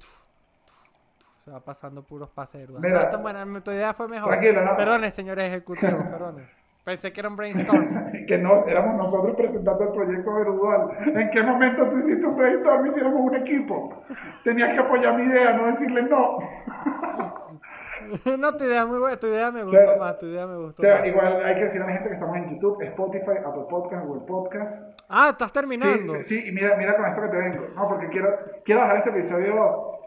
se 1.43 1.51
va 1.51 1.59
pasando 1.59 2.03
puros 2.03 2.29
pases 2.29 2.67
de. 2.67 2.79
Mira. 2.79 2.99
No, 2.99 3.01
esta 3.01 3.17
buena, 3.17 3.61
tu 3.61 3.71
idea 3.71 3.93
fue 3.93 4.07
mejor. 4.07 4.29
Tranquilo, 4.29 4.63
no. 4.63 4.77
Perdone, 4.77 5.11
señores 5.11 5.45
ejecutivos, 5.45 6.03
perdone. 6.05 6.62
Pensé 6.83 7.13
que 7.13 7.21
era 7.21 7.29
un 7.29 7.35
brainstorm. 7.37 8.11
que 8.27 8.37
no 8.37 8.67
éramos 8.67 8.95
nosotros 8.97 9.35
presentando 9.37 9.83
el 9.85 9.89
proyecto 9.91 10.33
Verudual. 10.33 10.89
¿En 11.15 11.29
qué 11.29 11.41
momento 11.41 11.89
tú 11.89 11.97
hiciste 11.97 12.25
un 12.27 12.35
brainstorm 12.35 12.85
hiciéramos 12.85 13.21
un 13.21 13.35
equipo? 13.35 14.03
Tenías 14.43 14.73
que 14.73 14.79
apoyar 14.79 15.15
mi 15.17 15.23
idea, 15.31 15.53
no 15.53 15.67
decirle 15.67 16.03
no. 16.03 16.39
no, 18.37 18.55
tu 18.57 18.63
idea 18.65 18.81
es 18.81 18.87
muy 18.87 18.99
buena, 18.99 19.17
tu 19.17 19.27
idea 19.27 19.49
me 19.49 19.61
O 19.61 19.63
gustó 19.63 19.77
sea, 19.85 19.97
más, 19.97 20.19
tu 20.19 20.25
idea 20.25 20.45
me 20.45 20.53
O 20.55 20.61
gustó 20.63 20.81
sea, 20.81 20.97
más. 20.99 21.07
igual 21.07 21.45
hay 21.45 21.55
que 21.55 21.63
decirle 21.63 21.85
a 21.85 21.87
la 21.87 21.93
gente 21.93 22.09
que 22.09 22.15
estamos 22.15 22.35
en 22.35 22.49
YouTube, 22.49 22.81
Spotify, 22.81 23.31
Apple 23.45 23.63
Podcast, 23.69 24.05
Google 24.05 24.25
Podcast. 24.27 24.83
Ah, 25.07 25.29
estás 25.29 25.47
Sí, 25.49 25.53
terminando. 25.53 26.21
sí, 26.21 26.43
y 26.47 26.51
mira, 26.51 26.75
mira 26.75 26.97
con 26.97 27.05
esto 27.05 27.21
que 27.21 27.27
te 27.29 27.37
vengo. 27.37 27.67
No, 27.75 27.87
porque 27.87 28.09
quiero, 28.09 28.37
quiero 28.65 28.81
dejar 28.81 28.97
este 28.97 29.09
episodio 29.09 29.99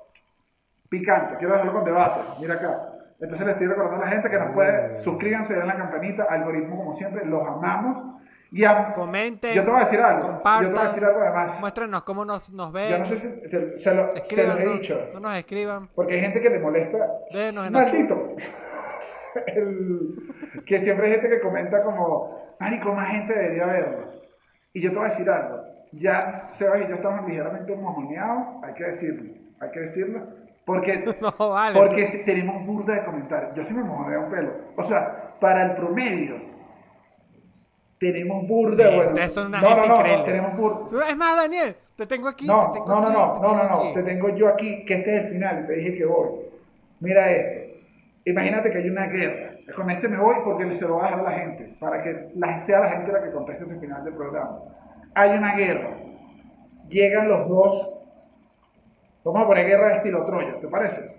picante, 0.91 1.37
quiero 1.39 1.53
dejarlo 1.55 1.72
con 1.72 1.85
debate. 1.85 2.20
Mira 2.39 2.55
acá. 2.57 2.93
Entonces 3.21 3.47
le 3.47 3.53
estoy 3.53 3.67
recordando 3.67 3.97
a 3.97 4.07
la 4.07 4.12
gente 4.12 4.29
que 4.31 4.39
nos 4.39 4.53
puede, 4.53 4.99
suscríbanse, 4.99 5.55
den 5.55 5.67
la 5.67 5.77
campanita, 5.77 6.25
algoritmo 6.29 6.77
como 6.77 6.95
siempre, 6.95 7.25
los 7.25 7.47
amamos. 7.47 8.03
Y 8.53 8.64
a- 8.64 8.93
Comenten, 8.93 9.55
yo 9.55 9.64
te 9.64 9.71
voy 9.71 9.77
a 9.79 9.81
decir 9.85 10.01
algo, 10.01 10.23
compartan, 10.29 10.62
yo 10.62 10.69
te 10.69 10.75
voy 10.75 10.85
a 10.85 10.89
decir 10.89 11.05
algo 11.05 11.21
además. 11.21 11.61
Muéstrenos 11.61 12.03
cómo 12.05 12.25
nos, 12.25 12.53
nos 12.53 12.73
ven. 12.73 12.91
Yo 12.91 12.99
no 12.99 13.05
sé 13.07 13.17
si 13.19 13.29
te- 13.51 13.77
se, 13.79 13.95
lo, 13.95 14.12
se 14.23 14.47
los 14.47 14.61
he 14.61 14.67
dicho, 14.69 15.01
no 15.14 15.21
nos 15.21 15.37
escriban. 15.37 15.89
porque 15.95 16.14
hay 16.14 16.21
gente 16.21 16.41
que 16.41 16.51
le 16.51 16.59
molesta. 16.61 16.99
Déjenos 17.33 17.67
en 17.67 17.73
Maldito. 17.73 18.37
El- 19.47 20.62
que 20.64 20.79
siempre 20.81 21.07
hay 21.07 21.12
gente 21.14 21.29
que 21.29 21.41
comenta 21.41 21.83
como, 21.83 22.55
Marico, 22.59 22.93
más 22.95 23.11
gente 23.11 23.35
debería 23.35 23.67
verlo. 23.67 24.11
Y 24.73 24.81
yo 24.81 24.91
te 24.91 24.97
voy 24.97 25.07
a 25.07 25.09
decir 25.09 25.29
algo. 25.29 25.62
Ya 25.93 26.43
Sebas 26.45 26.81
y 26.83 26.89
yo 26.89 26.97
estamos 26.97 27.27
ligeramente 27.29 27.75
mojoneados, 27.77 28.62
hay 28.64 28.75
que 28.75 28.85
decirlo, 28.85 29.33
hay 29.61 29.71
que 29.71 29.81
decirlo. 29.81 30.27
Porque, 30.67 31.05
No, 31.23 31.49
vale. 31.49 31.79
porque 31.79 32.07
si 32.07 32.25
tenemos 32.25 32.67
burda 32.67 32.95
de 32.95 33.05
comentarios. 33.05 33.55
Yo 33.55 33.64
sí 33.64 33.73
me 33.73 33.85
mojoneo 33.85 34.25
un 34.25 34.31
pelo. 34.31 34.53
O 34.77 34.83
sea, 34.83 35.37
para 35.41 35.62
el 35.62 35.77
promedio, 35.77 36.37
tenemos 37.99 38.47
burda 38.47 38.85
Sí, 38.85 38.91
de 38.99 39.07
ustedes 39.07 39.33
son 39.33 39.47
una 39.47 39.61
no, 39.61 39.69
gente 39.69 40.17
no, 40.17 40.25
tenemos 40.25 40.57
burda. 40.57 41.09
Es 41.09 41.17
más, 41.17 41.37
Daniel, 41.37 41.77
te 41.95 42.07
tengo 42.07 42.29
aquí. 42.29 42.47
No, 42.47 42.73
te 42.73 42.81
tengo 42.81 43.01
no, 43.01 43.01
no, 43.01 43.07
aquí, 43.09 43.17
no, 43.17 43.41
te 43.41 43.47
no, 43.47 43.55
no, 43.55 43.85
no, 43.85 43.93
te 43.95 44.03
tengo 44.03 44.29
yo 44.31 44.49
aquí, 44.49 44.85
que 44.85 44.95
este 44.95 45.17
es 45.17 45.25
el 45.25 45.33
final, 45.33 45.67
te 45.67 45.73
dije 45.75 45.97
que 45.97 46.05
voy. 46.05 46.31
Mira 47.01 47.31
esto. 47.31 47.79
Imagínate 48.25 48.71
que 48.71 48.79
hay 48.79 48.91
una 48.91 49.07
guerra. 49.07 49.53
Con 49.75 49.89
este 49.89 50.09
me 50.09 50.19
voy 50.19 50.37
porque 50.45 50.75
se 50.75 50.87
lo 50.87 50.95
voy 50.95 51.03
a 51.03 51.11
dejar 51.11 51.21
a 51.21 51.31
la 51.31 51.39
gente, 51.39 51.77
para 51.79 52.03
que 52.03 52.33
sea 52.59 52.81
la 52.81 52.91
gente 52.91 53.12
la 53.12 53.23
que 53.23 53.31
conteste 53.31 53.62
este 53.62 53.79
final 53.79 54.05
del 54.05 54.14
programa. 54.14 54.59
Hay 55.14 55.31
una 55.39 55.55
guerra. 55.55 55.97
Llegan 56.89 57.29
los 57.29 57.49
dos. 57.49 57.93
Vamos 59.27 59.43
a 59.43 59.47
poner 59.49 59.66
guerra 59.66 59.89
de 59.89 59.97
estilo 59.97 60.24
Troya, 60.24 60.61
¿te 60.61 60.68
parece? 60.68 61.16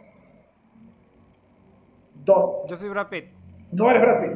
Dos. 2.23 2.65
Yo 2.69 2.77
soy 2.77 2.87
Brad 2.87 3.07
Pitt. 3.09 3.25
No 3.73 3.89
eres 3.89 4.01
Brad 4.01 4.21
Pitt. 4.21 4.31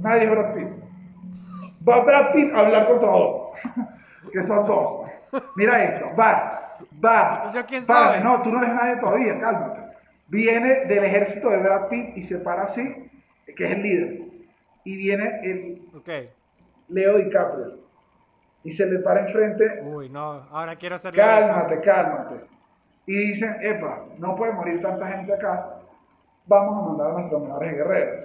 Nadie 0.00 0.24
es 0.24 0.30
Brad 0.32 0.54
Pitt. 0.54 0.68
Va 1.88 2.00
Brad 2.00 2.32
Pitt 2.32 2.52
a 2.52 2.58
hablar 2.58 2.88
contra 2.88 3.08
dos. 3.10 3.50
que 4.32 4.42
son 4.42 4.66
dos. 4.66 5.06
Mira 5.54 5.84
esto. 5.84 6.06
Va. 6.18 6.76
Va. 7.04 7.46
¿Y 7.50 7.54
yo 7.54 7.66
quién 7.66 7.86
Párame. 7.86 8.14
soy? 8.14 8.24
No, 8.24 8.42
tú 8.42 8.50
no 8.50 8.60
eres 8.64 8.74
nadie 8.74 8.96
todavía. 8.96 9.38
Cálmate. 9.40 9.80
Viene 10.26 10.86
del 10.86 11.04
ejército 11.04 11.50
de 11.50 11.58
Brad 11.58 11.88
Pitt 11.88 12.16
y 12.16 12.22
se 12.24 12.38
para 12.38 12.62
así, 12.62 13.10
que 13.56 13.64
es 13.64 13.72
el 13.74 13.82
líder. 13.82 14.22
Y 14.82 14.96
viene 14.96 15.38
el 15.44 15.88
Ok. 15.96 16.08
Leo 16.88 17.16
DiCaprio. 17.18 17.78
Y 18.64 18.72
se 18.72 18.86
le 18.86 18.98
para 18.98 19.20
enfrente. 19.20 19.82
Uy, 19.84 20.08
no. 20.08 20.48
Ahora 20.50 20.74
quiero 20.74 20.96
hacer 20.96 21.14
Cálmate, 21.14 21.80
cálmate. 21.80 22.53
Y 23.06 23.16
dicen, 23.16 23.56
epa, 23.60 24.06
no 24.18 24.34
puede 24.34 24.52
morir 24.52 24.80
tanta 24.80 25.06
gente 25.08 25.34
acá, 25.34 25.80
vamos 26.46 26.78
a 26.78 26.88
mandar 26.88 27.10
a 27.10 27.12
nuestros 27.14 27.42
mejores 27.42 27.72
guerreros. 27.72 28.24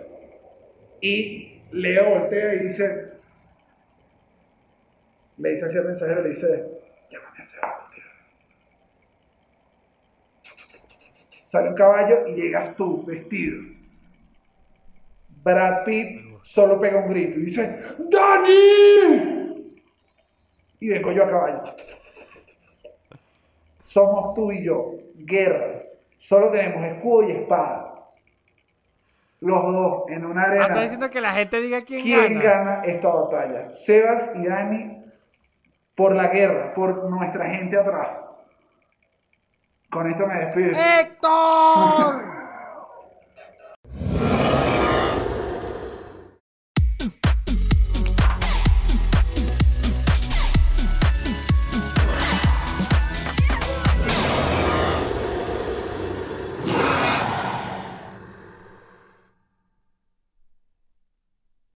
Y 1.01 1.61
Leo 1.71 2.19
voltea 2.19 2.53
y 2.55 2.59
dice, 2.59 3.13
le 5.37 5.51
dice 5.51 5.65
así 5.65 5.77
al 5.77 5.85
mensajero, 5.85 6.21
le 6.21 6.29
dice, 6.29 6.47
llámame 7.09 7.37
a 7.61 7.83
Gutiérrez. 7.83 8.09
Sale 11.29 11.69
un 11.69 11.75
caballo 11.75 12.27
y 12.27 12.33
llegas 12.35 12.75
tú, 12.75 13.05
vestido. 13.05 13.61
Brad 15.43 15.83
Pitt 15.85 16.29
solo 16.43 16.79
pega 16.79 16.99
un 16.99 17.09
grito 17.09 17.37
y 17.37 17.43
dice, 17.43 17.79
¡Dani! 18.09 19.73
Y 20.81 20.89
vengo 20.89 21.11
yo 21.11 21.23
a 21.23 21.29
caballo. 21.29 21.61
Somos 23.89 24.35
tú 24.35 24.51
y 24.51 24.63
yo, 24.63 24.91
guerra. 25.15 25.81
Solo 26.17 26.51
tenemos 26.51 26.85
escudo 26.85 27.27
y 27.27 27.31
espada. 27.31 27.91
Los 29.39 29.63
dos 29.63 30.03
en 30.09 30.25
una 30.25 30.43
Ah, 30.43 30.45
arena. 30.45 30.63
estás 30.65 30.81
diciendo 30.81 31.09
que 31.09 31.21
la 31.21 31.31
gente 31.31 31.59
diga 31.59 31.81
quién, 31.81 32.03
¿Quién 32.03 32.39
gana. 32.39 32.43
gana 32.75 32.81
esta 32.85 33.07
batalla? 33.07 33.73
Sebas 33.73 34.29
y 34.35 34.45
Dani 34.45 35.03
por 35.95 36.13
la 36.15 36.27
guerra, 36.27 36.71
por 36.75 37.09
nuestra 37.09 37.49
gente 37.49 37.79
atrás. 37.79 38.09
Con 39.89 40.07
esto 40.07 40.27
me 40.27 40.35
despido. 40.45 40.69
¡Héctor! 41.01 42.28